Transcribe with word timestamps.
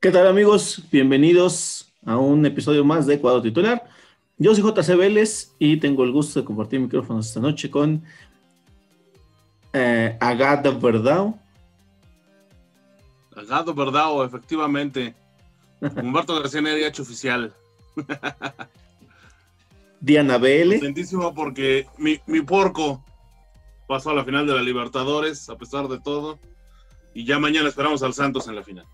¿Qué 0.00 0.12
tal 0.12 0.28
amigos? 0.28 0.84
Bienvenidos 0.92 1.92
a 2.06 2.16
un 2.16 2.46
episodio 2.46 2.84
más 2.84 3.04
de 3.04 3.18
Cuadro 3.20 3.42
Titular. 3.42 3.84
Yo 4.36 4.54
soy 4.54 4.62
JC 4.62 4.96
Vélez 4.96 5.56
y 5.58 5.78
tengo 5.78 6.04
el 6.04 6.12
gusto 6.12 6.38
de 6.38 6.46
compartir 6.46 6.78
micrófonos 6.78 7.26
esta 7.26 7.40
noche 7.40 7.68
con 7.68 8.04
eh, 9.72 10.16
Agata 10.20 10.70
Verdao. 10.70 11.36
Agado 13.34 13.74
Verdao, 13.74 14.22
efectivamente. 14.22 15.16
Humberto 15.80 16.36
García 16.36 16.60
Neri, 16.60 16.84
hecho 16.84 17.02
oficial. 17.02 17.52
Diana 20.00 20.38
BL. 20.38 20.74
Contentísimo 20.74 21.34
porque 21.34 21.88
mi, 21.98 22.20
mi 22.28 22.40
porco 22.42 23.04
pasó 23.88 24.10
a 24.10 24.14
la 24.14 24.24
final 24.24 24.46
de 24.46 24.54
la 24.54 24.62
Libertadores, 24.62 25.50
a 25.50 25.58
pesar 25.58 25.88
de 25.88 25.98
todo. 25.98 26.38
Y 27.14 27.24
ya 27.24 27.40
mañana 27.40 27.68
esperamos 27.68 28.04
al 28.04 28.14
Santos 28.14 28.46
en 28.46 28.54
la 28.54 28.62
final. 28.62 28.86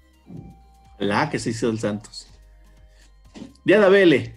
La 0.99 1.29
que 1.29 1.39
se 1.39 1.51
hizo 1.51 1.69
el 1.71 1.79
Santos. 1.79 2.31
Diana 3.65 3.89
BL. 3.89 4.31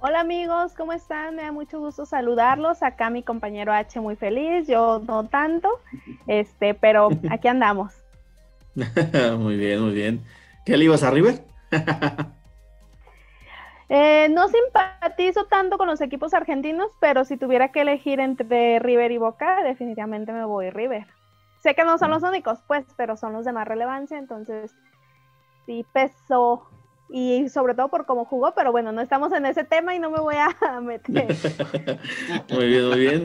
Hola 0.00 0.20
amigos, 0.20 0.74
¿cómo 0.76 0.92
están? 0.92 1.34
Me 1.34 1.42
da 1.42 1.50
mucho 1.50 1.80
gusto 1.80 2.06
saludarlos. 2.06 2.82
Acá 2.82 3.10
mi 3.10 3.22
compañero 3.22 3.72
H 3.72 4.00
muy 4.00 4.16
feliz, 4.16 4.68
yo 4.68 5.02
no 5.06 5.26
tanto, 5.26 5.68
este, 6.26 6.74
pero 6.74 7.08
aquí 7.30 7.48
andamos. 7.48 7.94
muy 9.38 9.56
bien, 9.56 9.80
muy 9.80 9.94
bien. 9.94 10.22
¿Qué 10.64 10.76
le 10.76 10.84
ibas 10.84 11.02
a 11.02 11.10
River? 11.10 11.42
Eh, 13.90 14.28
no 14.30 14.48
simpatizo 14.48 15.44
tanto 15.44 15.76
con 15.76 15.86
los 15.86 16.00
equipos 16.00 16.32
argentinos, 16.32 16.90
pero 17.00 17.26
si 17.26 17.36
tuviera 17.36 17.70
que 17.70 17.82
elegir 17.82 18.18
entre 18.18 18.78
River 18.78 19.12
y 19.12 19.18
Boca, 19.18 19.62
definitivamente 19.62 20.32
me 20.32 20.46
voy 20.46 20.70
River. 20.70 21.06
Sé 21.62 21.74
que 21.74 21.84
no 21.84 21.98
son 21.98 22.10
los 22.10 22.22
únicos, 22.22 22.60
pues, 22.66 22.86
pero 22.96 23.18
son 23.18 23.34
los 23.34 23.44
de 23.44 23.52
más 23.52 23.68
relevancia, 23.68 24.18
entonces 24.18 24.74
sí 25.66 25.84
pesó. 25.92 26.68
Y 27.10 27.48
sobre 27.50 27.74
todo 27.74 27.88
por 27.88 28.06
cómo 28.06 28.24
jugó, 28.24 28.54
pero 28.54 28.72
bueno, 28.72 28.90
no 28.90 29.00
estamos 29.00 29.32
en 29.32 29.44
ese 29.46 29.62
tema 29.64 29.94
y 29.94 29.98
no 29.98 30.10
me 30.10 30.18
voy 30.20 30.36
a 30.36 30.80
meter. 30.80 31.36
muy 32.50 32.66
bien, 32.66 32.88
muy 32.88 32.98
bien. 33.00 33.24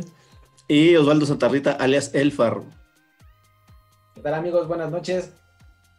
Y 0.68 0.96
Osvaldo 0.96 1.26
Santarrita, 1.26 1.72
alias 1.72 2.14
El 2.14 2.32
Farro. 2.32 2.66
¿Qué 4.14 4.22
tal 4.22 4.34
amigos? 4.34 4.68
Buenas 4.68 4.92
noches, 4.92 5.34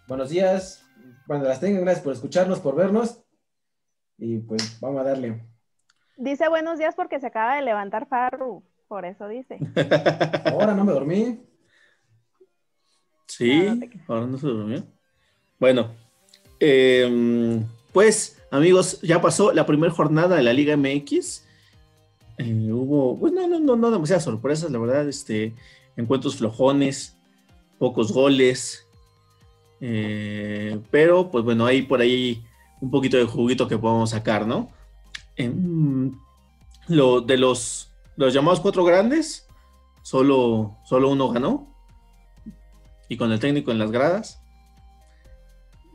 buenos 0.07 0.29
días. 0.31 0.85
Cuando 1.27 1.49
las 1.49 1.59
tengan, 1.61 1.83
gracias 1.83 2.05
por 2.05 2.13
escucharnos, 2.13 2.61
por 2.61 2.77
vernos. 2.77 3.23
Y 4.19 4.39
pues 4.39 4.79
vamos 4.81 5.01
a 5.01 5.05
darle. 5.05 5.43
Dice 6.19 6.49
buenos 6.49 6.79
días 6.79 6.95
porque 6.95 7.19
se 7.19 7.29
acaba 7.29 7.57
de 7.57 7.63
levantar 7.63 8.07
Farru, 8.07 8.63
por 8.89 9.07
eso 9.07 9.27
dice. 9.27 9.59
Ahora 10.53 10.75
no 10.75 10.85
me 10.85 10.93
dormí. 10.93 11.43
Sí, 13.27 13.67
Ah, 13.69 13.75
no 13.75 13.81
te- 13.81 14.01
ahora 14.09 14.27
no 14.27 14.39
se 14.39 14.47
durmió. 14.47 14.85
Bueno, 15.59 15.95
eh, 16.61 17.63
pues 17.93 18.41
amigos, 18.51 19.01
ya 19.03 19.21
pasó 19.21 19.53
la 19.53 19.67
primera 19.67 19.93
jornada 19.93 20.37
de 20.37 20.43
la 20.43 20.53
Liga 20.53 20.77
MX. 20.77 21.45
Eh, 22.39 22.73
hubo, 22.73 23.19
pues 23.19 23.33
no, 23.33 23.47
no, 23.47 23.61
no, 23.61 23.77
no 23.77 23.91
demasiadas 23.91 24.25
sorpresas, 24.25 24.71
la 24.71 24.79
verdad, 24.79 25.09
este, 25.09 25.55
encuentros 25.97 26.37
flojones, 26.37 27.17
pocos 27.79 28.13
goles. 28.13 28.87
eh, 29.81 30.79
pero, 30.91 31.31
pues 31.31 31.45
bueno, 31.45 31.67
hay 31.67 31.83
por 31.83 32.01
ahí 32.01 32.45
un 32.81 32.91
poquito 32.91 33.17
de 33.17 33.25
juguito 33.25 33.69
que 33.69 33.79
podemos 33.79 34.11
sacar, 34.11 34.47
¿no? 34.47 34.71
Em, 35.37 36.13
lo 36.89 37.21
de 37.21 37.37
los, 37.39 37.91
los 38.17 38.35
llamados 38.35 38.61
cuatro 38.61 38.85
grandes, 38.85 39.47
solo, 40.03 40.77
solo 40.85 41.11
uno 41.11 41.29
ganó 41.31 41.67
y 43.09 43.17
con 43.17 43.33
el 43.33 43.41
técnico 43.41 43.71
en 43.71 43.79
las 43.79 43.91
gradas. 43.91 44.40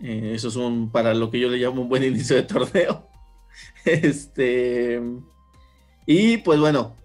Eh, 0.01 0.33
eso 0.35 0.49
es 0.49 0.55
un, 0.55 0.91
para 0.91 1.13
lo 1.13 1.31
que 1.31 1.39
yo 1.39 1.49
le 1.49 1.57
llamo 1.57 1.81
un 1.81 1.89
buen 1.89 2.03
inicio 2.11 2.35
de 2.35 2.43
torneo. 2.43 3.07
Este, 3.85 4.99
y 6.05 6.37
pues 6.37 6.59
bueno, 6.59 6.95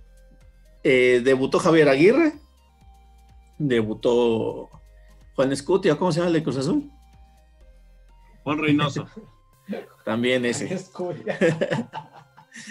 eh, 0.83 1.21
debutó 1.23 1.59
Javier 1.59 1.89
Aguirre, 1.89 2.33
debutó 3.59 4.71
Juan 5.37 5.53
Escutia, 5.53 5.97
¿cómo 5.97 6.11
se 6.11 6.19
llama 6.19 6.29
el 6.29 6.35
de 6.35 6.43
Cruz 6.43 6.57
Azul? 6.57 6.91
Juan 8.43 8.59
Reynoso. 8.59 9.07
También 10.05 10.45
ese. 10.45 10.81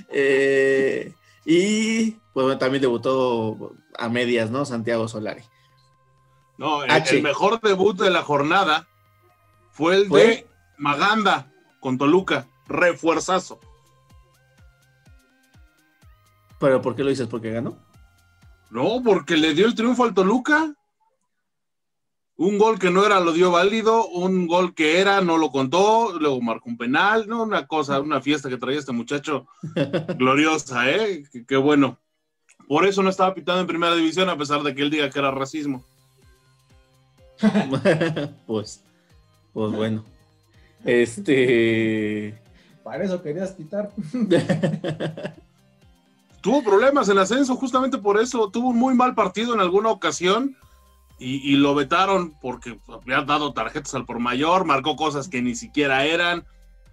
Eh, 0.09 1.13
y 1.45 2.11
pues 2.33 2.43
bueno, 2.43 2.57
también 2.57 2.81
debutó 2.81 3.75
a 3.97 4.09
medias, 4.09 4.51
¿no? 4.51 4.65
Santiago 4.65 5.07
Solari. 5.07 5.43
No, 6.57 6.83
el, 6.83 6.91
H. 6.91 7.15
el 7.15 7.23
mejor 7.23 7.61
debut 7.61 7.97
de 7.97 8.09
la 8.09 8.23
jornada 8.23 8.88
fue 9.71 9.95
el 9.95 10.07
¿Fue? 10.07 10.21
de 10.21 10.47
Maganda 10.77 11.51
con 11.79 11.97
Toluca. 11.97 12.47
Refuerzazo. 12.67 13.59
¿Pero 16.59 16.81
por 16.81 16.95
qué 16.95 17.03
lo 17.03 17.09
dices? 17.09 17.27
¿Porque 17.27 17.51
ganó? 17.51 17.77
No, 18.69 19.01
porque 19.03 19.37
le 19.37 19.53
dio 19.53 19.65
el 19.65 19.75
triunfo 19.75 20.03
al 20.03 20.13
Toluca. 20.13 20.73
Un 22.35 22.57
gol 22.57 22.79
que 22.79 22.89
no 22.89 23.05
era 23.05 23.19
lo 23.19 23.33
dio 23.33 23.51
válido, 23.51 24.07
un 24.07 24.47
gol 24.47 24.73
que 24.73 24.99
era 24.99 25.19
no 25.19 25.37
lo 25.37 25.51
contó, 25.51 26.17
luego 26.17 26.39
marcó 26.41 26.69
un 26.69 26.77
penal, 26.77 27.27
no 27.27 27.43
una 27.43 27.67
cosa, 27.67 27.99
una 27.99 28.21
fiesta 28.21 28.47
que 28.47 28.57
traía 28.57 28.79
este 28.79 28.93
muchacho 28.93 29.45
gloriosa, 30.17 30.89
¿eh? 30.89 31.23
Qué, 31.31 31.45
qué 31.45 31.57
bueno. 31.57 31.97
Por 32.65 32.85
eso 32.85 33.03
no 33.03 33.09
estaba 33.09 33.33
pitando 33.33 33.61
en 33.61 33.67
primera 33.67 33.95
división 33.95 34.29
a 34.29 34.37
pesar 34.37 34.63
de 34.63 34.73
que 34.73 34.83
él 34.83 34.89
diga 34.89 35.09
que 35.09 35.19
era 35.19 35.31
racismo. 35.31 35.83
pues, 38.47 38.83
pues 39.53 39.71
bueno. 39.71 40.03
Este. 40.85 42.39
Para 42.83 43.03
eso 43.03 43.21
querías 43.21 43.51
pitar. 43.51 43.91
Tuvo 46.41 46.63
problemas 46.63 47.09
en 47.09 47.17
el 47.17 47.23
ascenso 47.23 47.55
justamente 47.57 47.97
por 47.97 48.19
eso, 48.19 48.49
tuvo 48.49 48.69
un 48.69 48.77
muy 48.77 48.95
mal 48.95 49.13
partido 49.13 49.53
en 49.53 49.59
alguna 49.59 49.89
ocasión 49.89 50.55
y, 51.19 51.35
y 51.51 51.57
lo 51.57 51.75
vetaron 51.75 52.33
porque 52.41 52.79
había 52.87 53.21
dado 53.23 53.51
tarjetas 53.51 53.93
al 53.93 54.05
por 54.05 54.19
mayor, 54.19 54.63
marcó 54.63 54.95
cosas 54.95 55.27
que 55.27 55.41
ni 55.41 55.53
siquiera 55.53 56.05
eran 56.05 56.45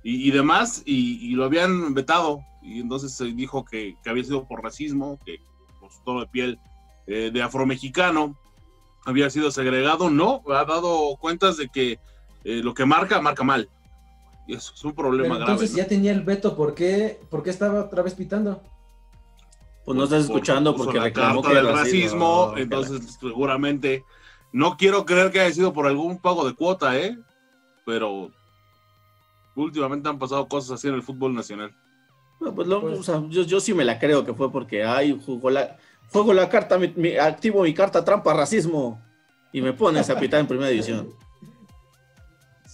y, 0.03 0.27
y 0.27 0.33
demás 0.33 0.83
y, 0.85 1.25
y 1.25 1.37
lo 1.37 1.45
habían 1.45 1.95
vetado 1.95 2.41
y 2.61 2.81
entonces 2.81 3.13
se 3.13 3.27
dijo 3.27 3.65
que, 3.65 3.97
que 4.03 4.11
había 4.11 4.25
sido 4.25 4.45
por 4.49 4.65
racismo, 4.65 5.21
que 5.25 5.39
por 5.81 5.93
su 5.93 6.03
tono 6.03 6.21
de 6.21 6.27
piel 6.27 6.59
eh, 7.07 7.31
de 7.33 7.43
afromexicano 7.43 8.37
había 9.05 9.31
sido 9.31 9.53
segregado, 9.53 10.11
no, 10.11 10.43
ha 10.49 10.65
dado 10.65 11.17
cuentas 11.21 11.57
de 11.57 11.69
que 11.69 12.01
eh, 12.49 12.61
lo 12.63 12.73
que 12.75 12.85
marca, 12.87 13.21
marca 13.21 13.43
mal. 13.43 13.69
Y 14.47 14.55
eso 14.55 14.73
es 14.75 14.85
un 14.85 14.93
problema 14.95 15.35
Pero 15.35 15.39
grave. 15.39 15.53
entonces 15.53 15.73
¿no? 15.73 15.79
ya 15.79 15.89
tenía 15.89 16.13
el 16.13 16.23
veto, 16.23 16.55
¿por 16.57 16.75
qué, 16.75 17.21
¿por 17.29 17.43
qué 17.43 17.51
estaba 17.51 17.81
otra 17.81 18.03
vez 18.03 18.15
pitando? 18.15 18.63
Pues 19.85 19.97
no 19.99 20.05
estás 20.05 20.25
escuchando 20.25 20.73
puso 20.73 20.85
porque 20.85 20.99
la 20.99 21.05
reclamó 21.07 21.43
carta 21.43 21.49
que 21.49 21.55
del 21.57 21.67
era 21.67 21.77
racismo, 21.77 22.49
No, 22.53 22.59
entonces 22.59 23.19
seguramente 23.21 24.05
no 24.53 24.77
quiero 24.77 25.05
creer 25.05 25.31
que 25.33 25.41
haya 25.41 25.53
sido 25.55 25.73
por 25.73 25.87
algún 25.89 26.19
pago 26.19 26.47
de 26.47 26.55
cuota, 26.55 26.97
¿eh? 26.97 27.19
Pero 27.85 28.31
últimamente 29.57 30.09
han 30.09 30.19
pasado 30.19 30.47
cosas 30.49 30.73
así 30.73 30.89
en 30.89 30.95
el 30.95 31.03
fútbol 31.03 31.35
nacional. 31.35 31.75
No, 32.41 32.55
pues 32.55 32.69
lo- 32.69 32.81
Pues- 32.83 32.99
o 32.99 33.03
sea, 33.03 33.23
yo, 33.29 33.43
yo 33.43 33.59
sí 33.61 33.75
me 33.75 33.85
la 33.85 33.99
creo 33.99 34.25
que 34.25 34.35
fue 34.35 34.53
porque, 34.53 34.85
ay, 34.85 35.19
jugó 35.25 35.51
la, 35.51 35.77
juego 36.13 36.33
la 36.35 36.49
carta, 36.49 36.79
mi- 36.79 36.93
mi- 36.97 37.17
activo 37.17 37.63
mi 37.63 37.73
carta 37.75 38.05
trampa 38.05 38.33
racismo 38.35 39.01
y 39.53 39.61
me 39.63 39.73
pones 39.73 40.11
a 40.11 40.19
pitar 40.19 40.41
en 40.41 40.47
primera 40.47 40.69
división. 40.71 41.11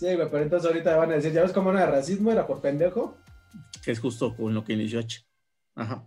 Sí, 0.02 0.16
güey, 0.16 0.28
pero 0.30 0.42
entonces 0.42 0.68
ahorita 0.68 0.96
van 0.96 1.12
a 1.12 1.14
decir, 1.14 1.32
¿ya 1.32 1.42
ves 1.42 1.52
cómo 1.52 1.70
era 1.70 1.86
racismo? 1.86 2.32
¿Era 2.32 2.44
por 2.44 2.60
pendejo? 2.60 3.16
Que 3.84 3.92
es 3.92 4.00
justo 4.00 4.34
con 4.34 4.52
lo 4.52 4.64
que 4.64 4.72
inició 4.72 4.98
H. 4.98 5.24
Ajá. 5.76 6.04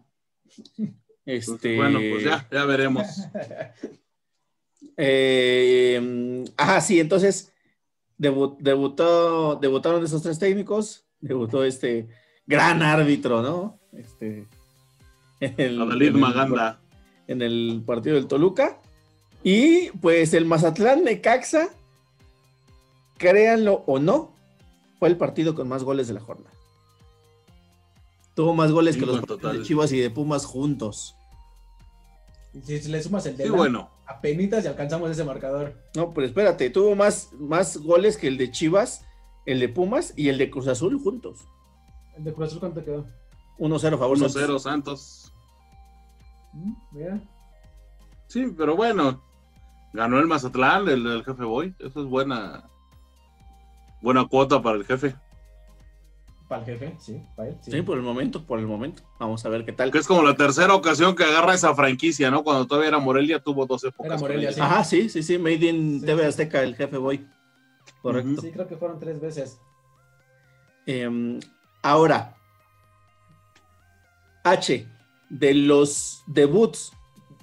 Entonces, 0.77 0.95
Este. 1.25 1.75
Bueno, 1.77 1.99
pues 2.11 2.23
ya, 2.25 2.45
ya 2.51 2.65
veremos. 2.65 3.05
Eh, 4.97 6.45
ajá, 6.57 6.79
sí, 6.81 6.99
entonces 6.99 7.51
debu- 8.17 8.55
debutó, 8.59 9.55
debutaron 9.57 10.03
esos 10.03 10.21
tres 10.23 10.39
técnicos, 10.39 11.05
debutó 11.19 11.63
este 11.65 12.07
gran 12.45 12.81
árbitro, 12.81 13.41
¿no? 13.41 13.79
Este, 13.91 14.47
el- 15.39 15.81
Adalid 15.81 16.07
en 16.09 16.13
el- 16.15 16.21
Maganda. 16.21 16.79
en 17.27 17.41
el 17.41 17.83
partido 17.85 18.15
del 18.15 18.27
Toluca. 18.27 18.79
Y 19.43 19.89
pues 20.01 20.33
el 20.33 20.45
Mazatlán 20.45 21.03
Necaxa, 21.03 21.69
créanlo 23.17 23.83
o 23.87 23.99
no, 23.99 24.33
fue 24.99 25.09
el 25.09 25.17
partido 25.17 25.55
con 25.55 25.67
más 25.67 25.83
goles 25.83 26.07
de 26.07 26.13
la 26.13 26.19
jornada. 26.21 26.51
Tuvo 28.35 28.53
más 28.53 28.71
goles 28.71 28.97
que 28.97 29.05
los 29.05 29.21
total. 29.25 29.59
de 29.59 29.63
Chivas 29.63 29.91
y 29.93 29.99
de 29.99 30.09
Pumas 30.09 30.45
juntos. 30.45 31.15
Y 32.53 32.61
si 32.61 32.89
le 32.89 33.01
sumas 33.01 33.25
el 33.25 33.37
de 33.37 33.43
Sí, 33.45 33.49
la- 33.49 33.55
bueno. 33.55 33.89
apenitas 34.07 34.63
y 34.63 34.67
alcanzamos 34.67 35.09
ese 35.09 35.23
marcador. 35.23 35.75
No, 35.95 36.13
pero 36.13 36.27
espérate, 36.27 36.69
tuvo 36.69 36.95
más, 36.95 37.31
más 37.33 37.77
goles 37.77 38.17
que 38.17 38.27
el 38.27 38.37
de 38.37 38.51
Chivas, 38.51 39.05
el 39.45 39.59
de 39.59 39.69
Pumas 39.69 40.13
y 40.17 40.29
el 40.29 40.37
de 40.37 40.49
Cruz 40.49 40.67
Azul 40.67 40.99
juntos. 41.01 41.39
¿El 42.17 42.23
de 42.25 42.33
Cruz 42.33 42.47
Azul 42.49 42.59
cuánto 42.59 42.83
quedó? 42.83 43.05
1-0 43.57 43.95
a 43.95 43.97
favor. 43.97 44.17
1-0 44.17 44.59
Santos. 44.59 45.31
Mm, 46.53 46.73
Mira. 46.91 47.21
Sí, 48.27 48.47
pero 48.57 48.75
bueno, 48.75 49.21
ganó 49.93 50.19
el 50.19 50.27
Mazatlán, 50.27 50.87
el, 50.89 51.05
el 51.05 51.23
jefe 51.23 51.43
Boy. 51.43 51.73
Eso 51.79 52.01
es 52.01 52.07
buena, 52.07 52.65
Buena 54.05 54.27
cuota 54.27 54.61
para 54.61 54.77
el 54.77 54.85
jefe. 54.85 55.15
Para 56.47 56.61
el 56.61 56.67
jefe, 56.67 56.95
sí, 56.99 57.23
para 57.35 57.49
él. 57.49 57.57
Sí. 57.59 57.81
por 57.81 57.97
el 57.97 58.03
momento, 58.03 58.45
por 58.45 58.59
el 58.59 58.67
momento. 58.67 59.01
Vamos 59.19 59.43
a 59.43 59.49
ver 59.49 59.65
qué 59.65 59.71
tal. 59.71 59.89
Que 59.89 59.97
es 59.97 60.05
como 60.05 60.21
la 60.21 60.35
tercera 60.35 60.75
ocasión 60.75 61.15
que 61.15 61.23
agarra 61.23 61.55
esa 61.55 61.73
franquicia, 61.73 62.29
¿no? 62.29 62.43
Cuando 62.43 62.67
todavía 62.67 62.89
era 62.89 62.99
Morelia, 62.99 63.39
tuvo 63.39 63.65
dos 63.65 63.83
épocas. 63.83 64.11
Era 64.11 64.19
Morelia, 64.19 64.53
sí. 64.53 64.61
Ajá, 64.61 64.83
sí, 64.83 65.09
sí, 65.09 65.23
sí. 65.23 65.39
Made 65.39 65.55
in 65.65 66.01
Sí, 66.01 66.05
TV 66.05 66.21
sí. 66.21 66.27
Azteca, 66.27 66.61
el 66.61 66.75
jefe 66.75 66.97
Boy. 66.97 67.27
Correcto. 68.03 68.41
Sí, 68.41 68.51
creo 68.51 68.67
que 68.67 68.77
fueron 68.77 68.99
tres 68.99 69.19
veces. 69.19 69.59
Em, 70.85 71.39
ahora, 71.81 72.37
H, 74.43 74.87
de 75.31 75.53
los 75.55 76.21
debuts 76.27 76.91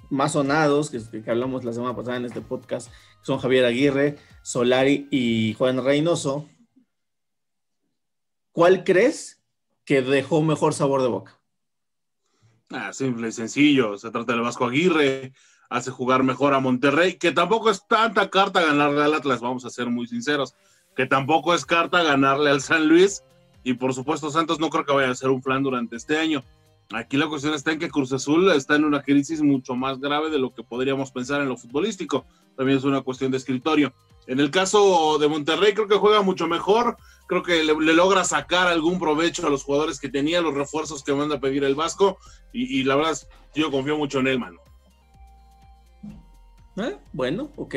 más 0.09 0.31
sonados, 0.31 0.89
que, 0.89 1.21
que 1.21 1.29
hablamos 1.29 1.65
la 1.65 1.73
semana 1.73 1.93
pasada 1.93 2.15
en 2.15 2.23
este 2.23 2.39
podcast, 2.39 2.89
son 3.21 3.39
Javier 3.39 3.65
Aguirre, 3.65 4.17
Solari 4.43 5.09
y 5.11 5.55
Juan 5.55 5.83
Reynoso. 5.83 6.47
¿Cuál 8.53 8.83
crees 8.83 9.41
que 9.83 10.03
dejó 10.03 10.43
mejor 10.43 10.75
sabor 10.75 11.01
de 11.01 11.07
boca? 11.07 11.41
Ah, 12.69 12.93
simple 12.93 13.29
y 13.29 13.31
sencillo. 13.31 13.97
Se 13.97 14.11
trata 14.11 14.33
del 14.33 14.43
Vasco 14.43 14.65
Aguirre. 14.65 15.33
Hace 15.69 15.89
jugar 15.89 16.21
mejor 16.21 16.53
a 16.53 16.59
Monterrey, 16.59 17.17
que 17.17 17.31
tampoco 17.31 17.71
es 17.71 17.87
tanta 17.87 18.29
carta 18.29 18.61
ganarle 18.61 19.01
al 19.01 19.15
Atlas, 19.15 19.41
vamos 19.41 19.65
a 19.65 19.71
ser 19.71 19.89
muy 19.89 20.05
sinceros. 20.05 20.53
Que 20.95 21.07
tampoco 21.07 21.55
es 21.55 21.65
carta 21.65 22.03
ganarle 22.03 22.51
al 22.51 22.61
San 22.61 22.87
Luis. 22.87 23.23
Y 23.63 23.73
por 23.73 23.95
supuesto, 23.95 24.29
Santos 24.29 24.59
no 24.59 24.69
creo 24.69 24.85
que 24.85 24.93
vaya 24.93 25.09
a 25.09 25.15
ser 25.15 25.31
un 25.31 25.41
plan 25.41 25.63
durante 25.63 25.95
este 25.95 26.17
año. 26.17 26.43
Aquí 26.93 27.17
la 27.17 27.27
cuestión 27.27 27.55
está 27.55 27.71
en 27.71 27.79
que 27.79 27.89
Cruz 27.89 28.13
Azul 28.13 28.51
está 28.51 28.75
en 28.75 28.85
una 28.85 29.01
crisis 29.01 29.41
mucho 29.41 29.75
más 29.75 29.99
grave 29.99 30.29
de 30.29 30.37
lo 30.37 30.53
que 30.53 30.61
podríamos 30.61 31.11
pensar 31.11 31.41
en 31.41 31.49
lo 31.49 31.57
futbolístico. 31.57 32.23
También 32.55 32.77
es 32.77 32.83
una 32.83 33.01
cuestión 33.01 33.31
de 33.31 33.37
escritorio. 33.37 33.93
En 34.27 34.39
el 34.39 34.51
caso 34.51 35.17
de 35.19 35.27
Monterrey, 35.27 35.73
creo 35.73 35.87
que 35.87 35.95
juega 35.95 36.21
mucho 36.21 36.47
mejor. 36.47 36.97
Creo 37.27 37.43
que 37.43 37.63
le, 37.63 37.73
logra 37.93 38.23
sacar 38.23 38.67
algún 38.67 38.99
provecho 38.99 39.45
a 39.45 39.49
los 39.49 39.63
jugadores 39.63 39.99
que 39.99 40.09
tenía, 40.09 40.41
los 40.41 40.53
refuerzos 40.53 41.03
que 41.03 41.13
manda 41.13 41.35
a 41.35 41.39
pedir 41.39 41.63
el 41.63 41.75
Vasco. 41.75 42.17
Y, 42.53 42.83
la 42.83 42.95
verdad, 42.95 43.17
yo 43.55 43.71
confío 43.71 43.97
mucho 43.97 44.19
en 44.19 44.27
él, 44.27 44.39
mano. 44.39 44.59
¿Eh? 46.77 46.97
Bueno, 47.11 47.51
ok. 47.55 47.75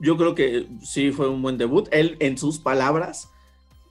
Yo 0.00 0.16
creo 0.16 0.34
que 0.34 0.66
sí 0.82 1.12
fue 1.12 1.28
un 1.28 1.42
buen 1.42 1.58
debut. 1.58 1.88
Él, 1.90 2.16
en 2.20 2.38
sus 2.38 2.58
palabras, 2.58 3.30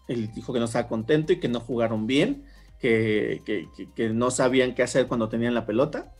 él 0.08 0.32
dijo 0.34 0.54
que 0.54 0.60
no 0.60 0.66
estaba 0.66 0.88
contento 0.88 1.34
y 1.34 1.40
que 1.40 1.50
no 1.50 1.60
jugaron 1.60 2.08
bien, 2.08 2.46
que 2.80 3.42
no 4.14 4.32
sabían 4.32 4.74
qué 4.74 4.84
hacer 4.84 5.08
cuando 5.08 5.30
tenían 5.30 5.54
la 5.54 5.68
pelota. 5.68 6.14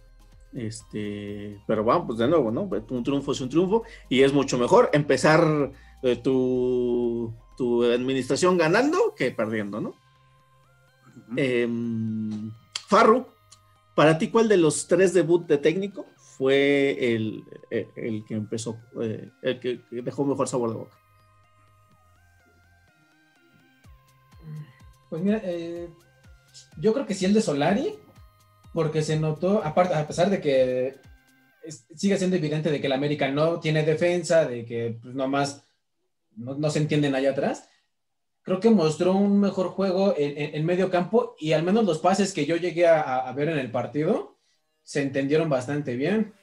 Este, 0.54 1.62
pero 1.68 1.84
vamos, 1.84 2.08
pues 2.08 2.20
de 2.20 2.28
nuevo, 2.28 2.50
¿no? 2.52 2.62
Un 2.64 3.04
triunfo 3.04 3.32
es 3.34 3.42
un 3.42 3.50
triunfo 3.50 3.84
y 4.10 4.24
es 4.24 4.34
mucho 4.34 4.58
mejor 4.58 4.90
empezar 4.94 5.72
eh, 6.02 6.16
tu, 6.16 7.34
tu 7.56 7.84
administración 7.84 8.58
ganando 8.58 9.14
que 9.16 9.32
perdiendo, 9.32 9.80
¿no? 9.80 9.94
Farru, 12.88 13.28
para 13.96 14.18
ti, 14.18 14.30
¿cuál 14.30 14.48
de 14.50 14.58
los 14.58 14.88
tres 14.88 15.14
debuts 15.14 15.48
de 15.48 15.58
técnico 15.60 16.08
fue 16.16 17.14
el, 17.14 17.44
el- 17.70 17.88
el 17.96 18.26
que 18.26 18.34
empezó, 18.34 18.80
eh, 19.02 19.30
el 19.44 19.60
que 19.60 19.82
dejó 19.92 20.26
mejor 20.26 20.48
sabor 20.48 20.70
de 20.72 20.76
boca? 20.78 20.98
Pues 25.10 25.22
mira, 25.22 25.42
eh, 25.44 25.90
yo 26.78 26.94
creo 26.94 27.06
que 27.06 27.14
sí 27.14 27.26
el 27.26 27.34
de 27.34 27.42
Solari, 27.42 28.00
porque 28.74 29.02
se 29.02 29.20
notó, 29.20 29.62
aparte, 29.64 29.94
a 29.96 30.08
pesar 30.08 30.30
de 30.30 30.40
que 30.42 30.96
es- 31.64 31.86
sigue 31.96 32.18
siendo 32.18 32.36
evidente 32.36 32.72
de 32.72 32.80
que 32.80 32.88
el 32.88 32.94
América 32.94 33.30
no 33.30 33.60
tiene 33.60 33.84
defensa, 33.84 34.46
de 34.46 34.66
que 34.66 34.98
pues 35.02 35.14
nomás 35.16 35.64
no, 36.36 36.56
no 36.56 36.70
se 36.70 36.80
entienden 36.80 37.16
allá 37.16 37.32
atrás, 37.32 37.68
creo 38.44 38.60
que 38.60 38.70
mostró 38.70 39.14
un 39.14 39.40
mejor 39.40 39.70
juego 39.70 40.14
en, 40.18 40.38
en- 40.38 40.56
en 40.56 40.66
medio 40.66 40.90
campo 40.90 41.36
y 41.40 41.52
al 41.54 41.64
menos 41.64 41.86
los 41.86 42.00
pases 42.00 42.34
que 42.34 42.46
yo 42.46 42.56
llegué 42.56 42.88
a, 42.88 43.02
a 43.28 43.34
ver 43.34 43.50
en 43.50 43.58
el 43.60 43.72
partido 43.72 44.38
se 44.84 45.02
entendieron 45.02 45.50
bastante 45.50 45.96
bien. 45.96 46.34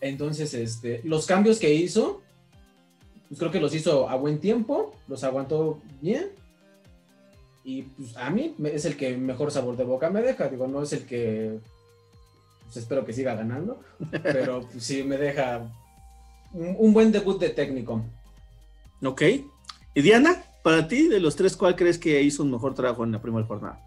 Entonces, 0.00 0.52
este, 0.54 1.00
los 1.04 1.26
cambios 1.26 1.58
que 1.60 1.72
hizo, 1.72 2.22
pues 3.28 3.38
creo 3.38 3.52
que 3.52 3.60
los 3.60 3.72
hizo 3.74 4.08
a 4.08 4.16
buen 4.16 4.40
tiempo, 4.40 4.96
los 5.06 5.22
aguantó 5.22 5.80
bien. 6.00 6.30
Y 7.64 7.82
pues 7.82 8.16
a 8.16 8.30
mí 8.30 8.54
es 8.64 8.84
el 8.84 8.96
que 8.96 9.16
mejor 9.16 9.50
sabor 9.50 9.76
de 9.76 9.84
boca 9.84 10.10
me 10.10 10.22
deja. 10.22 10.48
Digo, 10.48 10.66
no 10.66 10.82
es 10.82 10.92
el 10.92 11.06
que 11.06 11.58
pues, 12.64 12.76
espero 12.76 13.04
que 13.04 13.12
siga 13.12 13.34
ganando, 13.34 13.80
pero 14.22 14.62
pues, 14.62 14.84
sí 14.84 15.02
me 15.02 15.16
deja 15.16 15.62
un, 16.52 16.76
un 16.78 16.92
buen 16.92 17.12
debut 17.12 17.38
de 17.38 17.50
técnico. 17.50 18.02
Ok. 19.04 19.22
Y 19.94 20.02
Diana, 20.02 20.42
para 20.62 20.88
ti, 20.88 21.08
de 21.08 21.20
los 21.20 21.36
tres, 21.36 21.56
¿cuál 21.56 21.76
crees 21.76 21.98
que 21.98 22.22
hizo 22.22 22.42
un 22.42 22.50
mejor 22.50 22.74
trabajo 22.74 23.04
en 23.04 23.12
la 23.12 23.20
primera 23.20 23.46
jornada? 23.46 23.80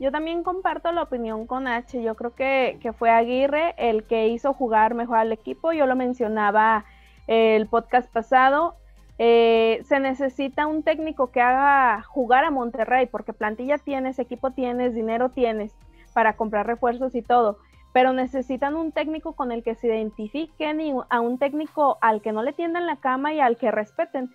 Yo 0.00 0.12
también 0.12 0.44
comparto 0.44 0.92
la 0.92 1.02
opinión 1.02 1.46
con 1.46 1.66
H. 1.66 2.02
Yo 2.02 2.14
creo 2.14 2.34
que, 2.34 2.78
que 2.80 2.92
fue 2.92 3.10
Aguirre 3.10 3.74
el 3.78 4.04
que 4.04 4.28
hizo 4.28 4.52
jugar 4.52 4.94
mejor 4.94 5.18
al 5.18 5.32
equipo. 5.32 5.72
Yo 5.72 5.86
lo 5.86 5.96
mencionaba 5.96 6.84
el 7.26 7.66
podcast 7.66 8.10
pasado. 8.10 8.76
Eh, 9.18 9.80
se 9.84 9.98
necesita 10.00 10.66
un 10.66 10.82
técnico 10.82 11.30
que 11.30 11.40
haga 11.40 12.02
jugar 12.02 12.44
a 12.44 12.50
Monterrey, 12.50 13.06
porque 13.06 13.32
plantilla 13.32 13.78
tienes, 13.78 14.18
equipo 14.18 14.52
tienes, 14.52 14.94
dinero 14.94 15.30
tienes 15.30 15.74
para 16.14 16.36
comprar 16.36 16.66
refuerzos 16.66 17.14
y 17.14 17.22
todo. 17.22 17.58
Pero 17.92 18.12
necesitan 18.12 18.76
un 18.76 18.92
técnico 18.92 19.32
con 19.34 19.50
el 19.50 19.62
que 19.62 19.74
se 19.74 19.88
identifiquen 19.88 20.80
y 20.80 20.92
a 21.08 21.20
un 21.20 21.38
técnico 21.38 21.98
al 22.00 22.22
que 22.22 22.32
no 22.32 22.42
le 22.42 22.52
tiendan 22.52 22.86
la 22.86 22.96
cama 22.96 23.32
y 23.32 23.40
al 23.40 23.56
que 23.56 23.70
respeten 23.70 24.30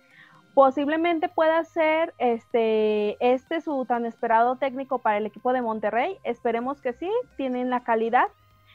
posiblemente 0.54 1.28
pueda 1.28 1.64
ser 1.64 2.14
este, 2.18 3.16
este 3.20 3.60
su 3.60 3.84
tan 3.86 4.06
esperado 4.06 4.56
técnico 4.56 5.00
para 5.00 5.18
el 5.18 5.26
equipo 5.26 5.52
de 5.52 5.62
Monterrey. 5.62 6.16
Esperemos 6.22 6.80
que 6.80 6.92
sí, 6.92 7.10
tienen 7.36 7.70
la 7.70 7.82
calidad. 7.82 8.26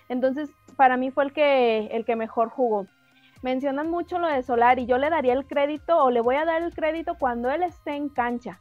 Entonces, 0.10 0.50
para 0.76 0.98
mí 0.98 1.10
fue 1.10 1.24
el 1.24 1.34
que, 1.34 1.88
el 1.88 2.06
que 2.06 2.16
mejor 2.16 2.50
jugó. 2.50 2.86
Mencionan 3.42 3.90
mucho 3.90 4.20
lo 4.20 4.28
de 4.28 4.44
Solar 4.44 4.80
y 4.80 4.86
yo 4.86 4.98
le 4.98 5.10
daría 5.10 5.34
el 5.34 5.46
crédito 5.46 6.04
o 6.04 6.12
le 6.12 6.20
voy 6.20 6.36
a 6.36 6.46
dar 6.46 6.62
el 6.62 6.74
crédito 6.74 7.16
cuando 7.18 7.50
él 7.50 7.64
esté 7.64 7.96
en 7.96 8.10
cancha. 8.10 8.60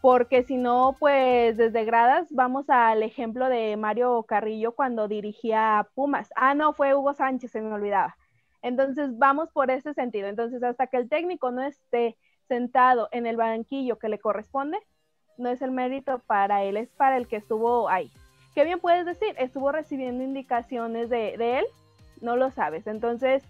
Porque 0.00 0.42
si 0.42 0.56
no, 0.56 0.96
pues 1.00 1.56
desde 1.56 1.84
gradas 1.84 2.28
vamos 2.30 2.68
al 2.68 3.02
ejemplo 3.02 3.48
de 3.48 3.76
Mario 3.76 4.22
Carrillo 4.22 4.72
cuando 4.72 5.08
dirigía 5.08 5.88
Pumas. 5.94 6.28
Ah, 6.36 6.54
no, 6.54 6.74
fue 6.74 6.94
Hugo 6.94 7.14
Sánchez, 7.14 7.50
se 7.50 7.60
me 7.60 7.72
olvidaba. 7.72 8.16
Entonces 8.62 9.18
vamos 9.18 9.50
por 9.50 9.70
ese 9.70 9.94
sentido. 9.94 10.28
Entonces 10.28 10.62
hasta 10.62 10.86
que 10.86 10.98
el 10.98 11.08
técnico 11.08 11.50
no 11.50 11.62
esté 11.62 12.16
sentado 12.46 13.08
en 13.10 13.26
el 13.26 13.36
banquillo 13.36 13.98
que 13.98 14.08
le 14.08 14.18
corresponde, 14.18 14.78
no 15.38 15.48
es 15.48 15.60
el 15.62 15.72
mérito 15.72 16.20
para 16.20 16.62
él, 16.62 16.76
es 16.76 16.90
para 16.90 17.16
el 17.16 17.26
que 17.26 17.36
estuvo 17.36 17.88
ahí. 17.88 18.12
¿Qué 18.54 18.62
bien 18.62 18.78
puedes 18.78 19.06
decir? 19.06 19.34
Estuvo 19.38 19.72
recibiendo 19.72 20.22
indicaciones 20.22 21.08
de 21.08 21.34
él, 21.58 21.64
no 22.20 22.36
lo 22.36 22.50
sabes. 22.50 22.86
Entonces, 22.86 23.42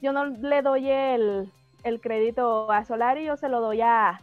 yo 0.00 0.12
no 0.12 0.26
le 0.26 0.62
doy 0.62 0.88
el, 0.88 1.50
el 1.84 2.00
crédito 2.00 2.70
a 2.70 2.84
Solari, 2.84 3.24
yo 3.24 3.36
se 3.36 3.48
lo 3.48 3.60
doy 3.60 3.80
a, 3.80 4.08
a 4.10 4.20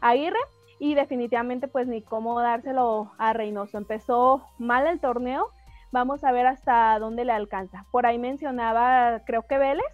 Aguirre 0.00 0.38
y 0.78 0.94
definitivamente 0.94 1.68
pues 1.68 1.86
ni 1.86 2.02
cómo 2.02 2.40
dárselo 2.40 3.12
a 3.18 3.32
Reynoso. 3.32 3.78
Empezó 3.78 4.46
mal 4.58 4.86
el 4.86 5.00
torneo, 5.00 5.48
vamos 5.92 6.24
a 6.24 6.32
ver 6.32 6.46
hasta 6.46 6.98
dónde 6.98 7.24
le 7.24 7.32
alcanza. 7.32 7.86
Por 7.90 8.06
ahí 8.06 8.18
mencionaba, 8.18 9.20
creo 9.24 9.42
que 9.42 9.58
Vélez, 9.58 9.84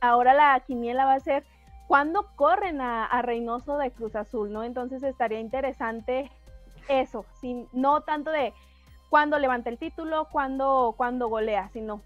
ahora 0.00 0.34
la 0.34 0.60
quiniela 0.60 1.04
va 1.04 1.14
a 1.14 1.20
ser 1.20 1.44
cuándo 1.86 2.26
corren 2.36 2.80
a, 2.80 3.04
a, 3.04 3.22
Reynoso 3.22 3.78
de 3.78 3.90
Cruz 3.90 4.16
Azul, 4.16 4.52
¿no? 4.52 4.64
Entonces 4.64 5.02
estaría 5.02 5.40
interesante 5.40 6.30
eso, 6.88 7.24
sin, 7.40 7.68
no 7.72 8.00
tanto 8.00 8.30
de 8.30 8.52
cuándo 9.10 9.38
levanta 9.38 9.70
el 9.70 9.78
título, 9.78 10.26
cuándo, 10.32 10.94
cuándo 10.96 11.28
golea, 11.28 11.68
sino 11.68 12.00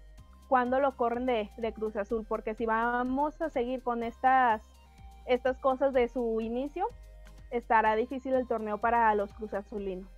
cuándo 0.47 0.79
lo 0.79 0.95
corren 0.95 1.25
de, 1.25 1.49
Cruz 1.75 1.95
Azul, 1.95 2.25
porque 2.27 2.55
si 2.55 2.65
vamos 2.65 3.39
a 3.41 3.49
seguir 3.49 3.81
con 3.81 4.03
estas, 4.03 4.61
estas 5.27 5.57
cosas 5.57 5.93
de 5.93 6.07
su 6.07 6.41
inicio, 6.41 6.87
estará 7.51 7.95
difícil 7.95 8.33
el 8.33 8.47
torneo 8.47 8.77
para 8.77 9.13
los 9.15 9.33
Cruz 9.33 9.53
Azulinos. 9.53 10.09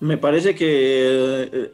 Me 0.00 0.16
parece 0.16 0.54
que 0.54 1.72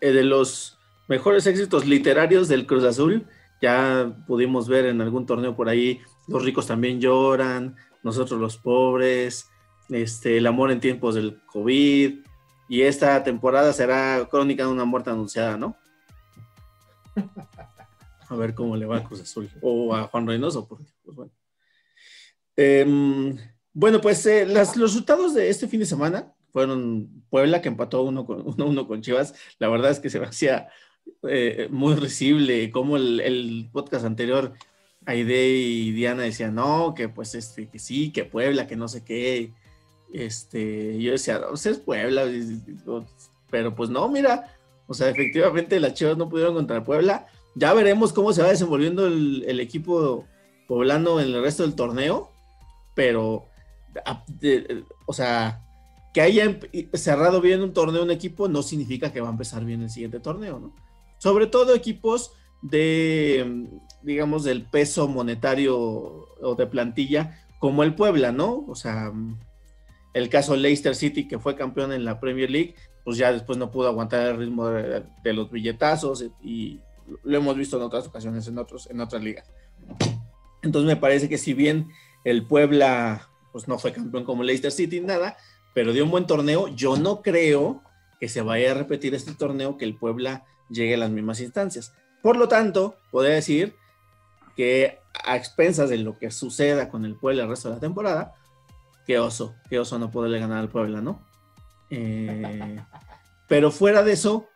eh, 0.00 0.12
de 0.12 0.24
los 0.24 0.78
mejores 1.08 1.46
éxitos 1.46 1.86
literarios 1.86 2.48
del 2.48 2.66
Cruz 2.66 2.84
Azul, 2.84 3.26
ya 3.62 4.12
pudimos 4.26 4.68
ver 4.68 4.86
en 4.86 5.00
algún 5.00 5.26
torneo 5.26 5.56
por 5.56 5.68
ahí, 5.68 6.00
los 6.28 6.44
ricos 6.44 6.66
también 6.66 7.00
lloran, 7.00 7.76
nosotros 8.02 8.40
los 8.40 8.58
pobres, 8.58 9.48
este, 9.88 10.36
el 10.36 10.46
amor 10.46 10.70
en 10.70 10.80
tiempos 10.80 11.14
del 11.14 11.40
COVID, 11.46 12.25
y 12.68 12.82
esta 12.82 13.22
temporada 13.22 13.72
será 13.72 14.26
crónica 14.30 14.64
de 14.64 14.70
una 14.70 14.84
muerte 14.84 15.10
anunciada, 15.10 15.56
¿no? 15.56 15.76
A 18.28 18.34
ver 18.34 18.54
cómo 18.54 18.76
le 18.76 18.86
va 18.86 18.98
a 18.98 19.04
Cruz 19.04 19.20
Azul, 19.20 19.48
o 19.62 19.94
a 19.94 20.04
Juan 20.04 20.26
Reynoso, 20.26 20.66
porque, 20.66 20.84
pues 21.04 21.16
bueno. 21.16 21.32
Eh, 22.56 23.36
bueno, 23.72 24.00
pues 24.00 24.24
eh, 24.26 24.46
los 24.46 24.76
resultados 24.76 25.34
de 25.34 25.50
este 25.50 25.68
fin 25.68 25.80
de 25.80 25.86
semana 25.86 26.32
fueron 26.50 27.22
Puebla, 27.28 27.60
que 27.60 27.68
empató 27.68 28.02
uno 28.02 28.24
con, 28.24 28.40
uno, 28.40 28.66
uno 28.66 28.88
con 28.88 29.02
Chivas, 29.02 29.34
la 29.58 29.68
verdad 29.68 29.90
es 29.90 30.00
que 30.00 30.10
se 30.10 30.18
me 30.18 30.26
hacía 30.26 30.68
eh, 31.28 31.68
muy 31.70 31.94
risible, 31.94 32.70
como 32.70 32.96
el, 32.96 33.20
el, 33.20 33.68
podcast 33.72 34.04
anterior 34.04 34.54
Aide 35.04 35.48
y 35.48 35.92
Diana 35.92 36.22
decían, 36.24 36.54
no, 36.54 36.94
que 36.94 37.08
pues 37.08 37.34
este, 37.34 37.68
que 37.68 37.78
sí, 37.78 38.10
que 38.10 38.24
Puebla, 38.24 38.66
que 38.66 38.76
no 38.76 38.88
sé 38.88 39.04
qué. 39.04 39.52
Este, 40.12 41.00
yo 41.00 41.12
decía, 41.12 41.38
no, 41.38 41.48
pues 41.48 41.66
es 41.66 41.78
Puebla, 41.78 42.24
pero 43.50 43.74
pues 43.74 43.90
no, 43.90 44.08
mira, 44.08 44.56
o 44.86 44.94
sea, 44.94 45.08
efectivamente 45.08 45.80
las 45.80 45.94
Chivas 45.94 46.16
no 46.16 46.28
pudieron 46.28 46.54
contra 46.54 46.84
Puebla. 46.84 47.26
Ya 47.54 47.72
veremos 47.72 48.12
cómo 48.12 48.32
se 48.32 48.42
va 48.42 48.48
desenvolviendo 48.48 49.06
el, 49.06 49.60
equipo 49.60 50.26
poblano 50.68 51.20
en 51.20 51.28
el 51.28 51.42
resto 51.42 51.62
del 51.62 51.74
torneo, 51.74 52.30
pero, 52.94 53.46
o 55.06 55.12
sea, 55.12 55.62
que 56.12 56.20
haya 56.20 56.58
cerrado 56.94 57.40
bien 57.40 57.62
un 57.62 57.72
torneo, 57.72 58.02
un 58.02 58.10
equipo, 58.10 58.48
no 58.48 58.62
significa 58.62 59.12
que 59.12 59.20
va 59.20 59.28
a 59.28 59.32
empezar 59.32 59.64
bien 59.64 59.82
el 59.82 59.90
siguiente 59.90 60.20
torneo, 60.20 60.58
¿no? 60.60 60.74
Sobre 61.18 61.46
todo 61.46 61.74
equipos 61.74 62.32
de, 62.62 63.68
digamos, 64.02 64.44
del 64.44 64.62
peso 64.62 65.08
monetario 65.08 65.78
o 65.78 66.54
de 66.56 66.66
plantilla, 66.66 67.46
como 67.58 67.82
el 67.82 67.94
Puebla, 67.94 68.32
¿no? 68.32 68.64
O 68.68 68.74
sea, 68.74 69.12
el 70.16 70.30
caso 70.30 70.56
Leicester 70.56 70.96
City, 70.96 71.28
que 71.28 71.38
fue 71.38 71.56
campeón 71.56 71.92
en 71.92 72.06
la 72.06 72.18
Premier 72.18 72.50
League, 72.50 72.74
pues 73.04 73.18
ya 73.18 73.30
después 73.30 73.58
no 73.58 73.70
pudo 73.70 73.88
aguantar 73.88 74.26
el 74.26 74.38
ritmo 74.38 74.66
de, 74.66 75.32
los 75.34 75.50
billetazos 75.50 76.24
y 76.42 76.80
lo 77.22 77.36
hemos 77.36 77.54
visto 77.54 77.76
en 77.76 77.82
otras 77.82 78.06
ocasiones 78.06 78.48
en, 78.48 78.56
otros, 78.56 78.88
en 78.90 78.98
otras 79.00 79.22
ligas. 79.22 79.46
Entonces 80.62 80.88
me 80.88 80.96
parece 80.96 81.28
que 81.28 81.36
si 81.36 81.52
bien 81.52 81.88
el 82.24 82.46
Puebla 82.46 83.28
pues 83.52 83.68
no 83.68 83.78
fue 83.78 83.92
campeón 83.92 84.24
como 84.24 84.42
Leicester 84.42 84.72
City, 84.72 85.00
nada, 85.00 85.36
pero 85.74 85.92
dio 85.92 86.04
un 86.04 86.10
buen 86.10 86.26
torneo, 86.26 86.68
yo 86.68 86.96
no 86.96 87.20
creo 87.20 87.82
que 88.18 88.30
se 88.30 88.40
vaya 88.40 88.70
a 88.70 88.74
repetir 88.74 89.14
este 89.14 89.34
torneo 89.34 89.76
que 89.76 89.84
el 89.84 89.98
Puebla 89.98 90.46
llegue 90.70 90.94
a 90.94 90.98
las 90.98 91.10
mismas 91.10 91.40
instancias. 91.40 91.92
Por 92.22 92.38
lo 92.38 92.48
tanto, 92.48 92.96
podría 93.10 93.34
decir 93.34 93.76
que 94.56 94.98
a 95.26 95.36
expensas 95.36 95.90
de 95.90 95.98
lo 95.98 96.18
que 96.18 96.30
suceda 96.30 96.88
con 96.88 97.04
el 97.04 97.16
Puebla 97.16 97.42
el 97.42 97.50
resto 97.50 97.68
de 97.68 97.74
la 97.74 97.80
temporada, 97.80 98.34
qué 99.06 99.18
oso, 99.18 99.54
qué 99.70 99.78
oso 99.78 99.98
no 99.98 100.10
poderle 100.10 100.40
ganar 100.40 100.58
al 100.58 100.68
Puebla, 100.68 101.00
¿no? 101.00 101.22
Eh, 101.90 102.80
pero 103.48 103.70
fuera 103.70 104.02
de 104.02 104.12
eso, 104.12 104.48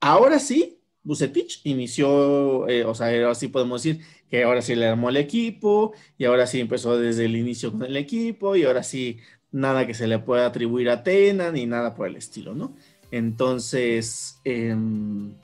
ahora 0.00 0.38
sí, 0.38 0.80
Bucetich 1.02 1.60
inició, 1.64 2.66
eh, 2.68 2.84
o 2.84 2.94
sea, 2.94 3.08
ahora 3.08 3.34
sí 3.34 3.48
podemos 3.48 3.82
decir 3.82 4.02
que 4.30 4.42
ahora 4.42 4.62
sí 4.62 4.74
le 4.74 4.88
armó 4.88 5.10
el 5.10 5.18
equipo 5.18 5.92
y 6.16 6.24
ahora 6.24 6.46
sí 6.46 6.60
empezó 6.60 6.98
desde 6.98 7.26
el 7.26 7.36
inicio 7.36 7.70
con 7.70 7.82
el 7.82 7.96
equipo 7.96 8.56
y 8.56 8.64
ahora 8.64 8.82
sí 8.82 9.18
nada 9.52 9.86
que 9.86 9.94
se 9.94 10.06
le 10.08 10.18
pueda 10.18 10.46
atribuir 10.46 10.88
a 10.88 11.04
Tena 11.04 11.52
ni 11.52 11.66
nada 11.66 11.94
por 11.94 12.08
el 12.08 12.16
estilo, 12.16 12.54
¿no? 12.54 12.74
Entonces, 13.10 14.40
em, 14.44 15.34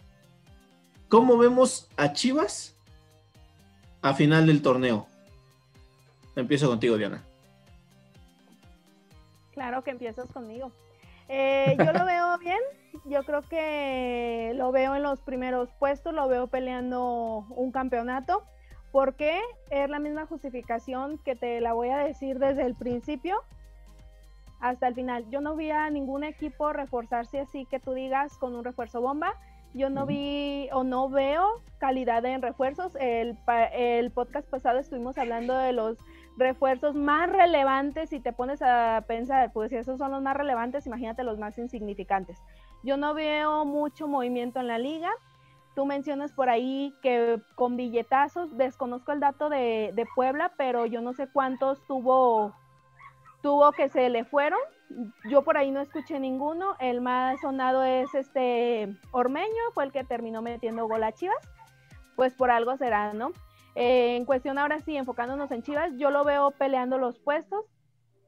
¿cómo 1.08 1.36
vemos 1.36 1.88
a 1.96 2.12
Chivas 2.14 2.74
a 4.02 4.14
final 4.14 4.46
del 4.46 4.62
torneo? 4.62 5.09
Empiezo 6.40 6.68
contigo, 6.68 6.96
Diana. 6.96 7.22
Claro 9.52 9.82
que 9.82 9.90
empiezas 9.90 10.30
conmigo. 10.30 10.72
Eh, 11.28 11.76
yo 11.78 11.92
lo 11.92 12.04
veo 12.04 12.38
bien, 12.40 12.58
yo 13.04 13.22
creo 13.22 13.42
que 13.42 14.52
lo 14.56 14.72
veo 14.72 14.96
en 14.96 15.02
los 15.02 15.20
primeros 15.20 15.68
puestos, 15.78 16.12
lo 16.12 16.26
veo 16.28 16.48
peleando 16.48 17.46
un 17.50 17.70
campeonato, 17.70 18.42
porque 18.90 19.40
es 19.70 19.88
la 19.88 20.00
misma 20.00 20.26
justificación 20.26 21.18
que 21.18 21.36
te 21.36 21.60
la 21.60 21.72
voy 21.72 21.90
a 21.90 21.98
decir 21.98 22.38
desde 22.38 22.62
el 22.62 22.74
principio 22.74 23.40
hasta 24.60 24.88
el 24.88 24.94
final. 24.94 25.24
Yo 25.30 25.40
no 25.40 25.56
vi 25.56 25.70
a 25.70 25.88
ningún 25.90 26.24
equipo 26.24 26.72
reforzarse 26.72 27.40
así 27.40 27.64
que 27.66 27.80
tú 27.80 27.92
digas 27.92 28.36
con 28.38 28.54
un 28.54 28.64
refuerzo 28.64 29.00
bomba. 29.00 29.34
Yo 29.72 29.88
no 29.88 30.04
vi 30.04 30.68
o 30.72 30.82
no 30.82 31.08
veo 31.08 31.62
calidad 31.78 32.24
en 32.24 32.42
refuerzos. 32.42 32.96
El, 32.96 33.38
el 33.72 34.10
podcast 34.10 34.48
pasado 34.48 34.78
estuvimos 34.80 35.16
hablando 35.16 35.56
de 35.56 35.72
los 35.72 35.96
refuerzos 36.36 36.94
más 36.94 37.30
relevantes 37.30 38.12
y 38.12 38.20
te 38.20 38.32
pones 38.32 38.62
a 38.62 39.04
pensar, 39.06 39.52
pues 39.52 39.70
si 39.70 39.76
esos 39.76 39.98
son 39.98 40.10
los 40.12 40.22
más 40.22 40.36
relevantes, 40.36 40.86
imagínate 40.86 41.24
los 41.24 41.38
más 41.38 41.58
insignificantes. 41.58 42.38
Yo 42.82 42.96
no 42.96 43.14
veo 43.14 43.64
mucho 43.64 44.08
movimiento 44.08 44.60
en 44.60 44.66
la 44.66 44.78
liga. 44.78 45.10
Tú 45.74 45.86
mencionas 45.86 46.32
por 46.32 46.48
ahí 46.48 46.94
que 47.02 47.40
con 47.54 47.76
billetazos, 47.76 48.56
desconozco 48.56 49.12
el 49.12 49.20
dato 49.20 49.48
de, 49.48 49.92
de 49.94 50.06
Puebla, 50.14 50.52
pero 50.56 50.86
yo 50.86 51.00
no 51.00 51.12
sé 51.12 51.28
cuántos 51.28 51.84
tuvo 51.86 52.54
tuvo 53.42 53.72
que 53.72 53.88
se 53.88 54.08
le 54.08 54.24
fueron. 54.24 54.60
Yo 55.28 55.42
por 55.42 55.56
ahí 55.56 55.70
no 55.70 55.80
escuché 55.80 56.18
ninguno. 56.18 56.76
El 56.78 57.00
más 57.00 57.40
sonado 57.40 57.84
es 57.84 58.14
este 58.14 58.96
Ormeño, 59.12 59.72
fue 59.74 59.84
el 59.84 59.92
que 59.92 60.04
terminó 60.04 60.42
metiendo 60.42 60.86
gol 60.86 61.04
a 61.04 61.12
Chivas. 61.12 61.36
Pues 62.16 62.34
por 62.34 62.50
algo 62.50 62.76
será, 62.76 63.12
¿no? 63.12 63.32
Eh, 63.74 64.16
en 64.16 64.24
cuestión 64.24 64.58
ahora 64.58 64.80
sí, 64.80 64.96
enfocándonos 64.96 65.50
en 65.50 65.62
Chivas, 65.62 65.92
yo 65.96 66.10
lo 66.10 66.24
veo 66.24 66.50
peleando 66.52 66.98
los 66.98 67.18
puestos. 67.18 67.64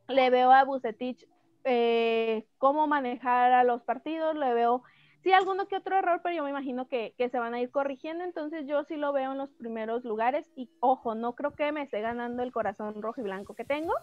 Le 0.08 0.30
veo 0.30 0.52
a 0.52 0.64
Bucetich 0.64 1.26
eh, 1.64 2.46
cómo 2.58 2.87
manejar 2.87 3.52
a 3.52 3.64
los 3.64 3.82
partidos. 3.82 4.37
Le 4.37 4.54
veo, 4.54 4.82
sí, 5.22 5.32
alguno 5.32 5.66
que 5.66 5.76
otro 5.76 5.96
error, 5.96 6.20
pero 6.22 6.37
yo 6.37 6.44
me 6.44 6.50
imagino 6.50 6.88
que, 6.88 7.14
que 7.16 7.28
se 7.28 7.38
van 7.38 7.54
a 7.54 7.61
ir 7.61 7.70
corrigiendo. 7.70 8.25
Entonces 8.25 8.66
yo 8.66 8.84
sí 8.84 8.96
lo 8.96 9.12
veo 9.12 9.32
en 9.32 9.38
los 9.38 9.50
primeros 9.50 10.04
lugares. 10.04 10.50
Y 10.56 10.70
ojo, 10.80 11.14
no 11.14 11.34
creo 11.34 11.52
que 11.52 11.72
me 11.72 11.82
esté 11.82 12.00
ganando 12.00 12.42
el 12.42 12.52
corazón 12.52 13.00
rojo 13.02 13.20
y 13.20 13.25
blanco 13.25 13.54
que 13.54 13.64
tengo 13.64 13.94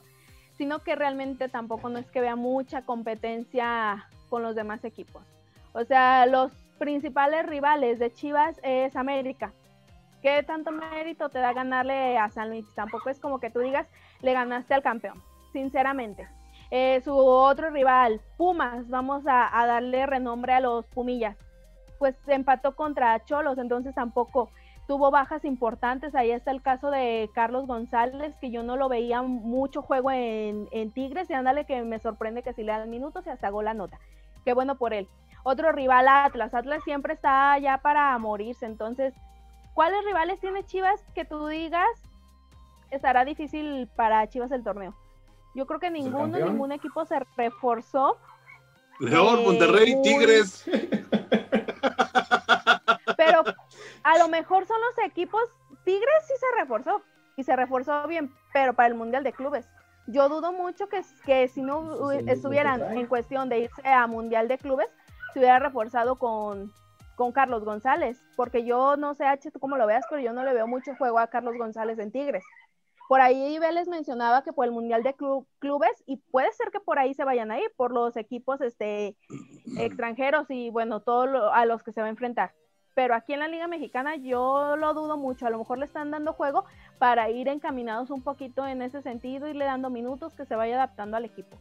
sino 0.60 0.79
que 0.79 0.93
realmente 0.93 1.48
tampoco 1.48 1.88
no 1.88 2.00
es 2.00 2.12
que 2.12 2.19
vea 2.19 2.36
mucha 2.36 2.81
competencia 2.81 4.10
con 4.29 4.43
los 4.43 4.55
demás 4.55 4.84
equipos. 4.84 5.24
O 5.72 5.86
sea, 5.86 6.25
los 6.25 6.51
principales 6.77 7.46
rivales 7.46 7.98
de 7.98 8.12
Chivas 8.12 8.60
es 8.62 8.98
América. 8.98 9.53
¿Qué 10.21 10.43
tanto 10.43 10.71
mérito 10.71 11.29
te 11.29 11.39
da 11.39 11.53
ganarle 11.53 12.17
a 12.17 12.29
San 12.29 12.49
Luis? 12.49 12.65
Tampoco 12.75 13.09
es 13.09 13.19
como 13.19 13.39
que 13.39 13.49
tú 13.49 13.59
digas, 13.59 13.88
le 14.21 14.33
ganaste 14.33 14.73
al 14.73 14.83
campeón, 14.83 15.21
sinceramente. 15.53 16.27
Eh, 16.71 17.01
su 17.03 17.15
otro 17.15 17.69
rival, 17.71 18.21
Pumas, 18.38 18.88
vamos 18.89 19.23
a, 19.25 19.49
darle 19.65 20.05
renombre 20.05 20.53
a 20.53 20.59
los 20.59 20.85
Pumillas, 20.88 21.35
pues 21.97 22.15
empató 22.27 22.75
contra 22.75 23.23
Cholos, 23.25 23.57
entonces 23.57 23.95
tampoco 23.95 24.51
tuvo 24.88 25.09
bajas 25.09 25.45
importantes. 25.45 26.13
Ahí 26.15 26.31
está 26.31 26.51
el 26.51 26.61
caso 26.61 26.91
de 26.91 27.29
Carlos 27.33 27.65
González, 27.65 28.35
que 28.41 28.51
yo 28.51 28.61
no 28.61 28.75
lo 28.75 28.89
veía 28.89 29.21
mucho 29.21 29.81
juego 29.81 30.11
en, 30.11 30.91
Tigres, 30.93 31.29
y 31.29 31.33
ándale 31.33 31.65
que 31.65 31.81
me 31.83 31.99
sorprende 31.99 32.43
que 32.43 32.53
si 32.53 32.63
le 32.63 32.71
dan 32.71 32.89
minutos 32.89 33.25
y 33.25 33.29
hasta 33.29 33.47
hago 33.47 33.61
la 33.61 33.73
nota. 33.73 33.99
Qué 34.43 34.53
bueno 34.53 34.75
por 34.75 34.93
él. 34.93 35.07
Otro 35.43 35.71
rival, 35.71 36.07
Atlas. 36.07 36.53
Atlas 36.53 36.83
siempre 36.83 37.13
está 37.13 37.57
ya 37.59 37.77
para 37.77 38.17
morirse. 38.17 38.65
Entonces, 38.65 39.13
¿cuáles 39.79 40.03
rivales 40.03 40.41
tiene 40.41 40.65
Chivas 40.65 41.00
que 41.15 41.24
tú 41.24 41.48
digas 41.48 41.88
estará 42.91 43.24
difícil 43.24 43.88
para 43.95 44.27
Chivas 44.27 44.51
el 44.51 44.62
torneo? 44.62 44.93
Yo 45.55 45.65
creo 45.67 45.79
que 45.79 45.89
ninguno, 45.89 46.38
ningún 46.38 46.74
equipo 46.74 47.05
se 47.05 47.17
reforzó. 47.38 48.17
León, 49.00 49.45
Monterrey, 49.45 50.01
Tigres. 50.01 50.65
Pero 53.15 53.45
a 54.03 54.17
lo 54.17 54.27
mejor 54.27 54.67
son 54.67 54.81
los 54.81 55.05
equipos, 55.05 55.43
Tigres 55.86 56.25
sí 56.27 56.33
se 56.38 56.59
reforzó 56.59 57.01
y 57.38 57.45
se 57.45 57.55
reforzó 57.55 58.05
bien, 58.05 58.33
pero 58.51 58.74
para 58.74 58.89
el 58.89 58.95
Mundial 58.95 59.24
de 59.24 59.31
Clubes. 59.31 59.65
Yo 60.07 60.27
dudo 60.27 60.51
mucho 60.51 60.89
que, 60.89 61.01
que 61.25 61.48
si 61.48 61.62
no 61.62 62.12
estuvieran 62.12 62.98
en 62.98 63.07
cuestión 63.07 63.48
de 63.48 63.59
irse 63.59 63.88
a 63.88 64.07
Mundial 64.07 64.50
de 64.50 64.57
Clubes, 64.57 64.89
se 65.31 65.39
hubiera 65.39 65.59
reforzado 65.59 66.17
con, 66.17 66.69
con 67.19 67.33
Carlos 67.33 67.65
González, 67.65 68.23
porque 68.38 68.63
yo 68.63 68.95
no 68.95 69.13
sé, 69.13 69.25
H, 69.25 69.51
tú 69.51 69.59
cómo 69.59 69.75
lo 69.75 69.85
veas, 69.85 70.05
pero 70.09 70.21
yo 70.21 70.31
no 70.31 70.45
le 70.45 70.53
veo 70.53 70.67
mucho 70.67 70.95
juego 70.95 71.19
a 71.19 71.27
Carlos 71.27 71.57
González 71.57 71.99
en 71.99 72.13
Tigres. 72.13 72.45
Por 73.09 73.19
ahí 73.19 73.59
Vélez 73.59 73.89
mencionaba 73.89 74.41
que 74.41 74.53
por 74.53 74.63
el 74.63 74.71
Mundial 74.71 75.03
de 75.03 75.13
Clubes, 75.59 76.03
y 76.05 76.15
puede 76.31 76.49
ser 76.53 76.71
que 76.71 76.79
por 76.79 76.97
ahí 76.97 77.13
se 77.13 77.25
vayan 77.25 77.51
a 77.51 77.59
ir, 77.59 77.69
por 77.75 77.91
los 77.91 78.15
equipos 78.15 78.61
este, 78.61 79.17
extranjeros 79.77 80.49
y 80.49 80.69
bueno, 80.69 81.01
todos 81.01 81.51
a 81.53 81.65
los 81.65 81.83
que 81.83 81.91
se 81.91 81.99
va 81.99 82.07
a 82.07 82.11
enfrentar 82.11 82.53
pero 82.95 83.15
aquí 83.15 83.31
en 83.31 83.39
la 83.39 83.47
Liga 83.47 83.65
Mexicana 83.67 84.17
yo 84.17 84.75
lo 84.75 84.93
dudo 84.93 85.15
mucho, 85.15 85.47
a 85.47 85.49
lo 85.49 85.57
mejor 85.57 85.77
le 85.77 85.85
están 85.85 86.11
dando 86.11 86.33
juego 86.33 86.65
para 86.97 87.29
ir 87.29 87.47
encaminados 87.47 88.09
un 88.09 88.21
poquito 88.21 88.67
en 88.67 88.81
ese 88.81 89.01
sentido, 89.01 89.47
irle 89.47 89.63
dando 89.63 89.89
minutos 89.89 90.35
que 90.35 90.45
se 90.45 90.57
vaya 90.57 90.75
adaptando 90.75 91.15
al 91.15 91.23
equipo. 91.23 91.57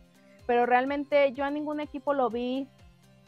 Pero 0.48 0.66
realmente 0.66 1.32
yo 1.34 1.44
a 1.44 1.50
ningún 1.50 1.78
equipo 1.78 2.12
lo 2.12 2.28
vi 2.28 2.66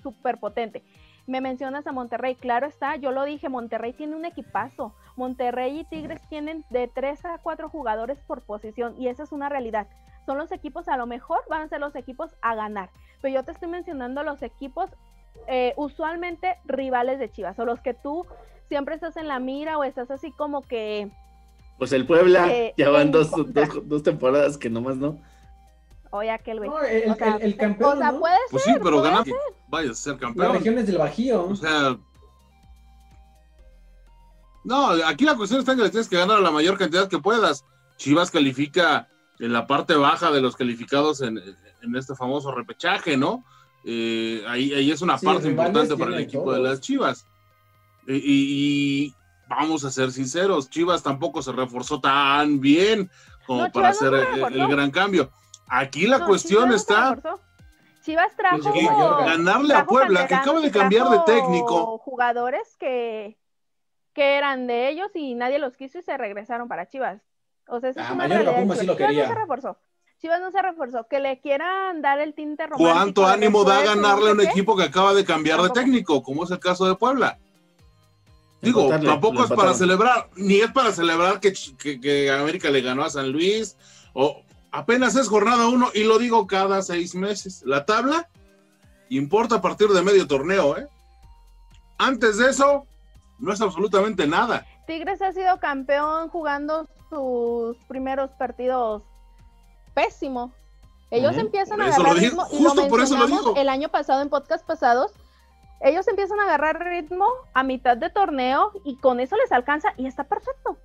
súper 0.02 0.38
potente. 0.38 0.82
Me 1.30 1.40
mencionas 1.40 1.86
a 1.86 1.92
Monterrey, 1.92 2.34
claro 2.34 2.66
está, 2.66 2.96
yo 2.96 3.12
lo 3.12 3.24
dije, 3.24 3.48
Monterrey 3.48 3.92
tiene 3.92 4.16
un 4.16 4.24
equipazo. 4.24 4.92
Monterrey 5.14 5.78
y 5.78 5.84
Tigres 5.84 6.20
tienen 6.28 6.64
de 6.70 6.88
3 6.88 7.24
a 7.24 7.38
4 7.38 7.68
jugadores 7.68 8.18
por 8.26 8.42
posición 8.42 9.00
y 9.00 9.06
esa 9.06 9.22
es 9.22 9.30
una 9.30 9.48
realidad. 9.48 9.86
Son 10.26 10.38
los 10.38 10.50
equipos, 10.50 10.88
a 10.88 10.96
lo 10.96 11.06
mejor 11.06 11.38
van 11.48 11.62
a 11.62 11.68
ser 11.68 11.78
los 11.78 11.94
equipos 11.94 12.34
a 12.42 12.56
ganar. 12.56 12.90
Pero 13.22 13.32
yo 13.32 13.44
te 13.44 13.52
estoy 13.52 13.68
mencionando 13.68 14.24
los 14.24 14.42
equipos 14.42 14.90
eh, 15.46 15.72
usualmente 15.76 16.56
rivales 16.64 17.20
de 17.20 17.30
Chivas, 17.30 17.56
o 17.60 17.64
los 17.64 17.80
que 17.80 17.94
tú 17.94 18.26
siempre 18.68 18.96
estás 18.96 19.16
en 19.16 19.28
la 19.28 19.38
mira 19.38 19.78
o 19.78 19.84
estás 19.84 20.10
así 20.10 20.32
como 20.32 20.62
que... 20.62 21.12
Pues 21.78 21.92
el 21.92 22.08
Puebla, 22.08 22.52
eh, 22.52 22.74
ya 22.76 22.90
van 22.90 23.12
dos, 23.12 23.30
dos, 23.84 24.02
temporadas 24.02 24.58
que 24.58 24.68
nomás 24.68 24.96
no. 24.96 25.20
Oye, 26.12 26.30
aquel 26.30 26.58
güey. 26.58 26.70
el, 26.90 27.56
campeón. 27.56 27.96
O 27.96 27.98
sea, 28.00 28.12
puede 28.12 28.34
ser. 28.34 28.42
Pues 28.50 28.62
sí, 28.64 28.72
pero 28.82 29.00
ganar, 29.00 29.24
vaya 29.68 29.90
a 29.90 29.94
ser 29.94 30.16
campeón. 30.18 30.48
Las 30.48 30.56
regiones 30.56 30.86
del 30.86 30.98
Bajío. 30.98 31.44
O 31.48 31.54
sea. 31.56 31.96
No, 34.64 34.90
aquí 35.06 35.24
la 35.24 35.36
cuestión 35.36 35.60
está 35.60 35.72
en 35.72 35.78
que 35.78 35.84
le 35.84 35.90
tienes 35.90 36.08
que 36.08 36.16
ganar 36.18 36.36
a 36.36 36.40
la 36.40 36.50
mayor 36.50 36.76
cantidad 36.76 37.08
que 37.08 37.18
puedas. 37.18 37.64
Chivas 37.96 38.30
califica 38.30 39.08
en 39.38 39.52
la 39.52 39.66
parte 39.66 39.94
baja 39.94 40.30
de 40.30 40.40
los 40.40 40.56
calificados 40.56 41.22
en, 41.22 41.38
en 41.38 41.96
este 41.96 42.14
famoso 42.14 42.52
repechaje, 42.52 43.16
¿no? 43.16 43.44
Eh, 43.84 44.44
ahí, 44.48 44.72
ahí, 44.74 44.90
es 44.90 45.00
una 45.00 45.16
Sí, 45.16 45.24
parte 45.24 45.48
importante 45.48 45.96
para 45.96 46.14
el 46.16 46.20
equipo 46.22 46.44
todos. 46.44 46.56
de 46.56 46.62
las 46.62 46.80
Chivas. 46.80 47.26
Y, 48.06 48.14
y- 48.16 49.04
y 49.06 49.14
vamos 49.48 49.84
a 49.84 49.90
ser 49.90 50.12
sinceros, 50.12 50.68
Chivas 50.68 51.02
tampoco 51.02 51.40
se 51.42 51.52
reforzó 51.52 52.00
tan 52.00 52.60
bien 52.60 53.10
como 53.46 53.62
No, 53.64 53.72
para 53.72 53.92
Chivas 53.92 54.02
no 54.12 54.18
hacer 54.18 54.52
el, 54.54 54.60
el 54.60 54.68
gran 54.68 54.90
cambio. 54.90 55.30
Aquí 55.70 56.06
la 56.06 56.18
No, 56.18 56.26
cuestión 56.26 56.64
Chivas 56.64 56.80
está. 56.80 57.18
Chivas 58.02 58.34
trajo 58.36 58.58
Pues 58.72 59.26
ganarle 59.26 59.74
a 59.74 59.86
Puebla, 59.86 60.26
que 60.26 60.34
acaba 60.34 60.60
de 60.60 60.70
cambiar 60.70 61.08
de 61.10 61.20
técnico. 61.26 61.98
Jugadores 61.98 62.76
que, 62.78 63.38
que 64.12 64.36
eran 64.36 64.66
de 64.66 64.88
ellos 64.88 65.08
y 65.14 65.34
nadie 65.34 65.58
los 65.58 65.76
quiso 65.76 65.98
y 65.98 66.02
se 66.02 66.16
regresaron 66.16 66.66
para 66.66 66.88
Chivas. 66.88 67.20
O 67.68 67.78
sea, 67.78 67.90
esa 67.90 68.00
Ah, 68.02 68.04
es 68.08 68.10
una 68.12 68.26
realidad. 68.26 68.56
Puma 68.60 68.74
sí 68.76 68.86
lo 68.86 68.94
Chivas 68.96 69.08
quería. 69.10 69.28
no 69.28 69.34
se 69.34 69.40
reforzó. 69.40 69.78
Chivas 70.20 70.40
no 70.40 70.50
se 70.50 70.60
reforzó. 70.62 71.06
Que 71.08 71.20
le 71.20 71.40
quieran 71.40 72.02
dar 72.02 72.18
el 72.20 72.34
tinte 72.34 72.66
romántico. 72.66 72.92
¿Cuánto 72.94 73.26
ánimo 73.26 73.64
da 73.64 73.82
ganarle 73.82 74.30
a 74.30 74.32
un 74.32 74.40
equipo 74.40 74.76
que 74.76 74.84
acaba 74.84 75.14
de 75.14 75.24
cambiar 75.24 75.60
de 75.62 75.70
técnico, 75.70 76.22
como 76.22 76.44
es 76.44 76.50
el 76.50 76.58
caso 76.58 76.86
de 76.88 76.94
Puebla? 76.96 77.38
Digo, 78.62 78.82
Empatarle, 78.82 79.08
tampoco 79.08 79.44
es 79.44 79.50
para 79.52 79.72
celebrar, 79.72 80.28
ni 80.36 80.60
es 80.60 80.70
para 80.72 80.90
celebrar 80.92 81.40
que, 81.40 81.52
que- 81.78 81.98
que 82.00 82.30
América 82.30 82.68
le 82.70 82.82
ganó 82.82 83.02
a 83.04 83.08
San 83.10 83.30
Luis, 83.32 83.76
o 84.12 84.42
apenas 84.72 85.16
es 85.16 85.28
jornada 85.28 85.68
uno, 85.68 85.88
y 85.94 86.04
lo 86.04 86.18
digo 86.18 86.46
cada 86.46 86.82
seis 86.82 87.14
meses. 87.14 87.62
La 87.64 87.84
tabla 87.84 88.28
importa 89.08 89.56
a 89.56 89.60
partir 89.60 89.88
de 89.88 90.02
medio 90.02 90.26
torneo, 90.26 90.76
¿eh? 90.76 90.86
Antes 91.98 92.38
de 92.38 92.50
eso, 92.50 92.86
no 93.38 93.52
es 93.52 93.60
absolutamente 93.60 94.26
nada. 94.26 94.66
Tigres 94.86 95.20
ha 95.22 95.32
sido 95.32 95.58
campeón 95.60 96.28
jugando 96.28 96.88
sus 97.08 97.76
primeros 97.88 98.30
partidos 98.32 99.02
pésimo. 99.94 100.52
Ellos 101.10 101.36
empiezan 101.36 101.80
a 101.80 101.86
agarrar 101.86 102.14
ritmo 102.14 102.44
justo 102.44 102.88
por 102.88 103.00
eso 103.00 103.16
lo 103.16 103.26
digo. 103.26 103.54
el 103.56 103.68
año 103.68 103.88
pasado 103.88 104.22
en 104.22 104.28
podcast 104.28 104.64
pasados. 104.64 105.12
Ellos 105.80 106.06
empiezan 106.08 106.38
a 106.40 106.44
agarrar 106.44 106.84
ritmo 106.84 107.26
a 107.54 107.62
mitad 107.62 107.96
de 107.96 108.10
torneo 108.10 108.72
y 108.84 108.96
con 108.96 109.18
eso 109.18 109.36
les 109.36 109.50
alcanza 109.50 109.88
y 109.96 110.06
está 110.06 110.24
perfecto. 110.24 110.76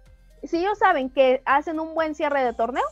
Si 0.44 0.58
ellos 0.58 0.78
saben 0.78 1.10
que 1.10 1.42
hacen 1.46 1.80
un 1.80 1.94
buen 1.94 2.16
cierre 2.16 2.44
de 2.44 2.54
torneo, 2.54 2.86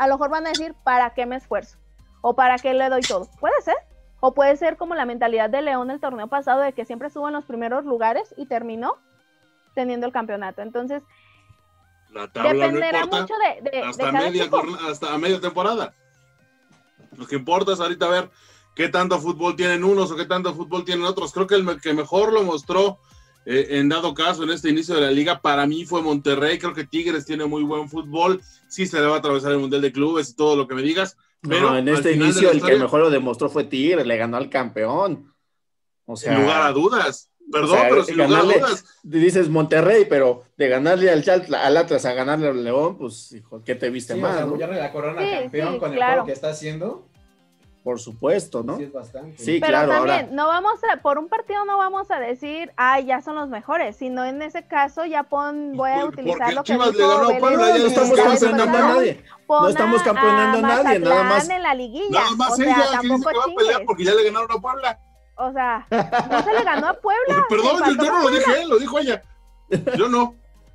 a 0.00 0.06
lo 0.06 0.14
mejor 0.14 0.30
van 0.30 0.46
a 0.46 0.50
decir, 0.50 0.74
¿para 0.82 1.10
qué 1.14 1.26
me 1.26 1.36
esfuerzo? 1.36 1.76
¿O 2.22 2.34
para 2.34 2.56
qué 2.58 2.72
le 2.74 2.88
doy 2.88 3.02
todo? 3.02 3.28
Puede 3.38 3.60
ser. 3.62 3.76
O 4.20 4.32
puede 4.34 4.56
ser 4.56 4.76
como 4.76 4.94
la 4.94 5.04
mentalidad 5.04 5.50
de 5.50 5.62
León 5.62 5.90
el 5.90 6.00
torneo 6.00 6.26
pasado, 6.26 6.60
de 6.62 6.72
que 6.72 6.84
siempre 6.84 7.08
estuvo 7.08 7.28
en 7.28 7.34
los 7.34 7.44
primeros 7.44 7.84
lugares 7.84 8.34
y 8.36 8.46
terminó 8.46 8.96
teniendo 9.74 10.06
el 10.06 10.12
campeonato. 10.12 10.62
Entonces, 10.62 11.02
La 12.10 12.26
tabla 12.32 12.52
no 12.52 12.58
dependerá 12.58 13.00
importa 13.04 13.20
mucho 13.22 13.34
de, 13.38 13.62
de- 13.62 13.76
de 13.78 13.82
hasta, 13.82 14.04
cada 14.04 14.20
media 14.20 14.50
hasta 14.90 15.18
media 15.18 15.40
temporada. 15.40 15.94
Lo 17.16 17.26
que 17.26 17.36
importa 17.36 17.72
es 17.72 17.80
ahorita 17.80 18.08
ver 18.08 18.30
qué 18.74 18.88
tanto 18.88 19.18
fútbol 19.20 19.54
tienen 19.56 19.84
unos 19.84 20.10
o 20.10 20.16
qué 20.16 20.24
tanto 20.26 20.54
fútbol 20.54 20.84
tienen 20.84 21.04
otros. 21.04 21.32
Creo 21.32 21.46
que 21.46 21.54
el 21.56 21.80
que 21.80 21.92
mejor 21.92 22.32
lo 22.32 22.42
mostró 22.42 22.98
eh, 23.46 23.66
en 23.70 23.88
dado 23.88 24.12
caso 24.14 24.42
en 24.44 24.50
este 24.50 24.68
inicio 24.70 24.94
de 24.94 25.00
la 25.00 25.10
liga 25.10 25.40
para 25.40 25.66
mí 25.66 25.84
fue 25.84 26.02
Monterrey. 26.02 26.58
Creo 26.58 26.74
que 26.74 26.86
Tigres 26.86 27.24
tiene 27.26 27.44
muy 27.46 27.62
buen 27.62 27.88
fútbol. 27.88 28.40
Sí 28.68 28.86
se 28.86 29.00
le 29.00 29.06
va 29.06 29.16
a 29.16 29.18
atravesar 29.18 29.52
el 29.52 29.58
Mundial 29.58 29.82
de 29.82 29.92
Clubes 29.92 30.30
y 30.30 30.36
todo 30.36 30.56
lo 30.56 30.68
que 30.68 30.74
me 30.74 30.82
digas. 30.82 31.16
Pero 31.42 31.70
No, 31.70 31.78
en 31.78 31.88
este 31.88 32.12
inicio 32.12 32.50
el 32.50 32.56
historia, 32.56 32.76
que 32.76 32.82
mejor 32.82 33.00
lo 33.00 33.10
demostró 33.10 33.48
fue 33.48 33.64
Tigre, 33.64 34.04
le 34.04 34.16
ganó 34.18 34.36
al 34.36 34.50
campeón. 34.50 35.32
O 36.04 36.16
sea, 36.16 36.34
Sin 36.34 36.42
lugar 36.42 36.62
a 36.62 36.72
dudas. 36.72 37.28
Perdón, 37.50 37.78
sea, 37.78 37.88
pero 37.88 38.04
sin 38.04 38.16
lugar 38.16 38.30
a 38.30 38.34
ganarle- 38.44 38.58
dudas. 38.60 38.84
dices 39.02 39.48
Monterrey, 39.48 40.06
pero 40.08 40.44
de 40.56 40.68
ganarle 40.68 41.10
al, 41.10 41.24
Chal- 41.24 41.52
al 41.52 41.76
Atlas 41.76 42.04
a 42.04 42.12
ganarle 42.12 42.46
al 42.48 42.62
León, 42.62 42.96
pues, 42.96 43.32
hijo, 43.32 43.64
¿qué 43.64 43.74
te 43.74 43.90
viste 43.90 44.12
Sí, 44.14 44.18
o 44.20 44.22
más? 44.22 44.36
sea, 44.36 44.44
no? 44.46 44.56
la 44.56 44.92
corona 44.92 45.20
Sí, 45.22 45.28
campeón 45.30 45.72
sí, 45.74 45.78
con 45.80 45.92
el 45.92 45.98
juego 46.04 46.26
que 46.26 46.32
está 46.32 46.50
haciendo. 46.50 47.08
Por 47.82 47.98
supuesto, 47.98 48.62
¿no? 48.62 48.76
Sí, 48.76 48.82
es 48.84 48.92
bastante. 48.92 49.42
Sí, 49.42 49.58
Pero 49.58 49.70
claro, 49.72 49.88
también, 49.92 50.14
ahora. 50.26 50.28
no 50.32 50.46
vamos 50.48 50.74
a, 50.92 50.98
por 50.98 51.18
un 51.18 51.28
partido 51.30 51.64
no 51.64 51.78
vamos 51.78 52.10
a 52.10 52.20
decir, 52.20 52.70
ay, 52.76 53.06
ya 53.06 53.22
son 53.22 53.36
los 53.36 53.48
mejores, 53.48 53.96
sino 53.96 54.22
en 54.26 54.42
ese 54.42 54.66
caso 54.66 55.06
ya 55.06 55.22
pon, 55.22 55.72
voy 55.76 55.90
a 55.92 56.04
utilizar 56.04 56.52
lo 56.52 56.62
que 56.62 56.72
Chivas 56.74 56.94
le 56.94 56.98
ganó 57.06 57.14
a 57.14 57.26
Belén 57.28 57.40
Puebla, 57.40 57.56
No, 57.56 57.76
ya 57.76 57.78
no 57.78 57.80
González 57.80 57.92
estamos 57.92 58.18
campeonando 58.20 58.76
a 58.78 58.80
nadie. 58.94 59.24
pon 59.46 59.62
no 59.62 59.68
estamos 59.70 60.02
campeonando 60.02 60.58
a 60.58 60.60
nadie, 60.82 60.98
nada 60.98 61.24
más. 61.24 61.48
en 61.48 61.62
la 61.62 61.74
liguilla, 61.74 62.20
Nada 62.20 62.36
más 62.36 62.52
o 62.52 62.56
sea, 62.56 62.64
ella 62.66 62.86
tampoco 63.00 63.30
que 63.30 63.36
va 63.38 63.44
a 63.44 63.54
pelear 63.56 63.82
porque 63.86 64.04
ya 64.04 64.14
le 64.14 64.24
ganaron 64.24 64.52
a 64.52 64.60
Puebla. 64.60 64.98
O 65.36 65.52
sea, 65.52 65.86
no 65.90 66.42
se 66.42 66.52
le 66.52 66.62
ganó 66.64 66.88
a 66.88 66.94
Puebla. 66.94 67.46
Perdón, 67.48 67.96
yo, 67.96 68.12
no 68.12 68.20
lo 68.24 68.30
dije 68.30 68.60
él, 68.62 68.68
lo 68.68 68.78
dijo 68.78 68.98
ella. 68.98 69.22
Yo 69.96 70.08
no. 70.10 70.34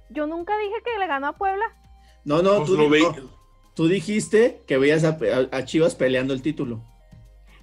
Yo 0.09 0.25
nunca 0.25 0.57
dije 0.57 0.75
que 0.83 0.97
le 0.97 1.05
ganó 1.05 1.27
a 1.27 1.33
Puebla. 1.33 1.65
No, 2.23 2.41
no, 2.41 2.55
Pues 2.57 2.69
tú, 2.69 2.77
lo 2.77 2.89
no, 2.89 3.15
tú 3.75 3.87
dijiste 3.87 4.63
que 4.65 4.79
veías 4.79 5.03
a, 5.03 5.09
a- 5.09 5.55
a 5.57 5.65
Chivas 5.65 5.93
peleando 5.93 6.33
el 6.33 6.41
título. 6.41 6.81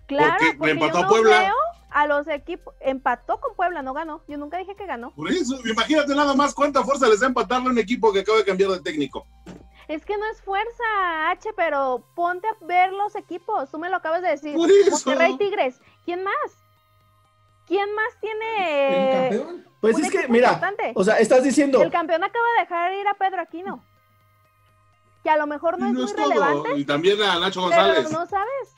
Claro, 0.06 0.44
Porque 0.58 0.72
empató 0.72 0.92
yo 0.92 0.98
a 0.98 1.02
no 1.02 1.08
Puebla. 1.08 1.38
veo 1.40 1.54
a 1.90 2.06
los 2.06 2.26
equipos, 2.28 2.74
empató 2.80 3.40
con 3.40 3.54
Puebla, 3.54 3.82
no 3.82 3.92
ganó. 3.94 4.22
Yo 4.28 4.36
nunca 4.38 4.58
dije 4.58 4.74
que 4.76 4.86
ganó. 4.86 5.12
Por 5.14 5.30
eso, 5.30 5.56
imagínate 5.66 6.14
nada 6.14 6.34
más 6.34 6.54
cuánta 6.54 6.82
fuerza 6.82 7.08
les 7.08 7.20
da 7.20 7.26
empatarle 7.26 7.68
a 7.68 7.70
un 7.72 7.78
equipo 7.78 8.12
que 8.12 8.20
acaba 8.20 8.38
de 8.38 8.44
cambiar 8.44 8.70
de 8.70 8.80
técnico. 8.80 9.26
Es 9.88 10.04
que 10.04 10.16
no 10.16 10.24
es 10.30 10.40
fuerza, 10.42 11.30
H, 11.30 11.50
pero 11.54 12.02
ponte 12.14 12.46
a 12.48 12.56
ver 12.64 12.92
los 12.92 13.14
equipos. 13.16 13.70
Tú 13.70 13.78
me 13.78 13.90
lo 13.90 13.96
acabas 13.96 14.22
de 14.22 14.28
decir. 14.28 14.54
Por 14.54 14.70
eso. 14.70 14.90
Monterrey 15.10 15.36
Tigres. 15.36 15.80
¿Quién 16.04 16.24
más? 16.24 16.34
¿Quién 17.66 17.94
más 17.94 18.12
El 18.14 18.20
tiene 18.20 19.10
campeón. 19.30 19.66
Pues 19.80 19.98
es 19.98 20.10
que, 20.10 20.28
mira, 20.28 20.48
importante? 20.52 20.92
o 20.94 21.04
sea, 21.04 21.18
estás 21.18 21.42
diciendo, 21.42 21.82
El 21.82 21.90
campeón 21.90 22.22
acaba 22.22 22.44
de 22.56 22.60
dejar 22.62 22.92
ir 22.94 23.06
a 23.08 23.14
Pedro 23.14 23.40
Aquino. 23.42 23.84
Que 25.22 25.30
a 25.30 25.36
lo 25.36 25.46
mejor 25.46 25.78
no 25.78 25.86
es 25.86 25.92
no 25.92 26.00
muy 26.00 26.08
es 26.10 26.16
todo. 26.16 26.28
relevante, 26.28 26.76
Y 26.78 26.84
también 26.84 27.20
a 27.22 27.38
Nacho 27.38 27.60
pero 27.68 27.82
González. 27.82 28.10
no 28.12 28.26
sabes. 28.26 28.74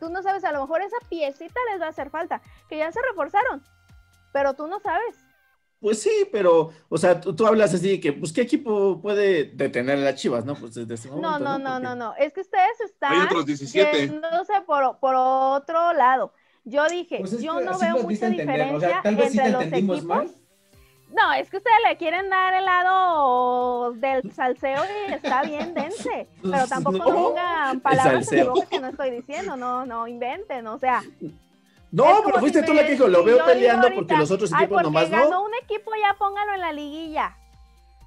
Tú 0.00 0.10
no 0.10 0.22
sabes, 0.22 0.44
a 0.44 0.52
lo 0.52 0.60
mejor 0.62 0.82
esa 0.82 0.96
piecita 1.08 1.58
les 1.72 1.80
va 1.80 1.86
a 1.86 1.90
hacer 1.90 2.10
falta. 2.10 2.40
Que 2.68 2.78
ya 2.78 2.90
se 2.92 3.00
reforzaron. 3.02 3.62
Pero 4.32 4.54
tú 4.54 4.66
no 4.66 4.80
sabes. 4.80 5.16
pues 5.80 6.00
sí, 6.02 6.26
pero, 6.32 6.70
o 6.88 6.96
sea, 6.96 7.20
tú, 7.20 7.36
tú 7.36 7.46
hablas 7.46 7.74
así 7.74 8.00
que, 8.00 8.12
pues, 8.14 8.32
¿qué 8.32 8.40
equipo 8.40 9.00
puede 9.02 9.44
detener 9.44 9.98
a 9.98 10.00
las 10.00 10.14
Chivas, 10.14 10.44
no? 10.46 10.54
Pues 10.54 10.74
desde 10.74 10.94
ese 10.94 11.08
No, 11.10 11.16
momento, 11.16 11.38
no, 11.40 11.58
no, 11.58 11.70
Porque- 11.72 11.82
no, 11.84 11.94
no. 11.94 12.14
Es 12.16 12.32
que 12.32 12.40
ustedes 12.40 12.80
están 12.80 13.12
Hay 13.12 13.20
otros 13.26 13.44
17. 13.46 13.98
yéndose 14.08 14.60
por, 14.66 14.98
por 14.98 15.14
otro 15.14 15.92
lado. 15.92 16.32
Yo 16.64 16.86
dije, 16.88 17.18
Pues 17.20 17.34
es 17.34 17.42
yo 17.42 17.58
que 17.58 17.64
no 17.66 17.78
veo 17.78 17.96
mucha. 17.98 18.06
O 18.06 18.16
sea, 18.16 18.28
diferencia 18.30 19.00
tal 19.02 19.16
vez 19.16 19.30
sí 19.32 19.36
te 19.38 19.44
entre 19.44 19.52
los 19.52 19.72
equipos. 19.72 20.30
No, 21.14 21.32
es 21.32 21.48
que 21.48 21.58
ustedes 21.58 21.76
le 21.88 21.96
quieren 21.96 22.28
dar 22.28 22.54
el 22.54 22.64
lado 22.64 23.92
del 23.92 24.32
salseo 24.32 24.82
y 25.08 25.12
está 25.12 25.42
bien, 25.42 25.72
dense. 25.72 26.28
Pero 26.42 26.66
tampoco 26.66 26.98
No, 26.98 27.04
pongan 27.14 27.80
palabras 27.80 28.32
en 28.32 28.40
mi 28.40 28.46
boca 28.46 28.66
que 28.66 28.80
no 28.80 28.88
estoy 28.88 29.10
diciendo, 29.10 29.56
no, 29.56 29.86
no 29.86 30.08
inventen, 30.08 30.66
o 30.66 30.78
sea. 30.78 31.02
No, 31.92 32.22
pero 32.24 32.40
fuiste 32.40 32.60
si 32.60 32.66
tú 32.66 32.74
la 32.74 32.84
que 32.84 32.92
dijo, 32.92 33.06
lo 33.06 33.22
veo 33.22 33.44
peleando 33.44 33.86
ahorita, 33.86 34.00
porque 34.00 34.16
los 34.16 34.30
otros 34.32 34.52
Ay, 34.52 34.64
equipos 34.64 34.82
porque 34.82 34.92
nomás 34.92 35.10
ganó 35.10 35.30
no. 35.30 35.42
un 35.44 35.54
equipo, 35.62 35.92
ya 36.00 36.14
póngalo 36.18 36.54
en 36.54 36.60
la 36.60 36.72
liguilla. 36.72 37.36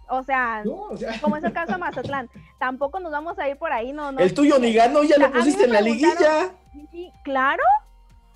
O 0.10 0.24
sea, 0.24 0.64
No, 0.66 0.74
o 0.90 0.98
sea, 0.98 1.20
como 1.22 1.38
es 1.38 1.44
el 1.44 1.54
caso 1.54 1.74
de 1.74 1.78
Mazatlán. 1.78 2.30
Tampoco 2.60 3.00
nos 3.00 3.12
vamos 3.12 3.40
a 3.40 3.48
ir 3.48 3.58
por 3.58 3.72
ahí, 3.72 3.94
no, 3.94 4.12
no. 4.12 4.20
El 4.20 4.34
tuyo 4.34 4.60
ni 4.60 4.74
ganó, 4.74 5.04
ya 5.04 5.16
O 5.16 5.20
sea, 5.20 5.28
lo 5.28 5.34
pusiste 5.34 5.64
en 5.64 5.74
la 5.74 5.82
liguilla. 5.82 6.52
Sí, 6.92 7.12
claro. 7.24 7.64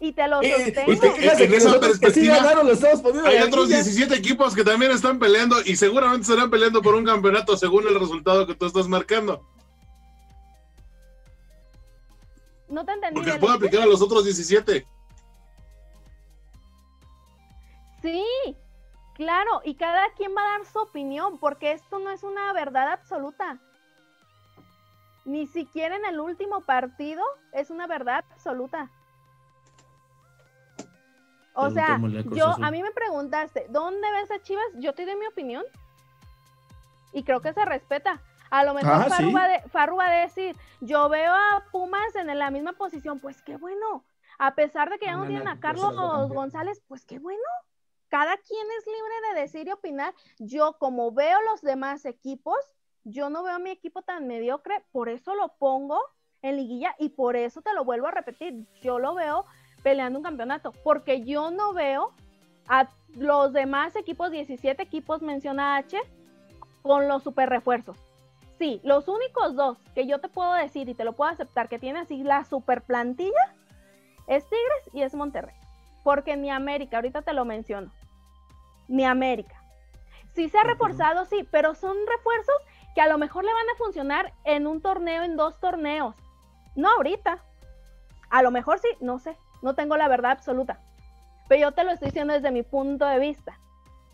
Y 0.03 0.13
te 0.13 0.27
lo 0.27 0.41
Y, 0.41 0.49
sostengo. 0.49 0.99
que 0.99 1.27
esa 1.27 1.69
nosotros 1.69 1.99
que 1.99 2.09
sí 2.09 2.21
perspectiva, 2.21 2.37
ganaron, 2.37 2.65
lo 2.65 2.73
estamos 2.73 3.01
poniendo 3.01 3.29
en 3.29 3.37
Hay 3.37 3.47
otros 3.47 3.69
liguilla. 3.69 3.83
17 3.83 4.15
equipos 4.15 4.55
que 4.55 4.63
también 4.63 4.91
están 4.91 5.19
peleando 5.19 5.61
y 5.63 5.75
seguramente 5.75 6.23
estarán 6.23 6.49
peleando 6.49 6.81
por 6.81 6.95
un 6.95 7.05
campeonato 7.05 7.55
según 7.55 7.87
el 7.87 7.99
resultado 7.99 8.47
que 8.47 8.55
tú 8.55 8.65
estás 8.65 8.87
marcando. 8.87 9.45
No 12.67 12.83
te 12.83 12.93
entendí. 12.93 13.21
Porque 13.21 13.37
puede 13.37 13.53
aplicar 13.53 13.83
a 13.83 13.85
los 13.85 14.01
otros 14.01 14.23
17. 14.25 14.87
Sí, 18.01 18.25
claro, 19.13 19.61
y 19.63 19.75
cada 19.75 20.11
quien 20.17 20.35
va 20.35 20.41
a 20.41 20.57
dar 20.57 20.65
su 20.65 20.79
opinión, 20.79 21.37
porque 21.37 21.73
esto 21.73 21.99
no 21.99 22.09
es 22.09 22.23
una 22.23 22.51
verdad 22.53 22.91
absoluta. 22.93 23.59
Ni 25.25 25.45
siquiera 25.45 25.95
en 25.95 26.05
el 26.05 26.19
último 26.19 26.61
partido 26.61 27.21
es 27.53 27.69
una 27.69 27.85
verdad 27.85 28.25
absoluta. 28.31 28.89
O 31.53 31.69
sea, 31.69 31.99
yo 32.31 32.47
Azul. 32.47 32.63
a 32.63 32.71
mí 32.71 32.81
me 32.81 32.91
preguntaste, 32.91 33.65
¿dónde 33.69 34.09
ves 34.11 34.31
a 34.31 34.41
Chivas? 34.41 34.65
Yo 34.75 34.93
te 34.93 35.05
doy 35.05 35.15
mi 35.15 35.27
opinión. 35.27 35.63
Y 37.13 37.23
creo 37.23 37.41
que 37.41 37.53
se 37.53 37.65
respeta. 37.65 38.21
A 38.49 38.63
lo 38.63 38.73
mejor 38.73 38.91
Ah, 38.93 39.05
Farru, 39.09 39.27
sí. 39.29 39.33
va 39.33 39.47
de- 39.47 39.61
Farru 39.69 39.95
va 39.97 40.07
a 40.07 40.21
decir, 40.21 40.55
yo 40.81 41.07
veo 41.09 41.33
a 41.33 41.63
Pumas 41.71 42.15
en 42.15 42.37
la 42.37 42.51
misma 42.51 42.73
posición, 42.73 43.19
pues 43.19 43.41
qué 43.41 43.57
bueno. 43.57 44.03
A 44.39 44.55
pesar 44.55 44.89
de 44.89 44.97
que 44.97 45.05
ya 45.05 45.15
No, 45.15 45.25
tienen 45.25 45.45
no, 45.45 45.51
a 45.51 45.59
Carlos. 45.59 46.29
González, 46.29 46.81
pues 46.87 47.05
qué 47.05 47.19
bueno. 47.19 47.39
Cada 48.09 48.35
quien 48.37 48.67
es 48.77 48.85
libre 48.87 49.33
de 49.35 49.41
decir 49.41 49.67
y 49.67 49.71
opinar. 49.71 50.13
Yo 50.39 50.73
como 50.79 51.11
veo 51.11 51.41
los 51.43 51.61
demás 51.61 52.03
equipos, 52.05 52.57
yo 53.03 53.29
no 53.29 53.43
veo 53.43 53.55
a 53.55 53.59
mi 53.59 53.69
equipo 53.71 54.01
tan 54.01 54.27
mediocre, 54.27 54.83
por 54.91 55.07
eso 55.09 55.33
lo 55.35 55.49
pongo 55.57 55.99
en 56.41 56.57
liguilla 56.57 56.93
y 56.99 57.09
por 57.09 57.35
eso 57.35 57.61
te 57.61 57.73
lo 57.73 57.85
vuelvo 57.85 58.07
a 58.07 58.11
repetir. 58.11 58.65
Yo 58.81 58.99
lo 58.99 59.13
veo 59.15 59.45
peleando 59.83 60.19
un 60.19 60.23
campeonato, 60.23 60.71
porque 60.83 61.23
yo 61.23 61.51
no 61.51 61.73
veo 61.73 62.11
a 62.67 62.89
los 63.15 63.53
demás 63.53 63.95
equipos, 63.95 64.31
17 64.31 64.81
equipos 64.81 65.21
menciona 65.21 65.77
H, 65.77 65.97
con 66.81 67.07
los 67.07 67.23
super 67.23 67.49
refuerzos. 67.49 67.97
Sí, 68.57 68.79
los 68.83 69.07
únicos 69.07 69.55
dos 69.55 69.77
que 69.95 70.05
yo 70.05 70.19
te 70.19 70.29
puedo 70.29 70.53
decir 70.53 70.87
y 70.87 70.93
te 70.93 71.03
lo 71.03 71.13
puedo 71.13 71.31
aceptar 71.31 71.67
que 71.67 71.79
tiene 71.79 71.99
así 71.99 72.23
la 72.23 72.45
super 72.45 72.83
plantilla 72.83 73.55
es 74.27 74.43
Tigres 74.47 74.89
y 74.93 75.01
es 75.01 75.15
Monterrey. 75.15 75.55
Porque 76.03 76.37
ni 76.37 76.49
América, 76.49 76.97
ahorita 76.97 77.21
te 77.21 77.33
lo 77.33 77.43
menciono, 77.43 77.91
ni 78.87 79.05
América. 79.05 79.61
Sí 80.33 80.47
se 80.47 80.57
ha 80.57 80.63
reforzado, 80.63 81.25
sí, 81.25 81.45
pero 81.51 81.75
son 81.75 81.97
refuerzos 82.07 82.55
que 82.95 83.01
a 83.01 83.07
lo 83.07 83.17
mejor 83.17 83.43
le 83.43 83.53
van 83.53 83.69
a 83.69 83.77
funcionar 83.77 84.33
en 84.43 84.67
un 84.67 84.81
torneo, 84.81 85.23
en 85.23 85.37
dos 85.37 85.59
torneos. 85.59 86.15
No 86.75 86.89
ahorita. 86.89 87.43
A 88.29 88.41
lo 88.41 88.51
mejor 88.51 88.79
sí, 88.79 88.87
no 89.01 89.19
sé. 89.19 89.37
No 89.61 89.75
tengo 89.75 89.97
la 89.97 90.07
verdad 90.07 90.31
absoluta. 90.31 90.81
Pero 91.47 91.61
yo 91.61 91.71
te 91.73 91.83
lo 91.83 91.91
estoy 91.91 92.07
diciendo 92.07 92.33
desde 92.33 92.51
mi 92.51 92.63
punto 92.63 93.05
de 93.05 93.19
vista. 93.19 93.59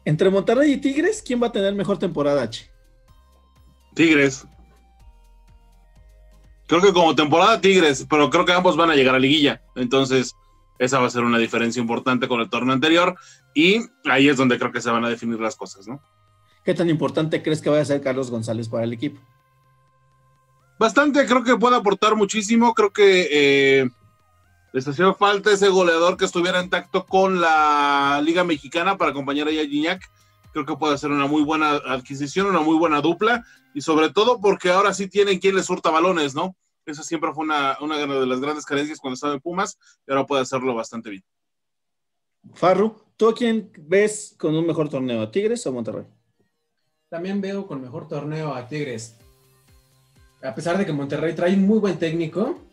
Entre 0.05 0.29
Monterrey 0.29 0.73
y 0.73 0.77
Tigres, 0.77 1.21
¿quién 1.21 1.41
va 1.41 1.47
a 1.47 1.51
tener 1.51 1.73
mejor 1.73 1.99
temporada, 1.99 2.41
H? 2.43 2.69
Tigres. 3.93 4.45
Creo 6.67 6.81
que 6.81 6.93
como 6.93 7.15
temporada 7.15 7.61
Tigres, 7.61 8.05
pero 8.09 8.29
creo 8.29 8.45
que 8.45 8.53
ambos 8.53 8.75
van 8.75 8.89
a 8.89 8.95
llegar 8.95 9.15
a 9.15 9.19
liguilla. 9.19 9.61
Entonces, 9.75 10.35
esa 10.79 10.99
va 10.99 11.07
a 11.07 11.09
ser 11.09 11.23
una 11.23 11.37
diferencia 11.37 11.79
importante 11.79 12.27
con 12.27 12.41
el 12.41 12.49
torneo 12.49 12.73
anterior. 12.73 13.15
Y 13.53 13.81
ahí 14.05 14.29
es 14.29 14.37
donde 14.37 14.59
creo 14.59 14.71
que 14.71 14.81
se 14.81 14.91
van 14.91 15.03
a 15.05 15.09
definir 15.09 15.39
las 15.39 15.55
cosas, 15.55 15.87
¿no? 15.87 16.01
¿Qué 16.63 16.73
tan 16.73 16.89
importante 16.89 17.41
crees 17.41 17.61
que 17.61 17.69
vaya 17.69 17.81
a 17.81 17.85
ser 17.85 18.01
Carlos 18.01 18.29
González 18.29 18.67
para 18.67 18.83
el 18.83 18.93
equipo? 18.93 19.21
Bastante, 20.77 21.25
creo 21.25 21.43
que 21.43 21.55
puede 21.55 21.75
aportar 21.75 22.15
muchísimo. 22.15 22.73
Creo 22.73 22.91
que 22.91 23.27
eh, 23.31 23.89
les 24.77 24.87
hacía 24.87 25.11
falta 25.15 25.51
ese 25.51 25.69
goleador 25.69 26.17
que 26.17 26.25
estuviera 26.25 26.59
en 26.59 26.69
tacto 26.69 27.03
con 27.03 27.41
la 27.41 28.21
Liga 28.23 28.43
Mexicana 28.43 28.95
para 28.95 29.09
acompañar 29.09 29.47
a 29.47 29.51
Gignac. 29.51 30.07
Creo 30.53 30.67
que 30.67 30.75
puede 30.75 30.99
ser 30.99 31.09
una 31.09 31.25
muy 31.25 31.41
buena 31.41 31.77
adquisición, 31.77 32.45
una 32.45 32.61
muy 32.61 32.77
buena 32.77 33.01
dupla. 33.01 33.43
Y 33.73 33.81
sobre 33.81 34.11
todo 34.11 34.39
porque 34.39 34.69
ahora 34.69 34.93
sí 34.93 35.07
tienen 35.07 35.39
quien 35.39 35.55
les 35.55 35.65
surta 35.65 35.89
balones, 35.89 36.35
¿no? 36.35 36.55
Esa 36.85 37.01
siempre 37.01 37.33
fue 37.33 37.45
una, 37.45 37.75
una 37.81 37.97
de 37.97 38.27
las 38.27 38.39
grandes 38.39 38.65
carencias 38.65 38.99
cuando 38.99 39.15
estaba 39.15 39.33
en 39.33 39.39
Pumas 39.39 39.79
y 40.07 40.11
ahora 40.11 40.27
puede 40.27 40.43
hacerlo 40.43 40.75
bastante 40.75 41.09
bien. 41.09 41.23
Farru, 42.53 43.01
¿tú 43.17 43.29
a 43.29 43.33
quién 43.33 43.71
ves 43.79 44.35
con 44.37 44.55
un 44.55 44.67
mejor 44.67 44.89
torneo, 44.89 45.23
a 45.23 45.31
Tigres 45.31 45.65
o 45.65 45.71
Monterrey? 45.71 46.05
También 47.09 47.41
veo 47.41 47.65
con 47.65 47.81
mejor 47.81 48.07
torneo 48.07 48.53
a 48.53 48.67
Tigres. 48.67 49.17
A 50.43 50.53
pesar 50.53 50.77
de 50.77 50.85
que 50.85 50.93
Monterrey 50.93 51.33
trae 51.33 51.55
un 51.55 51.65
muy 51.65 51.79
buen 51.79 51.97
técnico, 51.97 52.66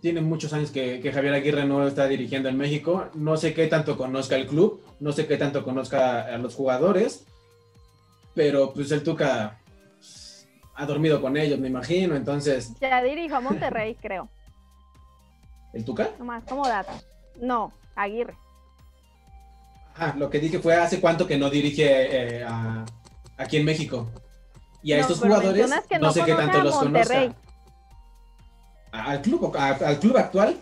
tiene 0.00 0.20
muchos 0.20 0.52
años 0.52 0.70
que, 0.70 1.00
Javier 1.12 1.34
Aguirre 1.34 1.64
no 1.64 1.86
está 1.86 2.06
dirigiendo 2.06 2.48
en 2.48 2.56
México. 2.56 3.06
No 3.14 3.36
sé 3.36 3.54
qué 3.54 3.66
tanto 3.66 3.96
conozca 3.96 4.36
el 4.36 4.46
club, 4.46 4.82
no 5.00 5.12
sé 5.12 5.26
qué 5.26 5.36
tanto 5.36 5.64
conozca 5.64 6.22
a 6.22 6.38
los 6.38 6.54
jugadores, 6.54 7.24
pero 8.34 8.72
pues 8.72 8.90
el 8.90 9.02
Tuca 9.02 9.58
ha 10.76 10.86
dormido 10.86 11.20
con 11.20 11.36
ellos, 11.36 11.58
me 11.58 11.68
imagino, 11.68 12.16
entonces... 12.16 12.72
Ya 12.80 13.02
dirijo 13.02 13.36
a 13.36 13.40
Monterrey, 13.40 13.94
creo. 14.02 14.28
¿El 15.72 15.84
Tuca? 15.84 16.10
Nomás 16.18 16.44
como 16.44 16.66
dato. 16.66 16.92
No, 17.40 17.72
Aguirre. 17.94 18.34
Ah, 19.96 20.14
lo 20.16 20.28
que 20.28 20.40
dije 20.40 20.58
fue 20.58 20.74
hace 20.74 21.00
cuánto 21.00 21.26
que 21.26 21.38
no 21.38 21.50
dirige 21.50 22.38
eh, 22.40 22.46
aquí 23.36 23.58
en 23.58 23.64
México. 23.64 24.10
Y 24.82 24.92
a 24.92 24.98
estos 24.98 25.20
jugadores 25.20 25.70
no, 26.00 26.12
sé 26.12 26.24
qué 26.24 26.34
tanto 26.34 26.62
los 26.62 26.76
conozca. 26.76 27.34
Al 28.94 29.22
club, 29.22 29.54
al 29.56 29.98
club 29.98 30.16
actual, 30.16 30.56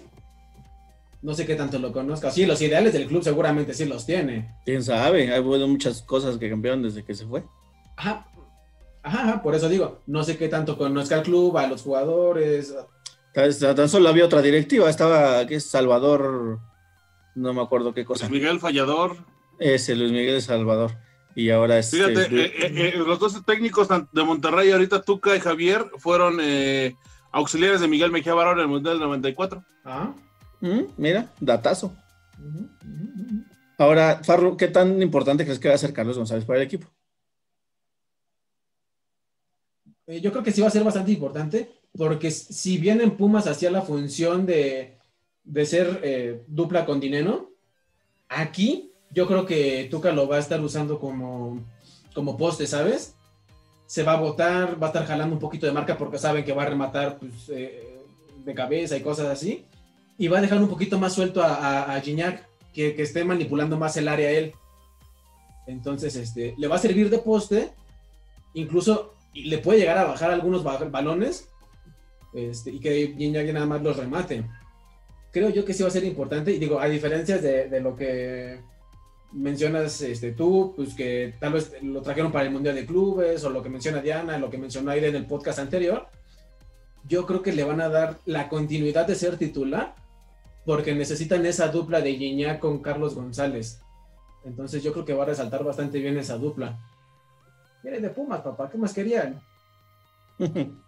no 1.21 1.35
sé 1.35 1.47
qué 1.47 1.55
tanto 1.55 1.79
lo 1.79 1.93
conozca. 1.93 2.31
Sí, 2.31 2.47
los 2.47 2.61
ideales 2.63 2.93
del 2.93 3.07
club 3.07 3.23
seguramente 3.23 3.75
sí 3.75 3.85
los 3.85 4.07
tiene. 4.07 4.57
Quién 4.65 4.83
sabe, 4.83 5.33
hay 5.33 5.43
muchas 5.43 6.03
cosas 6.03 6.39
que 6.39 6.49
cambiaron 6.49 6.83
desde 6.83 7.05
que 7.05 7.15
se 7.15 7.27
fue. 7.27 7.45
Ajá, 7.97 8.27
Ajá, 9.03 9.43
por 9.43 9.55
eso 9.55 9.69
digo, 9.69 10.01
no 10.07 10.23
sé 10.23 10.37
qué 10.37 10.49
tanto 10.49 10.79
conozca 10.79 11.17
el 11.17 11.23
club, 11.23 11.59
a 11.59 11.67
los 11.67 11.83
jugadores. 11.83 12.75
Tan, 13.35 13.89
solo 13.89 14.09
había 14.09 14.25
otra 14.25 14.43
directiva, 14.43 14.89
estaba, 14.89 15.45
que 15.47 15.57
es 15.57 15.65
Salvador, 15.65 16.61
no 17.35 17.53
me 17.53 17.63
acuerdo 17.63 17.95
qué 17.95 18.05
cosa. 18.05 18.29
Luis 18.29 18.41
Miguel 18.41 18.61
Fallador. 18.61 19.17
Ese, 19.59 19.97
Luis 19.97 20.13
Miguel 20.13 20.41
Salvador. 20.41 20.93
Y 21.35 21.51
ahora 21.51 21.79
es. 21.79 21.91
Fíjate, 21.91 22.23
eh, 22.27 22.53
eh, 22.59 22.93
eh, 22.95 22.95
los 22.97 23.19
dos 23.19 23.45
técnicos 23.45 23.89
de 23.89 24.23
Monterrey, 24.23 24.71
ahorita 24.71 25.03
Tuca 25.03 25.35
y 25.35 25.41
Javier, 25.41 25.87
fueron 25.97 26.39
auxiliares 27.33 27.81
de 27.81 27.89
Miguel 27.89 28.13
Mejía 28.13 28.35
Barón 28.35 28.59
en 28.59 28.65
el 28.65 28.69
Mundial 28.69 28.99
del 28.99 29.09
94. 29.09 29.65
Ah. 29.85 30.15
Mm, 30.61 30.83
mira, 30.97 31.33
datazo. 31.41 31.93
Ahora, 33.79 34.21
Farro, 34.23 34.57
¿qué 34.57 34.69
tan 34.69 35.03
importante 35.03 35.45
crees 35.45 35.59
que 35.59 35.69
va 35.69 35.75
a 35.75 35.79
ser 35.79 35.93
Carlos 35.93 36.17
González 36.17 36.45
para 36.45 36.61
el 36.61 36.67
equipo? 36.67 36.87
Eh, 40.07 40.21
yo 40.21 40.31
creo 40.31 40.45
que 40.45 40.53
sí 40.53 40.61
va 40.61 40.69
a 40.69 40.71
ser 40.71 40.85
bastante 40.85 41.13
importante, 41.13 41.71
porque 41.97 42.31
si 42.31 42.79
bien 42.79 43.01
en 43.01 43.17
Pumas 43.17 43.47
hacía 43.47 43.71
la 43.71 43.83
función 43.83 44.47
de, 44.47 44.99
ser 45.65 46.01
eh, 46.03 46.45
dupla 46.47 46.85
con 46.85 47.01
Dineno, 47.01 47.51
aquí 48.29 48.93
yo 49.11 49.27
creo 49.27 49.47
que 49.47 49.89
Tuca 49.91 50.13
lo 50.13 50.29
va 50.29 50.37
a 50.37 50.41
estar 50.41 50.61
usando 50.61 50.99
como, 50.99 51.65
como 52.15 52.37
poste, 52.37 52.67
¿sabes? 52.67 53.17
Se 53.93 54.03
va 54.03 54.13
a 54.13 54.17
botar, 54.17 54.83
va 54.83 54.87
a 54.87 54.89
estar 54.89 55.05
jalando 55.05 55.35
un 55.35 55.39
poquito 55.39 55.67
de 55.67 55.73
marca 55.73 55.99
porque 55.99 56.17
saben 56.17 56.47
que 56.47 56.55
va 56.55 56.63
a 56.63 56.71
rematar 56.71 57.19
pues, 57.19 57.51
eh, 57.51 57.99
de 58.43 58.55
cabeza 58.55 58.97
y 58.97 59.03
cosas 59.03 59.27
así. 59.27 59.67
Y 60.17 60.29
va 60.29 60.39
a 60.39 60.41
dejar 60.41 60.63
un 60.63 60.69
poquito 60.71 60.99
más 60.99 61.13
suelto 61.13 61.43
a, 61.43 62.01
Gignac, 62.03 62.49
que, 62.73 62.95
esté 63.03 63.23
manipulando 63.23 63.77
más 63.77 63.95
el 63.99 64.09
área 64.09 64.29
a 64.29 64.33
él. 64.33 64.55
Entonces, 65.67 66.17
este, 66.17 66.55
le 66.57 66.69
va 66.69 66.77
a 66.77 66.79
servir 66.79 67.11
de 67.11 67.19
poste. 67.19 67.73
Incluso 68.55 69.13
le 69.35 69.59
puede 69.59 69.81
llegar 69.81 69.99
a 69.99 70.05
bajar 70.05 70.31
algunos 70.31 70.65
balones 70.65 71.51
este, 72.33 72.71
y 72.71 72.81
que 72.81 73.15
Gignac 73.19 73.53
nada 73.53 73.67
más 73.67 73.83
los 73.83 73.99
remate. 73.99 74.43
Creo 75.33 75.51
yo 75.51 75.67
que 75.67 75.75
sí 75.75 75.83
va 75.83 75.91
a 75.91 75.93
ser 75.93 76.05
importante, 76.05 76.51
y 76.51 76.59
digo, 76.59 76.81
a 76.81 76.89
diferencia 76.89 77.37
de, 77.37 77.79
lo 77.79 77.95
que 77.95 78.59
mencionas 79.33 80.01
este, 80.03 80.33
tú, 80.33 80.75
pues 80.77 80.95
que 80.95 81.35
tal 81.41 81.55
vez 81.55 81.73
lo 81.83 82.03
trajeron 82.03 82.33
para 82.33 82.45
el 82.45 82.53
Mundial 82.53 82.75
de 82.75 82.87
Clubes, 82.87 83.45
o 83.45 83.51
lo 83.51 83.63
que 83.63 83.69
menciona 83.69 84.01
Diana, 84.01 84.39
lo 84.39 84.51
que 84.51 84.59
mencionó 84.59 84.91
Aire 84.91 85.09
en 85.09 85.17
el 85.17 85.27
podcast 85.27 85.59
anterior, 85.59 86.09
yo 87.09 87.27
creo 87.27 87.43
que 87.43 87.53
le 87.53 87.65
van 87.65 87.81
a 87.81 87.89
dar 87.89 88.19
la 88.27 88.49
continuidad 88.49 89.07
de 89.07 89.15
ser 89.15 89.37
titular, 89.37 89.95
porque 90.65 90.95
necesitan 90.95 91.45
esa 91.47 91.69
dupla 91.69 92.01
de 92.01 92.17
Gignac 92.17 92.61
con 92.61 92.81
Carlos 92.81 93.15
González. 93.15 93.81
Entonces 94.45 94.83
yo 94.83 94.93
creo 94.93 95.05
que 95.05 95.15
va 95.15 95.25
a 95.25 95.27
resaltar 95.27 95.65
bastante 95.65 95.99
bien 95.99 96.17
esa 96.19 96.37
dupla. 96.37 96.79
Viene 97.83 98.01
de 98.01 98.11
Pumas, 98.11 98.41
papá, 98.43 98.71
¿qué 98.71 98.79
más 98.79 98.93
querían? 98.93 99.43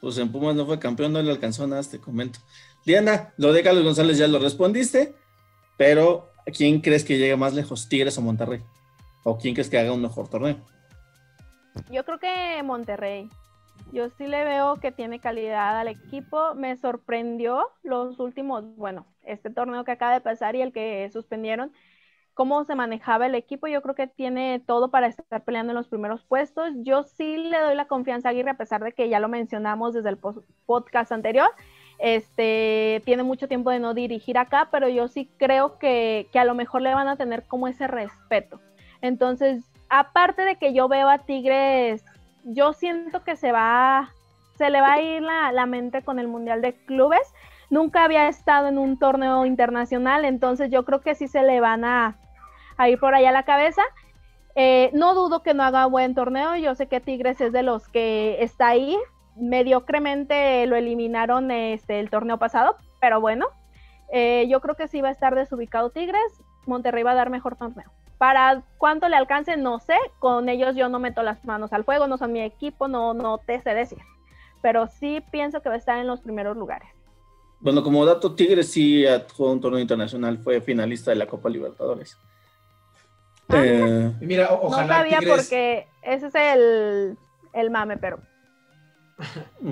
pues 0.00 0.18
en 0.18 0.30
Pumas 0.30 0.54
no 0.54 0.66
fue 0.66 0.78
campeón, 0.78 1.12
no 1.12 1.22
le 1.22 1.30
alcanzó 1.30 1.66
nada, 1.66 1.82
te 1.82 1.98
comento. 1.98 2.40
Diana, 2.84 3.32
lo 3.36 3.52
de 3.52 3.62
Carlos 3.62 3.84
González 3.84 4.18
ya 4.18 4.26
lo 4.26 4.38
respondiste, 4.38 5.14
pero 5.78 6.31
¿quién 6.56 6.80
crees 6.80 7.04
que 7.04 7.18
llegue 7.18 7.36
más 7.36 7.54
lejos, 7.54 7.88
Tigres 7.88 8.18
o 8.18 8.22
Monterrey? 8.22 8.60
¿O 9.24 9.38
quién 9.38 9.54
crees 9.54 9.70
que 9.70 9.78
haga 9.78 9.92
un 9.92 10.02
mejor 10.02 10.28
torneo? 10.28 10.56
Yo 11.90 12.04
creo 12.04 12.18
que 12.18 12.62
Monterrey. 12.62 13.28
Yo 13.92 14.08
sí 14.10 14.26
le 14.26 14.44
veo 14.44 14.76
que 14.76 14.92
tiene 14.92 15.20
calidad 15.20 15.78
al 15.78 15.88
equipo. 15.88 16.54
Me 16.54 16.76
sorprendió 16.76 17.66
los 17.82 18.18
últimos, 18.18 18.64
bueno, 18.76 19.06
este 19.22 19.50
torneo 19.50 19.84
que 19.84 19.92
acaba 19.92 20.12
de 20.12 20.20
pasar 20.20 20.56
y 20.56 20.62
el 20.62 20.72
que 20.72 21.08
suspendieron 21.12 21.72
cómo 22.34 22.64
se 22.64 22.74
manejaba 22.74 23.26
el 23.26 23.34
equipo. 23.34 23.66
Yo 23.66 23.82
creo 23.82 23.94
que 23.94 24.06
tiene 24.06 24.62
todo 24.66 24.90
para 24.90 25.06
estar 25.06 25.44
peleando 25.44 25.72
en 25.72 25.76
los 25.76 25.88
primeros 25.88 26.24
puestos. 26.24 26.70
Yo 26.76 27.02
sí 27.02 27.36
le 27.36 27.58
doy 27.60 27.74
la 27.74 27.86
confianza 27.86 28.28
a 28.28 28.30
Aguirre, 28.30 28.50
a 28.50 28.56
pesar 28.56 28.82
de 28.82 28.92
que 28.92 29.08
ya 29.08 29.20
lo 29.20 29.28
mencionamos 29.28 29.94
desde 29.94 30.10
el 30.10 30.18
podcast 30.66 31.12
anterior. 31.12 31.50
Este, 31.98 33.02
tiene 33.04 33.22
mucho 33.22 33.48
tiempo 33.48 33.70
de 33.70 33.78
no 33.78 33.94
dirigir 33.94 34.38
acá, 34.38 34.68
pero 34.70 34.88
yo 34.88 35.08
sí 35.08 35.28
creo 35.36 35.78
que, 35.78 36.28
a 36.34 36.44
lo 36.44 36.54
mejor 36.54 36.82
le 36.82 36.94
van 36.94 37.08
a 37.08 37.16
tener 37.16 37.44
como 37.44 37.68
ese 37.68 37.86
respeto. 37.86 38.60
Entonces, 39.00 39.64
aparte 39.88 40.42
de 40.42 40.56
que 40.56 40.72
yo 40.72 40.88
veo 40.88 41.08
a 41.08 41.18
Tigres, 41.18 42.04
yo 42.44 42.72
siento 42.72 43.22
que 43.22 43.36
se 43.36 43.52
va, 43.52 44.10
se 44.56 44.70
le 44.70 44.80
va 44.80 44.94
a 44.94 45.00
ir 45.00 45.22
la, 45.22 45.66
mente 45.66 46.02
con 46.02 46.18
el 46.18 46.28
Mundial 46.28 46.60
de 46.60 46.72
Clubes 46.72 47.32
nunca 47.70 48.04
había 48.04 48.28
estado 48.28 48.68
en 48.68 48.76
un 48.76 48.98
torneo 48.98 49.46
internacional, 49.46 50.26
entonces 50.26 50.70
yo 50.70 50.84
creo 50.84 51.00
que 51.00 51.14
sí 51.14 51.26
se 51.26 51.42
le 51.42 51.58
van 51.58 51.86
a, 51.86 52.18
ir 52.86 52.98
por 52.98 53.14
allá 53.14 53.32
la 53.32 53.44
cabeza. 53.44 53.82
Eh, 54.54 54.90
no 54.92 55.14
dudo 55.14 55.42
que 55.42 55.54
no 55.54 55.62
haga 55.62 55.86
buen 55.86 56.14
torneo, 56.14 56.54
yo 56.56 56.74
sé 56.74 56.86
que 56.86 57.00
Tigres 57.00 57.40
es 57.40 57.50
de 57.52 57.62
los 57.62 57.88
que 57.88 58.36
está 58.42 58.68
ahí, 58.68 58.98
mediocremente 59.36 60.66
lo 60.66 60.76
eliminaron 60.76 61.50
este, 61.50 62.00
el 62.00 62.10
torneo 62.10 62.38
pasado, 62.38 62.76
pero 63.00 63.20
bueno, 63.20 63.46
eh, 64.12 64.46
yo 64.48 64.60
creo 64.60 64.74
que 64.76 64.88
sí 64.88 65.00
va 65.00 65.08
a 65.08 65.12
estar 65.12 65.34
desubicado 65.34 65.90
Tigres, 65.90 66.20
Monterrey 66.66 67.02
va 67.02 67.12
a 67.12 67.16
dar 67.16 67.30
mejor 67.30 67.56
torneo. 67.56 67.90
Para 68.18 68.62
cuánto 68.78 69.08
le 69.08 69.16
alcance, 69.16 69.56
no 69.56 69.80
sé, 69.80 69.96
con 70.20 70.48
ellos 70.48 70.76
yo 70.76 70.88
no 70.88 70.98
meto 71.00 71.22
las 71.22 71.44
manos 71.44 71.72
al 71.72 71.84
fuego, 71.84 72.06
no 72.06 72.18
son 72.18 72.32
mi 72.32 72.40
equipo, 72.42 72.86
no, 72.88 73.14
no 73.14 73.38
te 73.38 73.60
sé 73.60 73.74
decir, 73.74 73.98
pero 74.60 74.86
sí 74.86 75.24
pienso 75.32 75.60
que 75.60 75.68
va 75.68 75.74
a 75.74 75.78
estar 75.78 75.98
en 75.98 76.06
los 76.06 76.20
primeros 76.20 76.56
lugares. 76.56 76.88
Bueno, 77.58 77.82
como 77.82 78.04
dato, 78.04 78.34
Tigres 78.34 78.70
sí 78.70 79.04
jugó 79.36 79.52
un 79.52 79.60
torneo 79.60 79.80
internacional, 79.80 80.38
fue 80.38 80.60
finalista 80.60 81.10
de 81.10 81.16
la 81.16 81.26
Copa 81.26 81.48
Libertadores. 81.48 82.18
Ah, 83.48 83.54
Eh, 83.56 84.12
Y 84.20 84.26
mira, 84.26 84.52
o- 84.52 84.62
No 84.62 84.66
ojalá 84.68 84.98
sabía 84.98 85.18
Tigres, 85.18 85.36
porque 85.36 85.86
ese 86.02 86.26
es 86.28 86.34
el, 86.34 87.18
el 87.52 87.70
mame, 87.70 87.96
pero 87.98 88.20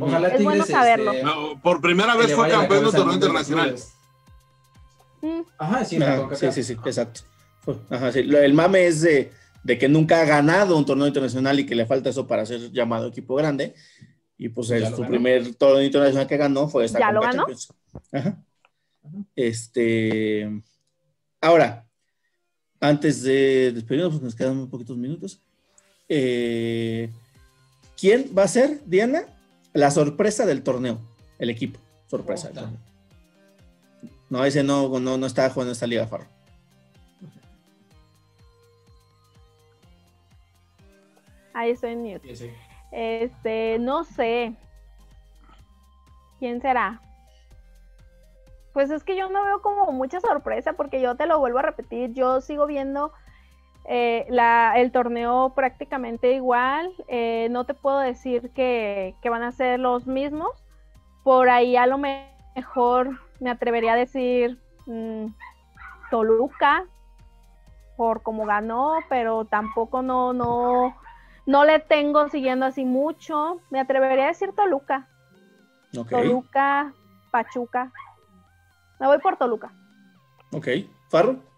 ojalá 0.01 0.29
Es 0.29 0.43
bueno 0.45 0.65
Tigres, 0.65 0.81
saberlo. 0.81 1.13
este, 1.13 1.25
No, 1.25 1.61
por 1.63 1.81
primera 1.81 2.15
vez 2.17 2.33
fue 2.35 2.49
campeón 2.49 2.85
de 2.85 2.91
torneo 2.93 3.15
internacional. 3.15 3.75
mm, 5.23 5.41
Ajá, 5.59 5.85
sí, 5.85 6.03
Ajá, 6.03 6.35
sí, 6.37 6.53
sí, 6.53 6.63
sí, 6.63 6.73
exacto. 6.85 7.23
Ajá, 7.91 8.11
sí. 8.13 8.21
El 8.21 8.55
mame 8.55 8.87
es 8.87 9.03
de, 9.03 9.33
de 9.63 9.79
que 9.79 9.89
nunca 9.89 10.21
ha 10.21 10.25
ganado 10.25 10.77
un 10.77 10.87
torneo 10.87 11.07
internacional 11.07 11.59
y 11.61 11.67
que 11.67 11.75
le 11.75 11.87
falta 11.87 12.11
eso 12.11 12.27
para 12.27 12.47
ser 12.47 12.71
llamado 12.73 13.09
equipo 13.09 13.35
grande. 13.35 13.75
Y 14.39 14.49
pues 14.49 14.71
el- 14.71 14.87
su 14.87 14.93
ganó. 14.97 15.09
primer 15.09 15.55
torneo 15.55 15.83
internacional 15.83 16.27
que 16.27 16.37
ganó 16.39 16.69
fue 16.69 16.87
esta 16.87 16.99
¿Ya 16.99 17.13
lo 17.13 17.21
ganó? 17.21 17.47
Ajá. 18.13 18.39
Este. 19.37 20.63
Ahora, 21.41 21.87
antes 22.81 23.23
de 23.23 23.73
despedirnos, 23.73 24.13
porque 24.13 24.25
nos 24.25 24.35
quedan 24.35 24.57
un 24.59 24.71
poquitos 24.71 24.97
minutos. 24.97 25.41
eh, 26.09 27.11
¿Quién 27.99 28.31
va 28.37 28.45
a 28.45 28.49
ser, 28.49 28.81
Diana, 28.87 29.25
la 29.73 29.91
sorpresa 29.91 30.47
del 30.47 30.63
torneo? 30.63 30.99
El 31.39 31.51
equipo. 31.51 31.79
Sorpresa. 32.07 32.49
del 32.49 32.57
Puta. 32.57 32.67
torneo. 32.67 32.91
No, 34.31 34.45
ese 34.45 34.63
no, 34.63 35.01
no, 35.01 35.19
no 35.19 35.27
está 35.27 35.49
jugando 35.51 35.73
esta 35.73 35.87
Liga 35.87 36.07
Farro. 36.07 36.27
ahí 41.61 41.71
estoy 41.71 41.93
en 41.93 42.03
mute. 42.03 42.29
Sí, 42.29 42.37
sí. 42.37 42.51
Este, 42.91 43.79
no 43.79 44.05
sé. 44.05 44.55
¿Quién 46.39 46.61
será? 46.61 47.01
Pues 48.73 48.91
es 48.91 49.05
que 49.05 49.17
yo 49.17 49.29
no 49.29 49.45
veo 49.45 49.61
como 49.63 49.93
mucha 49.93 50.21
sorpresa 50.21 50.73
porque 50.75 51.01
yo 51.01 51.17
te 51.17 51.27
lo 51.27 51.39
vuelvo 51.39 51.59
a 51.59 51.63
repetir, 51.63 52.13
yo 52.13 52.41
sigo 52.41 52.67
viendo 52.67 53.13
eh, 53.93 54.25
la- 54.31 54.75
el 54.77 54.93
torneo 54.93 55.53
prácticamente 55.57 56.33
igual, 56.33 56.93
eh, 57.09 57.49
no 57.51 57.65
te 57.65 57.75
puedo 57.75 57.99
decir 57.99 58.51
que, 58.53 59.17
que 59.21 59.31
van 59.31 59.43
a 59.43 59.51
ser 59.51 59.81
los 59.81 60.07
mismos, 60.07 60.51
por 61.25 61.49
ahí 61.51 61.77
a 61.77 61.87
lo 61.89 61.99
me- 61.99 62.31
mejor 62.55 63.19
me 63.41 63.51
atrevería 63.51 63.95
a 63.95 63.97
decir 63.97 64.59
mm, 64.87 65.27
Toluca, 66.11 66.85
por 67.97 68.23
cómo 68.23 68.47
ganó, 68.47 68.95
pero 69.09 69.45
tampoco 69.45 70.03
no, 70.03 70.33
no, 70.33 70.95
no 71.47 71.65
le 71.65 71.81
tengo 71.81 72.29
siguiendo 72.29 72.67
así 72.67 72.85
mucho. 72.85 73.61
Me 73.71 73.81
atrevería 73.81 74.25
a 74.27 74.29
decir 74.29 74.53
Toluca. 74.55 75.09
Toluca, 76.17 76.93
Pachuca. 77.33 77.91
Me 79.01 79.07
voy 79.09 79.19
por 79.19 79.37
Toluca. 79.37 79.73
Ok. 80.53 80.69
Farro. 81.09 81.50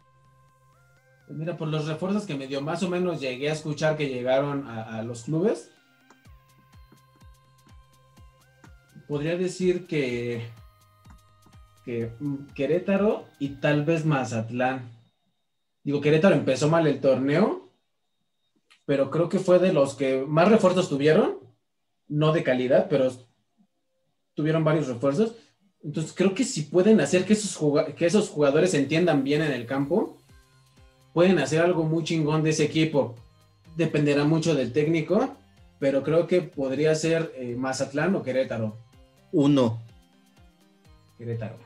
Pues 1.33 1.41
mira, 1.41 1.57
por 1.57 1.69
los 1.69 1.87
refuerzos 1.87 2.27
que 2.27 2.35
me 2.35 2.47
dio, 2.47 2.61
más 2.61 2.83
o 2.83 2.91
menos 2.91 3.19
llegué 3.19 3.49
a 3.49 3.55
escuchar 3.55 3.97
que 3.97 4.07
llegaron 4.07 4.69
a, 4.69 5.03
los 5.03 5.23
clubes. 5.23 5.71
Podría 9.09 9.39
decir 9.39 9.87
que, 9.87 10.51
que 11.87 12.13
Querétaro 12.55 13.25
y 13.39 13.49
tal 13.61 13.83
vez 13.83 14.05
Mazatlán. 14.05 14.91
Digo, 15.83 16.03
Querétaro 16.03 16.35
empezó 16.35 16.69
mal 16.69 16.87
el 16.87 17.01
torneo, 17.01 17.71
pero 18.85 19.11
creo 19.11 19.31
que 19.31 19.39
fue 19.39 19.59
de 19.59 19.73
los 19.73 19.95
que 19.95 20.27
más 20.29 20.51
refuerzos 20.51 20.91
tuvieron, 20.91 21.39
no 22.09 22.35
de 22.35 22.43
calidad, 22.43 22.89
pero 22.91 23.11
tuvieron 24.35 24.65
varios 24.65 24.87
refuerzos. 24.87 25.35
Entonces 25.83 26.13
creo 26.13 26.35
que 26.35 26.45
si 26.45 26.65
pueden 26.65 27.01
hacer 27.01 27.25
que 27.25 27.33
esos, 27.33 27.59
que 27.97 28.05
esos 28.05 28.29
jugadores 28.29 28.75
entiendan 28.75 29.25
bien 29.25 29.41
en 29.41 29.53
el 29.53 29.65
campo, 29.65 30.19
pueden 31.13 31.39
hacer 31.39 31.61
algo 31.61 31.85
muy 31.85 32.05
chingón 32.05 32.43
de 32.43 32.51
ese 32.51 32.65
equipo. 32.65 33.15
Dependerá 33.77 34.25
mucho 34.25 34.55
del 34.55 34.73
técnico, 34.73 35.35
pero 35.79 36.03
creo 36.03 36.27
que 36.27 36.43
podría 36.43 36.95
ser 36.95 37.33
eh, 37.37 37.55
Mazatlán 37.59 38.15
o 38.15 38.23
Querétaro. 38.23 38.77
Uno. 39.33 39.81
Querétaro. 41.19 41.57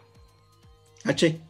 H. 1.05 1.41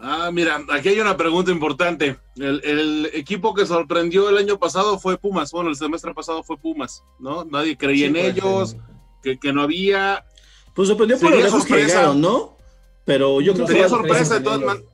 Ah, 0.00 0.30
mira, 0.32 0.60
aquí 0.70 0.90
hay 0.90 1.00
una 1.00 1.16
pregunta 1.16 1.50
importante. 1.50 2.16
El, 2.36 2.60
el 2.64 3.10
equipo 3.14 3.52
que 3.52 3.66
sorprendió 3.66 4.28
el 4.30 4.38
año 4.38 4.56
pasado 4.58 4.98
fue 4.98 5.18
Pumas. 5.18 5.50
Bueno, 5.50 5.70
el 5.70 5.76
semestre 5.76 6.14
pasado 6.14 6.44
fue 6.44 6.56
Pumas, 6.56 7.02
¿no? 7.18 7.44
Nadie 7.44 7.76
creía 7.76 8.06
en 8.06 8.14
Sí, 8.14 8.20
ellos, 8.20 8.76
que, 9.22 9.38
que 9.38 9.52
no 9.52 9.62
había. 9.62 10.24
Pues 10.74 10.86
sorprendió 10.88 11.18
por 11.18 11.32
los 11.32 11.42
lejos 11.42 11.64
que 11.64 11.68
sorpresa. 11.70 11.88
llegaron, 11.96 12.20
¿no? 12.20 12.56
Pero 13.04 13.40
yo 13.40 13.54
creo 13.54 13.66
que 13.66 13.72
Sería 13.72 13.88
sorpresa 13.88 14.34
de 14.34 14.40
todas 14.42 14.60
maneras. 14.60 14.88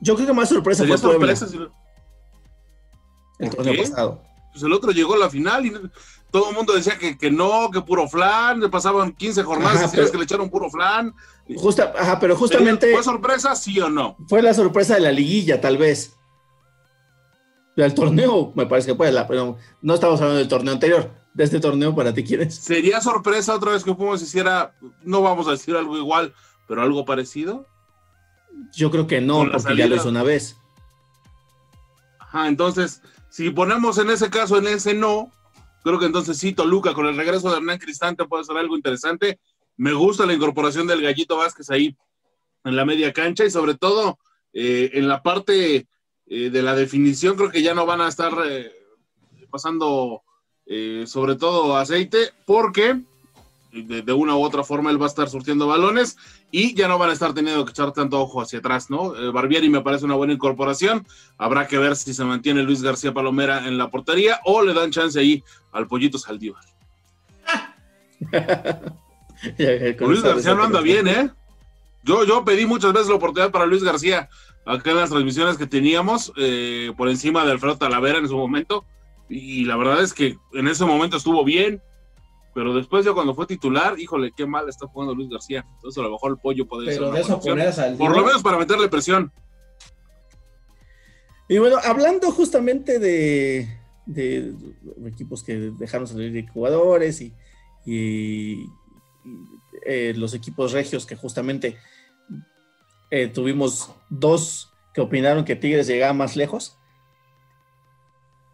Yo 0.00 0.14
creo 0.14 0.26
que 0.26 0.32
más 0.32 0.48
sorpresa 0.48 0.82
Sería 0.82 0.98
fue 0.98 1.16
Puebla 1.16 1.36
sorpresa. 1.36 1.68
si- 1.68 1.72
el 3.38 3.48
¿Por 3.50 3.56
torneo 3.56 3.74
qué? 3.74 3.82
pasado. 3.90 4.22
Pues 4.52 4.62
el 4.64 4.72
otro 4.72 4.90
llegó 4.92 5.14
a 5.14 5.18
la 5.18 5.28
final 5.30 5.66
y 5.66 5.72
todo 6.30 6.48
el 6.50 6.56
mundo 6.56 6.72
decía 6.74 6.96
que, 6.98 7.18
que 7.18 7.30
no, 7.30 7.70
que 7.70 7.82
puro 7.82 8.08
flan. 8.08 8.60
Le 8.60 8.68
pasaban 8.68 9.12
15 9.12 9.42
jornadas 9.42 9.76
Ajá, 9.82 9.90
pero- 9.94 10.10
que 10.10 10.16
le 10.18 10.24
echaron 10.24 10.48
puro 10.50 10.70
flan. 10.70 11.14
Justa, 11.56 11.92
ajá, 11.98 12.18
pero 12.18 12.34
justamente 12.36 12.92
¿Fue 12.92 13.02
sorpresa, 13.04 13.54
sí 13.54 13.78
o 13.80 13.88
no? 13.88 14.16
fue 14.28 14.42
la 14.42 14.52
sorpresa 14.54 14.94
de 14.94 15.00
la 15.00 15.12
liguilla, 15.12 15.60
tal 15.60 15.76
vez. 15.78 16.12
Del 17.76 17.92
torneo, 17.94 18.52
me 18.56 18.64
parece 18.66 18.88
que 18.92 18.94
fue 18.96 19.12
la, 19.12 19.26
pero 19.28 19.58
no 19.82 19.94
estamos 19.94 20.18
hablando 20.20 20.38
del 20.38 20.48
torneo 20.48 20.72
anterior. 20.72 21.10
De 21.34 21.44
este 21.44 21.60
torneo, 21.60 21.94
para 21.94 22.14
ti, 22.14 22.24
¿quién 22.24 22.40
es? 22.40 22.54
¿Sería 22.54 23.02
sorpresa 23.02 23.54
otra 23.54 23.72
vez 23.72 23.84
que 23.84 23.94
Pumas 23.94 24.22
hiciera, 24.22 24.74
no 25.02 25.20
vamos 25.20 25.46
a 25.46 25.50
decir 25.50 25.76
algo 25.76 25.98
igual, 25.98 26.32
pero 26.66 26.80
algo 26.80 27.04
parecido? 27.04 27.66
Yo 28.72 28.90
creo 28.90 29.06
que 29.06 29.20
no, 29.20 29.38
porque 29.38 29.60
salida. 29.60 29.84
ya 29.84 29.90
lo 29.90 29.96
hizo 29.96 30.08
una 30.08 30.22
vez. 30.22 30.56
Ajá, 32.18 32.48
entonces, 32.48 33.02
si 33.30 33.50
ponemos 33.50 33.98
en 33.98 34.10
ese 34.10 34.30
caso, 34.30 34.58
en 34.58 34.66
ese 34.66 34.94
no, 34.94 35.30
creo 35.82 35.98
que 35.98 36.06
entonces 36.06 36.38
sí, 36.38 36.52
Toluca, 36.52 36.94
con 36.94 37.06
el 37.06 37.16
regreso 37.16 37.50
de 37.50 37.56
Hernán 37.56 37.78
Cristante 37.78 38.24
puede 38.24 38.44
ser 38.44 38.56
algo 38.56 38.76
interesante. 38.76 39.38
Me 39.76 39.92
gusta 39.92 40.26
la 40.26 40.34
incorporación 40.34 40.86
del 40.86 41.02
Gallito 41.02 41.36
Vázquez 41.36 41.70
ahí 41.70 41.96
en 42.64 42.76
la 42.76 42.84
media 42.84 43.12
cancha 43.12 43.44
y 43.44 43.50
sobre 43.50 43.74
todo 43.74 44.18
eh, 44.52 44.90
en 44.94 45.06
la 45.06 45.22
parte 45.22 45.86
eh, 46.28 46.50
de 46.50 46.62
la 46.62 46.74
definición, 46.74 47.36
creo 47.36 47.50
que 47.50 47.62
ya 47.62 47.74
no 47.74 47.86
van 47.86 48.00
a 48.00 48.08
estar 48.08 48.32
eh, 48.44 48.72
pasando 49.48 50.22
eh, 50.66 51.04
sobre 51.06 51.36
todo 51.36 51.76
aceite 51.76 52.32
porque 52.44 53.00
de, 53.82 54.02
de 54.02 54.12
una 54.12 54.36
u 54.36 54.42
otra 54.42 54.64
forma 54.64 54.90
él 54.90 55.00
va 55.00 55.06
a 55.06 55.08
estar 55.08 55.28
surtiendo 55.28 55.66
balones 55.66 56.16
y 56.50 56.74
ya 56.74 56.88
no 56.88 56.98
van 56.98 57.10
a 57.10 57.12
estar 57.12 57.34
teniendo 57.34 57.64
que 57.64 57.70
echar 57.70 57.92
tanto 57.92 58.20
ojo 58.20 58.40
hacia 58.40 58.58
atrás, 58.60 58.90
¿no? 58.90 59.16
Eh, 59.16 59.30
Barbieri 59.30 59.68
me 59.68 59.80
parece 59.80 60.04
una 60.04 60.14
buena 60.14 60.32
incorporación. 60.32 61.06
Habrá 61.38 61.66
que 61.66 61.78
ver 61.78 61.96
si 61.96 62.14
se 62.14 62.24
mantiene 62.24 62.62
Luis 62.62 62.82
García 62.82 63.12
Palomera 63.12 63.66
en 63.66 63.78
la 63.78 63.90
portería 63.90 64.40
o 64.44 64.62
le 64.62 64.74
dan 64.74 64.90
chance 64.90 65.18
ahí 65.18 65.42
al 65.72 65.86
Pollito 65.86 66.18
Saldívar. 66.18 66.62
Luis 70.00 70.22
García 70.22 70.54
no 70.54 70.64
anda 70.64 70.80
bien, 70.80 71.08
¿eh? 71.08 71.30
Yo, 72.04 72.24
yo 72.24 72.44
pedí 72.44 72.66
muchas 72.66 72.92
veces 72.92 73.08
la 73.08 73.16
oportunidad 73.16 73.50
para 73.50 73.66
Luis 73.66 73.82
García 73.82 74.28
acá 74.66 74.90
en 74.90 74.96
las 74.96 75.10
transmisiones 75.10 75.56
que 75.56 75.66
teníamos 75.66 76.32
eh, 76.36 76.92
por 76.96 77.08
encima 77.08 77.44
de 77.44 77.52
Alfredo 77.52 77.78
Talavera 77.78 78.18
en 78.18 78.28
su 78.28 78.36
momento. 78.36 78.84
Y 79.28 79.64
la 79.64 79.76
verdad 79.76 80.02
es 80.02 80.12
que 80.12 80.36
en 80.52 80.68
ese 80.68 80.84
momento 80.84 81.16
estuvo 81.16 81.44
bien, 81.44 81.82
pero 82.56 82.72
después 82.72 83.04
ya 83.04 83.12
cuando 83.12 83.34
fue 83.34 83.46
titular, 83.46 84.00
híjole, 84.00 84.32
qué 84.34 84.46
mal 84.46 84.66
está 84.66 84.86
jugando 84.86 85.14
Luis 85.14 85.28
García. 85.28 85.66
Entonces 85.74 85.98
a 85.98 86.04
lo 86.04 86.12
mejor 86.12 86.30
el 86.30 86.38
pollo 86.38 86.66
podría 86.66 86.90
ser 86.90 87.02
una 87.02 87.16
de 87.16 87.20
eso 87.20 87.38
poner. 87.38 87.98
Por 87.98 88.16
lo 88.16 88.24
menos 88.24 88.42
para 88.42 88.56
meterle 88.56 88.88
presión. 88.88 89.30
Y 91.50 91.58
bueno, 91.58 91.76
hablando 91.84 92.30
justamente 92.30 92.98
de, 92.98 93.68
de 94.06 94.54
equipos 95.04 95.44
que 95.44 95.70
dejaron 95.78 96.06
salir 96.06 96.32
de 96.32 96.48
jugadores 96.48 97.20
y, 97.84 98.64
eh, 99.84 100.14
los 100.16 100.32
equipos 100.32 100.72
regios 100.72 101.04
que 101.04 101.14
justamente 101.14 101.76
eh, 103.10 103.28
tuvimos 103.28 103.90
dos 104.08 104.72
que 104.94 105.02
opinaron 105.02 105.44
que 105.44 105.56
Tigres 105.56 105.88
llegaba 105.88 106.14
más 106.14 106.36
lejos. 106.36 106.78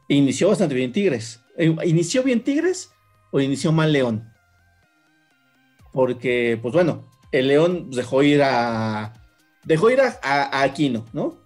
Inició 0.08 0.48
bastante 0.48 0.74
bien 0.74 0.90
Tigres. 0.90 1.40
Eh, 1.56 1.72
¿Inició 1.84 2.24
bien 2.24 2.42
Tigres 2.42 2.90
o 3.32 3.40
inició 3.40 3.72
mal 3.72 3.92
León? 3.92 4.32
Porque, 5.92 6.58
pues 6.62 6.72
bueno, 6.72 7.10
el 7.32 7.48
León 7.48 7.90
dejó 7.90 8.22
ir 8.22 8.42
a. 8.44 9.12
Dejó 9.64 9.90
ir 9.90 10.00
a, 10.00 10.62
Aquino, 10.62 11.06
¿no? 11.12 11.42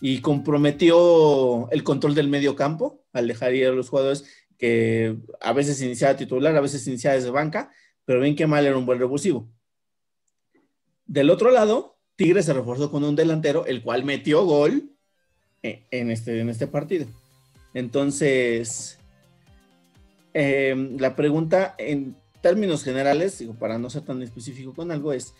y 0.00 0.20
comprometió 0.20 1.70
el 1.70 1.82
control 1.82 2.14
del 2.14 2.28
medio 2.28 2.54
campo 2.54 3.06
al 3.14 3.26
dejar 3.26 3.54
ir 3.54 3.68
a 3.68 3.72
los 3.72 3.88
jugadores 3.88 4.26
que 4.58 5.16
a 5.40 5.54
veces 5.54 5.80
iniciaba 5.80 6.14
titular, 6.14 6.54
a 6.54 6.60
veces 6.60 6.86
iniciaba 6.86 7.16
desde 7.16 7.30
banca, 7.30 7.72
pero 8.04 8.20
bien 8.20 8.36
que 8.36 8.46
mal 8.46 8.66
era 8.66 8.76
un 8.76 8.84
buen 8.84 8.98
revulsivo. 8.98 9.48
Del 11.06 11.30
otro 11.30 11.50
lado, 11.50 11.96
Tigres 12.16 12.44
se 12.44 12.52
reforzó 12.52 12.90
con 12.90 13.02
un 13.02 13.16
delantero, 13.16 13.64
el 13.64 13.82
cual 13.82 14.04
metió 14.04 14.44
gol 14.44 14.90
en 15.62 15.86
en 15.90 16.10
este, 16.10 16.38
en 16.38 16.50
este 16.50 16.66
partido. 16.66 17.06
Entonces, 17.72 18.98
eh, 20.34 20.96
la 20.98 21.16
pregunta 21.16 21.74
en 21.78 22.16
términos 22.42 22.84
generales, 22.84 23.38
digo, 23.38 23.54
para 23.54 23.78
no 23.78 23.88
ser 23.88 24.02
tan 24.02 24.20
específico 24.22 24.74
con 24.74 24.90
algo, 24.90 25.12
es, 25.12 25.34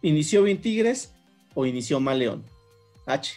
¿inició 0.00 0.42
bien 0.44 0.60
Tigres 0.60 1.12
o 1.54 1.66
inició 1.66 2.00
mal 2.00 2.18
León? 2.18 2.44
H. 3.04 3.34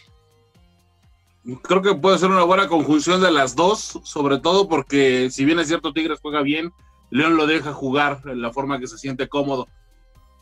Creo 1.62 1.82
que 1.82 1.94
puede 1.94 2.18
ser 2.18 2.30
una 2.30 2.44
buena 2.44 2.68
conjunción 2.68 3.20
de 3.20 3.30
las 3.30 3.54
dos, 3.54 4.00
sobre 4.02 4.38
todo 4.38 4.68
porque 4.68 5.28
si 5.30 5.44
bien 5.44 5.58
es 5.58 5.68
cierto 5.68 5.92
Tigres 5.92 6.20
juega 6.20 6.42
bien, 6.42 6.72
León 7.10 7.36
lo 7.36 7.46
deja 7.46 7.72
jugar 7.72 8.22
en 8.24 8.42
la 8.42 8.52
forma 8.52 8.80
que 8.80 8.86
se 8.86 8.98
siente 8.98 9.28
cómodo. 9.28 9.68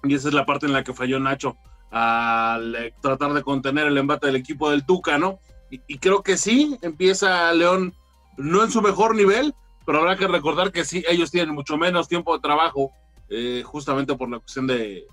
Y 0.02 0.14
esa 0.14 0.28
es 0.28 0.34
la 0.34 0.46
parte 0.46 0.66
en 0.66 0.72
la 0.72 0.84
que 0.84 0.94
falló 0.94 1.18
Nacho 1.20 1.56
al 1.90 2.92
tratar 3.00 3.32
de 3.32 3.42
contener 3.42 3.86
el 3.86 3.98
embate 3.98 4.26
del 4.26 4.36
equipo 4.36 4.70
del 4.70 4.84
Tuca, 4.84 5.18
¿no? 5.18 5.38
Y, 5.70 5.98
creo 5.98 6.22
que 6.22 6.36
sí, 6.36 6.76
empieza 6.82 7.52
León 7.52 7.94
no 8.36 8.62
en 8.62 8.70
su 8.70 8.80
mejor 8.80 9.16
nivel, 9.16 9.54
pero 9.86 9.98
habrá 9.98 10.16
que 10.16 10.26
recordar 10.26 10.72
que 10.72 10.84
sí, 10.84 11.04
ellos 11.08 11.30
tienen 11.30 11.54
mucho 11.54 11.76
menos 11.76 12.08
tiempo 12.08 12.34
de 12.34 12.40
trabajo, 12.40 12.92
eh, 13.28 13.62
justamente 13.64 14.14
por 14.14 14.30
la 14.30 14.38
cuestión 14.38 14.66
de, 14.66 15.06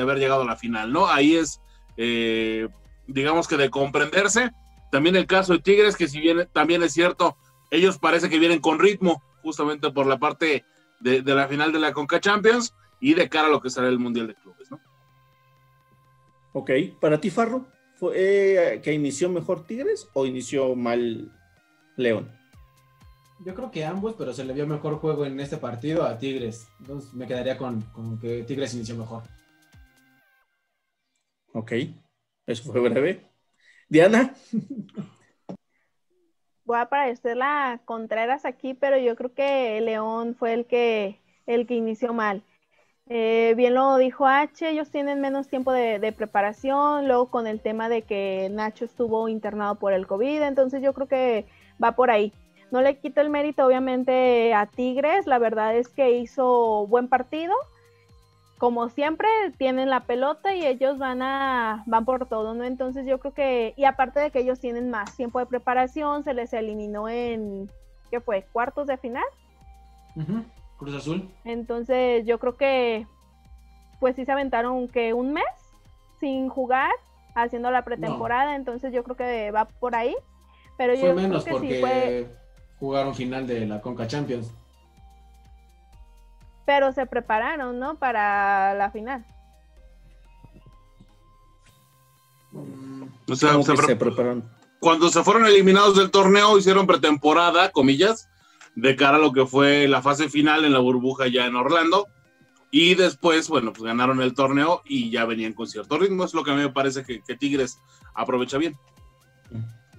haber 0.00 0.18
llegado 0.18 0.42
a 0.42 0.46
la 0.46 0.56
final, 0.56 0.92
¿no? 0.92 1.06
Ahí 1.06 1.34
es, 1.36 1.60
eh, 1.96 2.68
digamos 3.06 3.48
que 3.48 3.56
de 3.56 3.70
comprenderse. 3.70 4.50
También 4.90 5.16
el 5.16 5.26
caso 5.26 5.54
de 5.54 5.58
Tigres, 5.58 5.96
que 5.96 6.08
si 6.08 6.20
bien 6.20 6.48
también 6.52 6.82
es 6.82 6.92
cierto, 6.92 7.36
ellos 7.70 7.98
parece 7.98 8.30
que 8.30 8.38
vienen 8.38 8.60
con 8.60 8.78
ritmo, 8.78 9.22
justamente 9.42 9.90
por 9.90 10.06
la 10.06 10.18
parte 10.18 10.64
de, 11.00 11.22
de 11.22 11.34
la 11.34 11.48
final 11.48 11.72
de 11.72 11.80
la 11.80 11.92
Conca 11.92 12.20
Champions 12.20 12.74
y 13.00 13.14
de 13.14 13.28
cara 13.28 13.48
a 13.48 13.50
lo 13.50 13.60
que 13.60 13.70
será 13.70 13.88
el 13.88 13.98
Mundial 13.98 14.28
de 14.28 14.34
Clubes, 14.34 14.70
¿no? 14.70 14.80
Ok, 16.52 16.70
para 17.00 17.20
ti, 17.20 17.30
Farro, 17.30 17.66
¿fue 17.96 18.14
eh, 18.76 18.80
que 18.80 18.92
inició 18.92 19.28
mejor 19.28 19.66
Tigres 19.66 20.08
o 20.14 20.24
inició 20.24 20.76
mal 20.76 21.32
León? 21.96 22.30
Yo 23.40 23.54
creo 23.54 23.70
que 23.70 23.84
ambos, 23.84 24.14
pero 24.16 24.32
se 24.32 24.44
le 24.44 24.52
vio 24.52 24.66
mejor 24.66 24.98
juego 24.98 25.26
en 25.26 25.38
este 25.40 25.56
partido 25.56 26.04
a 26.04 26.18
Tigres. 26.18 26.68
Entonces 26.80 27.12
me 27.14 27.26
quedaría 27.26 27.58
con, 27.58 27.82
que 28.20 28.42
Tigres 28.44 28.74
inició 28.74 28.96
mejor. 28.96 29.22
Ok, 31.52 31.72
eso 32.46 32.72
fue 32.72 32.80
breve. 32.80 33.30
Diana. 33.88 34.34
Voy 36.64 36.78
a 36.78 36.82
aparecer 36.82 37.36
la 37.36 37.80
Contreras 37.84 38.46
aquí, 38.46 38.72
pero 38.72 38.96
yo 38.96 39.16
creo 39.16 39.34
que 39.34 39.80
León 39.82 40.34
fue 40.34 40.54
el 40.54 40.66
que, 40.66 41.20
el 41.46 41.66
que 41.66 41.74
inició 41.74 42.14
mal. 42.14 42.42
Eh, 43.06 43.52
bien 43.54 43.74
lo 43.74 43.98
dijo 43.98 44.26
H, 44.26 44.66
ellos 44.66 44.90
tienen 44.90 45.20
menos 45.20 45.48
tiempo 45.48 45.72
de, 45.72 46.12
preparación, 46.12 47.06
luego 47.06 47.30
con 47.30 47.46
el 47.46 47.60
tema 47.60 47.90
de 47.90 48.02
que 48.02 48.48
Nacho 48.50 48.86
estuvo 48.86 49.28
internado 49.28 49.74
por 49.74 49.92
el 49.92 50.06
COVID, 50.06 50.40
entonces 50.42 50.82
yo 50.82 50.94
creo 50.94 51.06
que 51.06 51.46
va 51.82 51.92
por 51.92 52.10
ahí. 52.10 52.32
No 52.74 52.82
le 52.82 52.98
quito 52.98 53.20
el 53.20 53.30
mérito 53.30 53.64
obviamente 53.64 54.52
a 54.52 54.66
Tigres, 54.66 55.28
la 55.28 55.38
verdad 55.38 55.76
es 55.76 55.86
que 55.86 56.18
hizo 56.18 56.88
buen 56.88 57.06
partido, 57.06 57.54
como 58.58 58.88
siempre 58.88 59.28
tienen 59.58 59.90
la 59.90 60.00
pelota 60.00 60.56
y 60.56 60.66
ellos 60.66 60.98
van 60.98 61.22
a 61.22 61.84
van 61.86 62.04
por 62.04 62.26
todo, 62.26 62.52
¿no? 62.52 62.64
Entonces 62.64 63.06
yo 63.06 63.20
creo 63.20 63.32
que 63.32 63.74
y 63.76 63.84
aparte 63.84 64.18
de 64.18 64.32
que 64.32 64.40
ellos 64.40 64.58
tienen 64.58 64.90
más 64.90 65.16
tiempo 65.16 65.38
de 65.38 65.46
preparación, 65.46 66.24
se 66.24 66.34
les 66.34 66.52
eliminó 66.52 67.08
en 67.08 67.70
¿qué 68.10 68.20
fue? 68.20 68.44
cuartos 68.52 68.88
de 68.88 68.96
final. 68.96 69.22
Cruz 70.76 70.96
Azul. 70.96 71.30
Entonces 71.44 72.26
yo 72.26 72.40
creo 72.40 72.56
que 72.56 73.06
pues 74.00 74.16
sí 74.16 74.24
se 74.24 74.32
aventaron 74.32 74.88
que 74.88 75.14
un 75.14 75.32
mes 75.32 75.44
sin 76.18 76.48
jugar, 76.48 76.90
haciendo 77.36 77.70
la 77.70 77.84
pretemporada, 77.84 78.56
entonces 78.56 78.92
yo 78.92 79.04
creo 79.04 79.14
que 79.14 79.52
va 79.52 79.66
por 79.66 79.94
ahí. 79.94 80.16
Pero 80.76 80.94
fue 80.94 81.08
yo 81.10 81.14
menos 81.14 81.44
creo 81.44 81.60
que 81.60 81.60
porque 81.60 81.74
sí 81.76 81.80
fue... 81.80 82.43
jugaron 82.78 83.14
final 83.14 83.46
de 83.46 83.66
la 83.66 83.80
Conca 83.80 84.06
Champions. 84.06 84.50
Pero 86.66 86.92
se 86.92 87.06
prepararon, 87.06 87.78
¿no? 87.78 87.98
Para 87.98 88.74
la 88.74 88.90
final. 88.90 89.24
O 93.28 93.36
sea, 93.36 93.62
se, 93.62 93.96
prepararon. 93.96 94.44
Cuando 94.80 95.08
se 95.08 95.22
fueron 95.24 95.46
eliminados 95.46 95.96
del 95.96 96.10
torneo, 96.10 96.58
hicieron 96.58 96.86
pretemporada, 96.86 97.70
comillas, 97.72 98.28
de 98.74 98.96
cara 98.96 99.16
a 99.16 99.20
lo 99.20 99.32
que 99.32 99.46
fue 99.46 99.88
la 99.88 100.02
fase 100.02 100.28
final 100.28 100.64
en 100.64 100.72
la 100.72 100.78
burbuja 100.78 101.26
ya 101.28 101.46
en 101.46 101.56
Orlando. 101.56 102.06
Y 102.70 102.96
después, 102.96 103.48
bueno, 103.48 103.72
pues 103.72 103.84
ganaron 103.84 104.20
el 104.20 104.34
torneo 104.34 104.82
y 104.84 105.10
ya 105.10 105.24
venían 105.26 105.52
con 105.52 105.68
cierto 105.68 105.96
ritmo. 105.96 106.24
Es 106.24 106.34
lo 106.34 106.42
que 106.42 106.50
a 106.50 106.54
mí 106.54 106.62
me 106.62 106.70
parece 106.70 107.04
que, 107.04 107.36
Tigres 107.36 107.78
aprovecha 108.14 108.58
bien. 108.58 108.76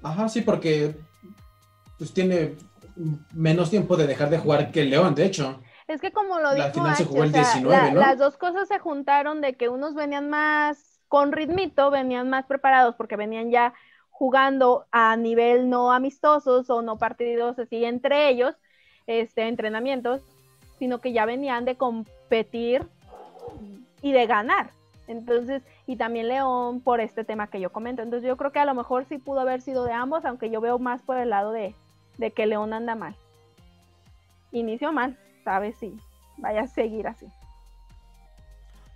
Ajá, 0.03 0.27
sí, 0.27 0.41
porque 0.41 0.95
pues 1.97 2.13
tiene 2.13 2.55
menos 3.33 3.69
tiempo 3.69 3.97
de 3.97 4.07
dejar 4.07 4.29
de 4.29 4.37
jugar 4.37 4.71
que 4.71 4.81
el 4.81 4.89
León, 4.89 5.15
de 5.15 5.25
hecho. 5.25 5.61
Es 5.87 6.01
que 6.01 6.11
como 6.11 6.39
lo 6.39 6.53
dijo 6.55 6.83
las 7.93 8.17
dos 8.17 8.37
cosas 8.37 8.67
se 8.67 8.79
juntaron 8.79 9.41
de 9.41 9.53
que 9.53 9.69
unos 9.69 9.93
venían 9.93 10.29
más 10.29 10.99
con 11.07 11.31
ritmito, 11.31 11.91
venían 11.91 12.29
más 12.29 12.45
preparados 12.45 12.95
porque 12.95 13.15
venían 13.15 13.51
ya 13.51 13.73
jugando 14.09 14.85
a 14.91 15.15
nivel 15.17 15.69
no 15.69 15.91
amistosos 15.91 16.69
o 16.69 16.81
no 16.81 16.97
partidos 16.97 17.59
así 17.59 17.83
entre 17.85 18.29
ellos 18.29 18.55
este, 19.07 19.47
entrenamientos, 19.47 20.21
sino 20.79 21.01
que 21.01 21.13
ya 21.13 21.25
venían 21.25 21.65
de 21.65 21.75
competir 21.75 22.87
y 24.01 24.11
de 24.11 24.25
ganar. 24.25 24.71
Entonces, 25.07 25.61
y 25.85 25.97
también 25.97 26.27
León 26.27 26.81
por 26.81 26.99
este 26.99 27.23
tema 27.23 27.47
que 27.47 27.59
yo 27.59 27.71
comento. 27.71 28.01
Entonces, 28.01 28.27
yo 28.27 28.37
creo 28.37 28.51
que 28.51 28.59
a 28.59 28.65
lo 28.65 28.73
mejor 28.73 29.05
sí 29.05 29.19
pudo 29.19 29.41
haber 29.41 29.61
sido 29.61 29.83
de 29.85 29.93
ambos, 29.93 30.25
aunque 30.25 30.49
yo 30.49 30.61
veo 30.61 30.79
más 30.79 31.01
por 31.03 31.17
el 31.17 31.29
lado 31.29 31.51
de, 31.51 31.75
que 32.17 32.45
León 32.45 32.73
anda 32.73 32.95
mal. 32.95 33.15
Inició 34.51 34.91
mal, 34.91 35.17
sabes 35.43 35.75
si 35.79 35.93
vaya 36.37 36.61
a 36.61 36.67
seguir 36.67 37.07
así. 37.07 37.27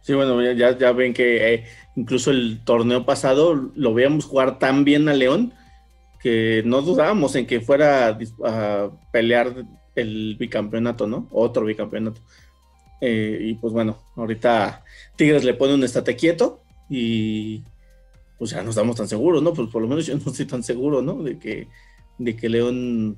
Sí, 0.01 0.13
bueno, 0.13 0.41
ya, 0.53 0.77
ya 0.77 0.91
ven 0.91 1.13
que 1.13 1.53
eh, 1.53 1.65
incluso 1.95 2.31
el 2.31 2.61
torneo 2.63 3.05
pasado 3.05 3.53
lo 3.75 3.93
veíamos 3.93 4.25
jugar 4.25 4.57
tan 4.57 4.85
bien 4.85 5.09
a 5.09 5.13
León 5.13 5.53
que 6.19 6.63
no 6.65 6.81
dudábamos 6.81 7.35
en 7.35 7.45
que 7.45 7.61
fuera 7.61 8.17
a 8.43 8.89
pelear 9.11 9.65
el 9.95 10.35
bicampeonato, 10.37 11.07
¿no? 11.07 11.27
Otro 11.31 11.65
bicampeonato. 11.65 12.21
Eh, 13.01 13.39
y 13.41 13.53
pues 13.55 13.71
bueno, 13.73 13.97
ahorita 14.15 14.83
Tigres 15.15 15.43
le 15.43 15.53
pone 15.53 15.73
un 15.73 15.83
estate 15.83 16.15
quieto 16.17 16.61
y 16.89 17.63
pues 18.37 18.51
ya 18.51 18.63
no 18.63 18.71
estamos 18.71 18.95
tan 18.95 19.07
seguros, 19.07 19.41
¿no? 19.41 19.53
Pues 19.53 19.69
por 19.69 19.81
lo 19.81 19.87
menos 19.87 20.05
yo 20.05 20.15
no 20.15 20.31
estoy 20.31 20.45
tan 20.45 20.63
seguro, 20.63 21.01
¿no? 21.01 21.23
De 21.23 21.37
que, 21.37 21.67
de 22.19 22.35
que 22.35 22.49
León 22.49 23.17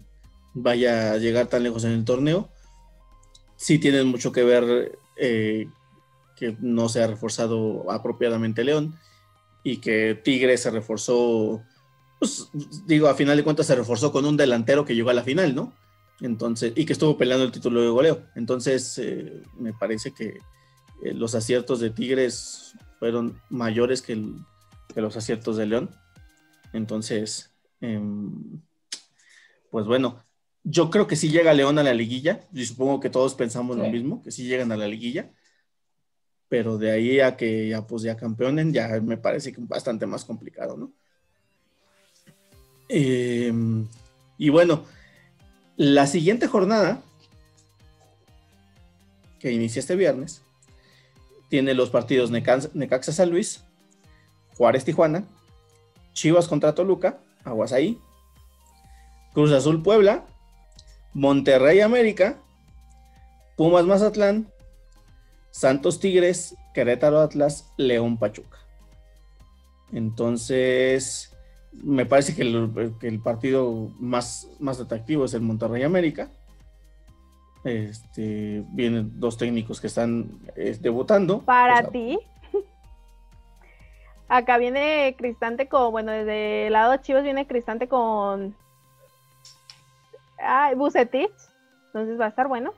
vaya 0.53 1.11
a 1.11 1.17
llegar 1.17 1.47
tan 1.47 1.63
lejos 1.63 1.83
en 1.83 1.91
el 1.91 2.05
torneo. 2.05 2.49
Sí 3.57 3.77
tienen 3.77 4.07
mucho 4.07 4.31
que 4.31 4.43
ver 4.43 4.97
eh, 5.17 5.67
que 6.35 6.55
no 6.59 6.87
se 6.87 7.03
ha 7.03 7.07
reforzado 7.07 7.91
apropiadamente 7.91 8.63
León 8.63 8.95
y 9.63 9.77
que 9.77 10.19
Tigres 10.23 10.61
se 10.61 10.71
reforzó, 10.71 11.61
pues 12.19 12.49
digo, 12.87 13.07
a 13.07 13.15
final 13.15 13.37
de 13.37 13.43
cuentas 13.43 13.67
se 13.67 13.75
reforzó 13.75 14.11
con 14.11 14.25
un 14.25 14.37
delantero 14.37 14.85
que 14.85 14.95
llegó 14.95 15.09
a 15.09 15.13
la 15.13 15.23
final, 15.23 15.53
¿no? 15.53 15.73
Entonces, 16.19 16.73
y 16.75 16.85
que 16.85 16.93
estuvo 16.93 17.17
peleando 17.17 17.45
el 17.45 17.51
título 17.51 17.81
de 17.81 17.89
goleo. 17.89 18.23
Entonces, 18.35 18.97
eh, 18.99 19.41
me 19.57 19.73
parece 19.73 20.11
que 20.13 20.37
eh, 21.03 21.13
los 21.13 21.33
aciertos 21.35 21.79
de 21.79 21.89
Tigres 21.89 22.75
fueron 22.99 23.39
mayores 23.49 24.01
que, 24.01 24.23
los 24.95 25.17
aciertos 25.17 25.57
de 25.57 25.65
León. 25.65 25.89
Entonces, 26.73 27.51
em, 27.81 28.61
pues 29.71 29.87
bueno, 29.87 30.23
yo 30.63 30.91
creo 30.91 31.07
que 31.07 31.15
sí 31.15 31.29
llega 31.29 31.53
León 31.53 31.79
a 31.79 31.83
la 31.83 31.93
liguilla. 31.93 32.41
Y 32.53 32.65
supongo 32.65 32.99
que 32.99 33.09
todos 33.09 33.33
pensamos 33.33 33.77
lo 33.77 33.87
mismo, 33.89 34.21
que 34.21 34.31
sí 34.31 34.45
llegan 34.45 34.71
a 34.71 34.77
la 34.77 34.87
liguilla. 34.87 35.31
Pero 36.49 36.77
de 36.77 36.91
ahí 36.91 37.19
a 37.21 37.37
que 37.37 37.69
ya, 37.69 37.87
pues, 37.87 38.03
ya 38.03 38.17
campeonen, 38.17 38.73
ya 38.73 38.99
me 39.01 39.17
parece 39.17 39.53
que 39.53 39.61
bastante 39.61 40.05
más 40.05 40.25
complicado, 40.25 40.77
¿no? 40.77 40.91
Em, 42.89 43.87
y 44.37 44.49
bueno, 44.49 44.83
la 45.77 46.05
siguiente 46.07 46.47
jornada, 46.47 47.01
que 49.39 49.53
inicia 49.53 49.79
este 49.79 49.95
viernes, 49.95 50.43
tiene 51.47 51.73
los 51.73 51.89
partidos 51.89 52.31
Necaxa 52.31 53.13
San 53.13 53.29
Luis, 53.29 53.63
Juárez 54.57 54.83
Tijuana, 54.83 55.23
Chivas 56.13 56.49
contra 56.49 56.75
Toluca, 56.75 57.19
Aguasaí, 57.45 57.97
Cruz 59.33 59.51
Azul 59.51 59.81
Puebla, 59.81 60.25
Monterrey 61.13 61.81
América, 61.81 62.37
Pumas 63.55 63.85
Mazatlán, 63.85 64.47
Santos 65.51 65.99
Tigres, 65.99 66.55
Querétaro 66.73 67.19
Atlas, 67.19 67.71
León 67.77 68.17
Pachuca. 68.17 68.57
Entonces, 69.93 71.35
me 71.71 72.05
parece 72.05 72.35
que 72.35 72.41
el, 72.41 73.19
partido 73.21 73.91
más, 73.99 74.49
más 74.59 74.79
atractivo 74.79 75.25
es 75.25 75.33
el 75.33 75.41
Monterrey 75.41 75.83
América. 75.83 76.29
Este, 77.63 78.63
vienen 78.71 79.19
dos 79.19 79.37
técnicos 79.37 79.79
que 79.79 79.87
están 79.87 80.39
eh, 80.55 80.77
debutando. 80.79 81.41
Para 81.41 81.83
ti. 81.83 82.19
Acá 84.27 84.57
viene 84.57 85.13
Cristante 85.17 85.67
con, 85.67 85.91
bueno, 85.91 86.11
desde 86.11 86.67
el 86.67 86.73
lado 86.73 86.93
de 86.93 87.01
Chivas 87.01 87.23
viene 87.23 87.47
Cristante 87.47 87.87
con 87.87 88.55
ah, 90.43 90.71
Bucetich. 90.75 91.31
Entonces 91.87 92.19
va 92.19 92.25
a 92.25 92.29
estar 92.29 92.47
bueno. 92.47 92.73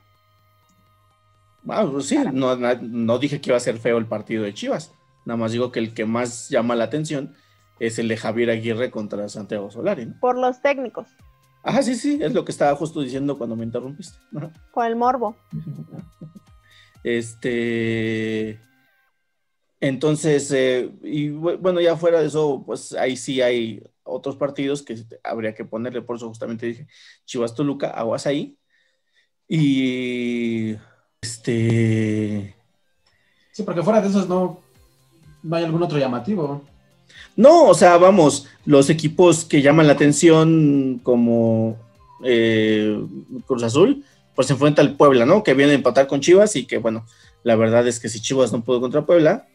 Ah, 1.68 1.86
pues 1.90 2.06
sí, 2.06 2.18
no, 2.32 3.18
dije 3.18 3.40
que 3.40 3.50
iba 3.50 3.56
a 3.56 3.60
ser 3.60 3.78
feo 3.78 3.96
el 3.98 4.06
partido 4.06 4.42
de 4.44 4.52
Chivas. 4.52 4.92
Nada 5.24 5.38
más 5.38 5.52
digo 5.52 5.72
que 5.72 5.78
el 5.80 5.94
que 5.94 6.04
más 6.04 6.50
llama 6.50 6.74
la 6.74 6.84
atención 6.84 7.34
es 7.80 7.98
el 7.98 8.08
de 8.08 8.16
Javier 8.18 8.50
Aguirre 8.50 8.90
contra 8.90 9.28
Santiago 9.28 9.70
Solari. 9.70 10.06
¿no? 10.06 10.20
Por 10.20 10.36
los 10.36 10.60
técnicos, 10.60 11.08
Ajá, 11.62 11.82
sí, 11.82 11.94
sí, 11.94 12.18
es 12.20 12.34
lo 12.34 12.44
que 12.44 12.52
estaba 12.52 12.76
justo 12.76 13.00
diciendo 13.00 13.38
cuando 13.38 13.56
me 13.56 13.64
interrumpiste. 13.64 14.18
Por 14.72 14.86
el 14.86 14.96
morbo. 14.96 15.34
Este. 17.02 18.58
Entonces, 19.80 20.50
eh, 20.52 20.90
y 21.02 21.28
bu- 21.28 21.58
bueno, 21.58 21.80
ya 21.80 21.96
fuera 21.96 22.20
de 22.20 22.26
eso, 22.28 22.62
pues 22.64 22.92
ahí 22.94 23.16
sí 23.16 23.42
hay 23.42 23.82
otros 24.04 24.36
partidos 24.36 24.82
que 24.82 24.96
habría 25.22 25.54
que 25.54 25.64
ponerle, 25.64 26.02
por 26.02 26.16
eso 26.16 26.28
justamente 26.28 26.66
dije 26.66 26.86
Chivas 27.24 27.54
Toluca, 27.54 27.90
aguas 27.90 28.26
ahí. 28.26 28.56
Y 29.48 30.76
este. 31.20 32.54
Sí, 33.52 33.62
porque 33.62 33.82
fuera 33.82 34.00
de 34.00 34.08
esos 34.08 34.28
no, 34.28 34.60
no 35.42 35.56
hay 35.56 35.64
algún 35.64 35.82
otro 35.82 35.98
llamativo. 35.98 36.62
No, 37.36 37.64
o 37.64 37.74
sea, 37.74 37.96
vamos, 37.98 38.46
los 38.64 38.90
equipos 38.90 39.44
que 39.44 39.62
llaman 39.62 39.86
la 39.86 39.92
atención 39.92 41.00
como 41.02 41.76
eh, 42.24 42.98
Cruz 43.46 43.62
Azul, 43.62 44.04
pues 44.34 44.46
se 44.46 44.52
enfrenta 44.52 44.82
al 44.82 44.96
Puebla, 44.96 45.26
¿no? 45.26 45.42
Que 45.42 45.54
viene 45.54 45.72
a 45.72 45.76
empatar 45.76 46.06
con 46.06 46.20
Chivas 46.20 46.56
y 46.56 46.66
que, 46.66 46.78
bueno, 46.78 47.06
la 47.42 47.56
verdad 47.56 47.86
es 47.86 48.00
que 48.00 48.08
si 48.08 48.20
Chivas 48.20 48.52
no 48.52 48.62
pudo 48.62 48.80
contra 48.80 49.06
Puebla, 49.06 49.46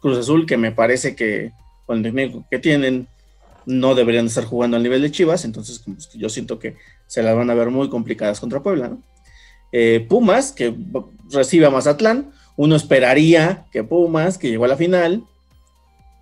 Cruz 0.00 0.18
Azul, 0.18 0.46
que 0.46 0.56
me 0.56 0.72
parece 0.72 1.16
que 1.16 1.52
con 1.86 1.98
el 1.98 2.02
técnico 2.02 2.44
que 2.50 2.58
tienen, 2.58 3.08
no 3.68 3.94
deberían 3.94 4.26
estar 4.26 4.44
jugando 4.46 4.78
al 4.78 4.82
nivel 4.82 5.02
de 5.02 5.10
Chivas, 5.10 5.44
entonces 5.44 5.78
como 5.80 5.96
que 5.96 6.18
yo 6.18 6.28
siento 6.30 6.58
que 6.58 6.76
se 7.06 7.22
las 7.22 7.36
van 7.36 7.50
a 7.50 7.54
ver 7.54 7.68
muy 7.70 7.90
complicadas 7.90 8.40
contra 8.40 8.62
Puebla, 8.62 8.88
¿no? 8.88 9.02
Eh, 9.72 10.06
Pumas, 10.08 10.52
que 10.52 10.74
recibe 11.30 11.66
a 11.66 11.70
Mazatlán, 11.70 12.32
uno 12.56 12.74
esperaría 12.76 13.66
que 13.70 13.84
Pumas, 13.84 14.38
que 14.38 14.48
llegó 14.48 14.64
a 14.64 14.68
la 14.68 14.76
final, 14.78 15.22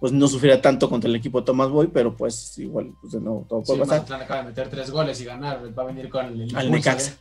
pues 0.01 0.13
no 0.13 0.27
sufriera 0.27 0.61
tanto 0.61 0.91
contra 0.91 1.09
el 1.09 1.15
equipo 1.15 1.39
de 1.41 1.47
Tomás 1.47 1.71
Boy, 1.71 1.87
pero 1.93 2.17
pues 2.17 2.59
igual, 2.59 2.91
pues 3.01 3.13
de 3.13 3.21
nuevo, 3.21 3.47
todo 3.49 3.61
Sí, 3.61 3.67
puede 3.69 3.81
pasar. 3.83 3.99
Mazatlán 3.99 4.23
acaba 4.23 4.41
de 4.43 4.49
meter 4.49 4.69
tres 4.69 4.91
goles 4.91 5.21
y 5.21 5.25
ganar. 5.25 5.63
Va 5.79 5.85
a 5.85 5.87
venir 5.87 6.09
con 6.09 6.27
el 6.27 6.33
impulso. 6.43 6.59
Al 6.59 6.71
Necaxa. 6.73 7.13
¿eh? 7.13 7.17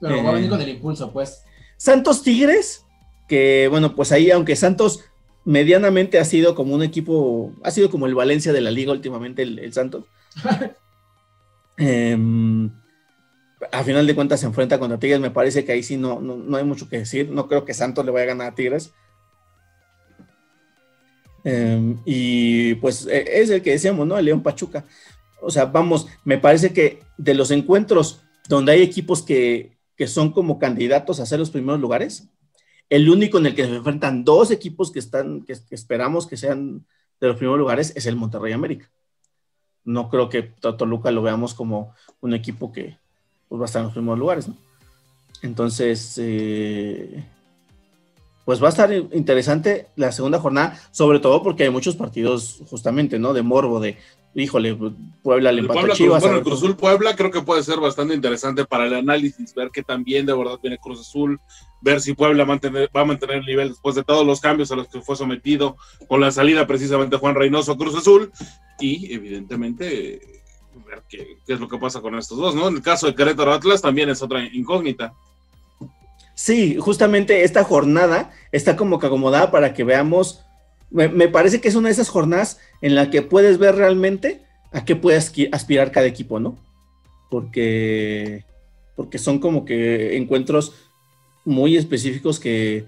Pero 0.00 0.22
va 0.22 0.30
a 0.30 0.32
venir 0.34 0.46
Eh. 0.46 0.50
con 0.50 0.60
el 0.62 0.68
impulso, 0.68 1.12
pues. 1.12 1.42
Santos 1.76 2.22
Tigres, 2.22 2.84
que 3.26 3.66
bueno, 3.68 3.94
pues 3.96 4.12
ahí, 4.12 4.30
aunque 4.30 4.54
Santos 4.56 5.00
medianamente 5.48 6.18
ha 6.18 6.26
sido 6.26 6.54
como 6.54 6.74
un 6.74 6.82
equipo, 6.82 7.54
ha 7.64 7.70
sido 7.70 7.88
como 7.88 8.04
el 8.06 8.14
Valencia 8.14 8.52
de 8.52 8.60
la 8.60 8.70
liga 8.70 8.92
últimamente, 8.92 9.42
el, 9.42 9.58
el 9.58 9.72
Santos. 9.72 10.04
Em, 11.80 12.70
a 13.70 13.84
final 13.84 14.04
de 14.04 14.14
cuentas 14.16 14.40
se 14.40 14.46
enfrenta 14.46 14.80
contra 14.80 14.98
Tigres, 14.98 15.20
me 15.20 15.30
parece 15.30 15.64
que 15.64 15.70
ahí 15.70 15.84
sí 15.84 15.96
no, 15.96 16.20
no, 16.20 16.34
no 16.36 16.56
hay 16.56 16.64
mucho 16.64 16.88
que 16.88 16.98
decir, 16.98 17.30
no 17.30 17.46
creo 17.46 17.64
que 17.64 17.72
Santos 17.72 18.04
le 18.04 18.10
vaya 18.10 18.24
a 18.24 18.34
ganar 18.34 18.48
a 18.48 18.54
Tigres. 18.56 18.92
Em, 21.44 21.96
y 22.04 22.74
pues 22.74 23.06
e- 23.06 23.40
es 23.40 23.48
el 23.50 23.62
que 23.62 23.70
decíamos, 23.70 24.08
¿no? 24.08 24.18
El 24.18 24.24
León 24.24 24.42
Pachuca. 24.42 24.84
O 25.40 25.52
sea, 25.52 25.66
vamos, 25.66 26.08
me 26.24 26.38
parece 26.38 26.72
que 26.72 27.00
de 27.16 27.34
los 27.34 27.52
encuentros 27.52 28.22
donde 28.48 28.72
hay 28.72 28.82
equipos 28.82 29.22
que, 29.22 29.78
que 29.96 30.08
son 30.08 30.32
como 30.32 30.58
candidatos 30.58 31.20
a 31.20 31.26
ser 31.26 31.38
los 31.38 31.50
primeros 31.50 31.80
lugares, 31.80 32.28
el 32.90 33.08
único 33.10 33.38
en 33.38 33.46
el 33.46 33.54
que 33.54 33.64
se 33.66 33.76
enfrentan 33.76 34.24
dos 34.24 34.50
equipos 34.50 34.90
que 34.90 34.98
están, 34.98 35.42
que, 35.42 35.56
esperamos 35.70 36.26
que 36.26 36.36
sean 36.36 36.86
de 37.20 37.26
los 37.28 37.36
primeros 37.36 37.58
lugares 37.58 37.92
es 37.96 38.06
el 38.06 38.16
Monterrey 38.16 38.52
América. 38.52 38.90
No 39.84 40.08
creo 40.08 40.28
que 40.28 40.42
to- 40.42 40.76
Toluca 40.76 41.10
lo 41.10 41.22
veamos 41.22 41.54
como 41.54 41.94
un 42.20 42.34
equipo 42.34 42.72
que 42.72 42.96
pues, 43.48 43.60
va 43.60 43.64
a 43.64 43.66
estar 43.66 43.80
en 43.80 43.86
los 43.86 43.94
primeros 43.94 44.18
lugares. 44.18 44.48
Entonces, 45.42 46.14
eh, 46.18 47.24
pues 48.48 48.62
va 48.62 48.68
a 48.68 48.70
estar 48.70 48.90
interesante 49.12 49.88
la 49.94 50.10
segunda 50.10 50.40
jornada, 50.40 50.80
sobre 50.90 51.20
todo 51.20 51.42
porque 51.42 51.64
hay 51.64 51.70
muchos 51.70 51.96
partidos 51.96 52.62
justamente, 52.70 53.18
¿no? 53.18 53.34
De 53.34 53.42
morbo, 53.42 53.78
de, 53.78 53.98
híjole, 54.34 54.74
Puebla 55.22 55.52
le 55.52 55.58
El 55.58 55.64
empató 55.66 55.80
Puebla, 55.80 55.94
Chivas. 55.94 56.22
bueno, 56.22 56.38
el 56.38 56.42
Cruz 56.42 56.54
Azul 56.62 56.74
Puebla 56.74 57.14
creo 57.14 57.30
que 57.30 57.42
puede 57.42 57.62
ser 57.62 57.78
bastante 57.78 58.14
interesante 58.14 58.64
para 58.64 58.86
el 58.86 58.94
análisis, 58.94 59.54
ver 59.54 59.68
que 59.70 59.82
también 59.82 60.24
de 60.24 60.32
verdad 60.32 60.58
viene 60.62 60.78
Cruz 60.78 60.98
Azul, 61.00 61.38
ver 61.82 62.00
si 62.00 62.14
Puebla 62.14 62.46
mantener- 62.46 62.88
va 62.96 63.02
a 63.02 63.04
mantener 63.04 63.36
el 63.36 63.44
nivel 63.44 63.68
después 63.68 63.94
de 63.96 64.02
todos 64.02 64.24
los 64.26 64.40
cambios 64.40 64.72
a 64.72 64.76
los 64.76 64.88
que 64.88 65.02
fue 65.02 65.14
sometido 65.14 65.76
con 66.08 66.22
la 66.22 66.30
salida 66.30 66.66
precisamente 66.66 67.18
Juan 67.18 67.34
Reynoso 67.34 67.76
Cruz 67.76 67.96
Azul 67.96 68.32
y 68.80 69.12
evidentemente 69.12 70.22
ver 70.86 71.02
qué, 71.06 71.36
qué 71.46 71.52
es 71.52 71.60
lo 71.60 71.68
que 71.68 71.76
pasa 71.76 72.00
con 72.00 72.14
estos 72.14 72.38
dos, 72.38 72.54
¿no? 72.54 72.68
En 72.68 72.76
el 72.76 72.82
caso 72.82 73.06
de 73.08 73.14
Querétaro 73.14 73.52
Atlas 73.52 73.82
también 73.82 74.08
es 74.08 74.22
otra 74.22 74.42
incógnita. 74.54 75.12
Sí, 76.38 76.76
justamente 76.76 77.42
esta 77.42 77.64
jornada 77.64 78.30
está 78.52 78.76
como 78.76 79.00
que 79.00 79.08
acomodada 79.08 79.50
para 79.50 79.74
que 79.74 79.82
veamos. 79.82 80.44
Me, 80.88 81.26
parece 81.26 81.60
que 81.60 81.66
es 81.66 81.74
una 81.74 81.88
de 81.88 81.94
esas 81.94 82.10
jornadas 82.10 82.60
en 82.80 82.94
la 82.94 83.10
que 83.10 83.22
puedes 83.22 83.58
ver 83.58 83.74
realmente 83.74 84.44
a 84.70 84.84
qué 84.84 84.94
puede 84.94 85.18
aspirar 85.50 85.90
cada 85.90 86.06
equipo, 86.06 86.38
¿no? 86.38 86.56
Porque, 87.28 88.44
porque 88.94 89.18
son 89.18 89.40
como 89.40 89.64
que 89.64 90.16
encuentros 90.16 90.74
muy 91.44 91.76
específicos 91.76 92.38
que, 92.38 92.86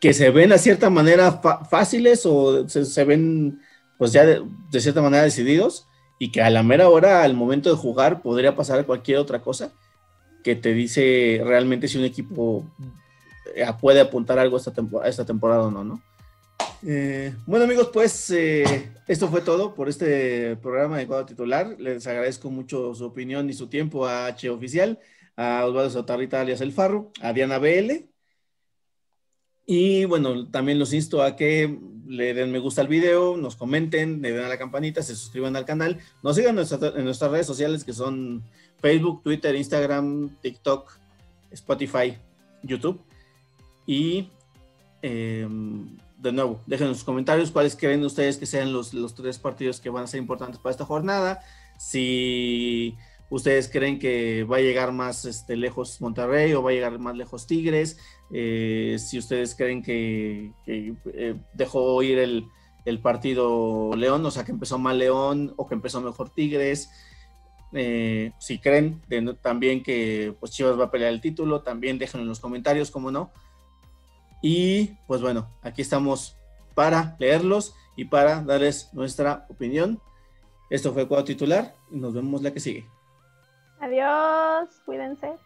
que 0.00 0.14
se 0.14 0.30
ven 0.30 0.50
a 0.50 0.56
cierta 0.58 0.88
manera 0.88 1.42
fáciles 1.68 2.24
o 2.24 2.66
se, 2.66 2.86
se 2.86 3.04
ven 3.04 3.60
pues 3.98 4.12
ya 4.12 4.24
de 4.24 4.80
cierta 4.80 5.02
manera 5.02 5.22
decididos 5.22 5.86
y 6.18 6.32
que 6.32 6.40
a 6.40 6.48
la 6.48 6.62
mera 6.62 6.88
hora, 6.88 7.24
al 7.24 7.34
momento 7.34 7.68
de 7.68 7.76
jugar, 7.76 8.22
podría 8.22 8.56
pasar 8.56 8.86
cualquier 8.86 9.18
otra 9.18 9.42
cosa 9.42 9.74
que 10.44 10.56
te 10.56 10.72
dice 10.74 11.40
realmente 11.44 11.88
si 11.88 11.98
un 11.98 12.04
equipo 12.04 12.64
eh, 13.54 13.64
puede 13.80 14.00
apuntar 14.00 14.38
algo 14.38 14.56
esta, 14.56 14.72
tempo- 14.72 15.02
esta 15.04 15.24
temporada 15.24 15.62
o 15.62 15.70
no, 15.70 15.84
¿no? 15.84 16.02
Eh, 16.86 17.34
bueno 17.46 17.64
amigos, 17.64 17.90
pues 17.92 18.30
eh, 18.30 18.92
esto 19.08 19.28
fue 19.28 19.40
todo 19.40 19.74
por 19.74 19.88
este 19.88 20.54
programa 20.56 20.98
de 20.98 21.06
cuadro 21.06 21.26
titular. 21.26 21.74
Les 21.78 22.06
agradezco 22.06 22.50
mucho 22.50 22.94
su 22.94 23.04
opinión 23.04 23.50
y 23.50 23.52
su 23.52 23.66
tiempo 23.66 24.06
a 24.06 24.26
H 24.26 24.48
Oficial, 24.50 24.98
a 25.36 25.64
Osvaldo 25.64 25.90
Sotarrita 25.90 26.40
alias 26.40 26.60
El 26.60 26.72
Farro, 26.72 27.10
a 27.20 27.32
Diana 27.32 27.58
BL. 27.58 28.06
Y 29.66 30.04
bueno, 30.06 30.48
también 30.50 30.78
los 30.78 30.92
insto 30.92 31.22
a 31.22 31.36
que 31.36 31.78
le 32.06 32.32
den 32.32 32.50
me 32.50 32.58
gusta 32.58 32.80
al 32.80 32.88
video, 32.88 33.36
nos 33.36 33.54
comenten, 33.56 34.22
le 34.22 34.32
den 34.32 34.44
a 34.44 34.48
la 34.48 34.56
campanita, 34.56 35.02
se 35.02 35.14
suscriban 35.14 35.56
al 35.56 35.66
canal, 35.66 35.98
nos 36.22 36.36
sigan 36.36 36.58
en, 36.58 36.64
en 36.96 37.04
nuestras 37.04 37.30
redes 37.30 37.46
sociales 37.46 37.84
que 37.84 37.92
son 37.92 38.42
Facebook, 38.80 39.22
Twitter, 39.22 39.54
Instagram, 39.54 40.36
TikTok, 40.40 40.92
Spotify, 41.50 42.16
YouTube. 42.62 43.00
Y 43.86 44.30
eh, 45.02 45.46
de 46.18 46.32
nuevo, 46.32 46.60
dejen 46.66 46.88
en 46.88 46.94
sus 46.94 47.04
comentarios 47.04 47.50
cuáles 47.50 47.76
creen 47.76 48.04
ustedes 48.04 48.36
que 48.36 48.46
sean 48.46 48.72
los, 48.72 48.92
los 48.92 49.14
tres 49.14 49.38
partidos 49.38 49.80
que 49.80 49.90
van 49.90 50.04
a 50.04 50.06
ser 50.06 50.20
importantes 50.20 50.58
para 50.60 50.72
esta 50.72 50.84
jornada. 50.84 51.40
Si 51.78 52.96
ustedes 53.30 53.68
creen 53.68 53.98
que 53.98 54.44
va 54.44 54.56
a 54.56 54.60
llegar 54.60 54.92
más 54.92 55.24
este, 55.24 55.56
lejos 55.56 56.00
Monterrey 56.00 56.52
o 56.54 56.62
va 56.62 56.70
a 56.70 56.74
llegar 56.74 56.98
más 56.98 57.16
lejos 57.16 57.46
Tigres. 57.46 57.98
Eh, 58.32 58.96
si 58.98 59.18
ustedes 59.18 59.54
creen 59.54 59.82
que, 59.82 60.52
que, 60.64 60.94
eh, 61.14 61.36
dejó 61.54 62.02
ir 62.02 62.18
el, 62.18 62.46
el 62.84 63.00
partido 63.00 63.94
León, 63.96 64.24
o 64.24 64.30
sea 64.30 64.44
que 64.44 64.52
empezó 64.52 64.78
mal 64.78 64.98
León 64.98 65.54
o 65.56 65.66
que 65.66 65.74
empezó 65.74 66.00
mejor 66.00 66.30
Tigres. 66.30 66.90
Eh, 67.72 68.32
si 68.38 68.58
creen 68.58 69.02
también 69.42 69.82
que 69.82 70.34
pues 70.40 70.52
Chivas 70.52 70.78
va 70.78 70.84
a 70.84 70.90
pelear 70.90 71.12
el 71.12 71.20
título, 71.20 71.60
también 71.62 71.98
déjenlo 71.98 72.22
en 72.22 72.28
los 72.28 72.40
comentarios, 72.40 72.90
como 72.90 73.10
no. 73.10 73.30
Y 74.42 74.96
pues 75.06 75.20
bueno, 75.20 75.48
aquí 75.62 75.82
estamos 75.82 76.36
para 76.74 77.16
leerlos 77.18 77.74
y 77.96 78.04
para 78.04 78.42
darles 78.42 78.92
nuestra 78.92 79.46
opinión. 79.48 80.00
Esto 80.70 80.92
fue 80.92 81.08
Cuadro 81.08 81.24
Titular 81.24 81.74
y 81.90 81.98
nos 81.98 82.14
vemos 82.14 82.42
la 82.42 82.52
que 82.52 82.60
sigue. 82.60 82.86
Adiós, 83.80 84.68
cuídense. 84.84 85.36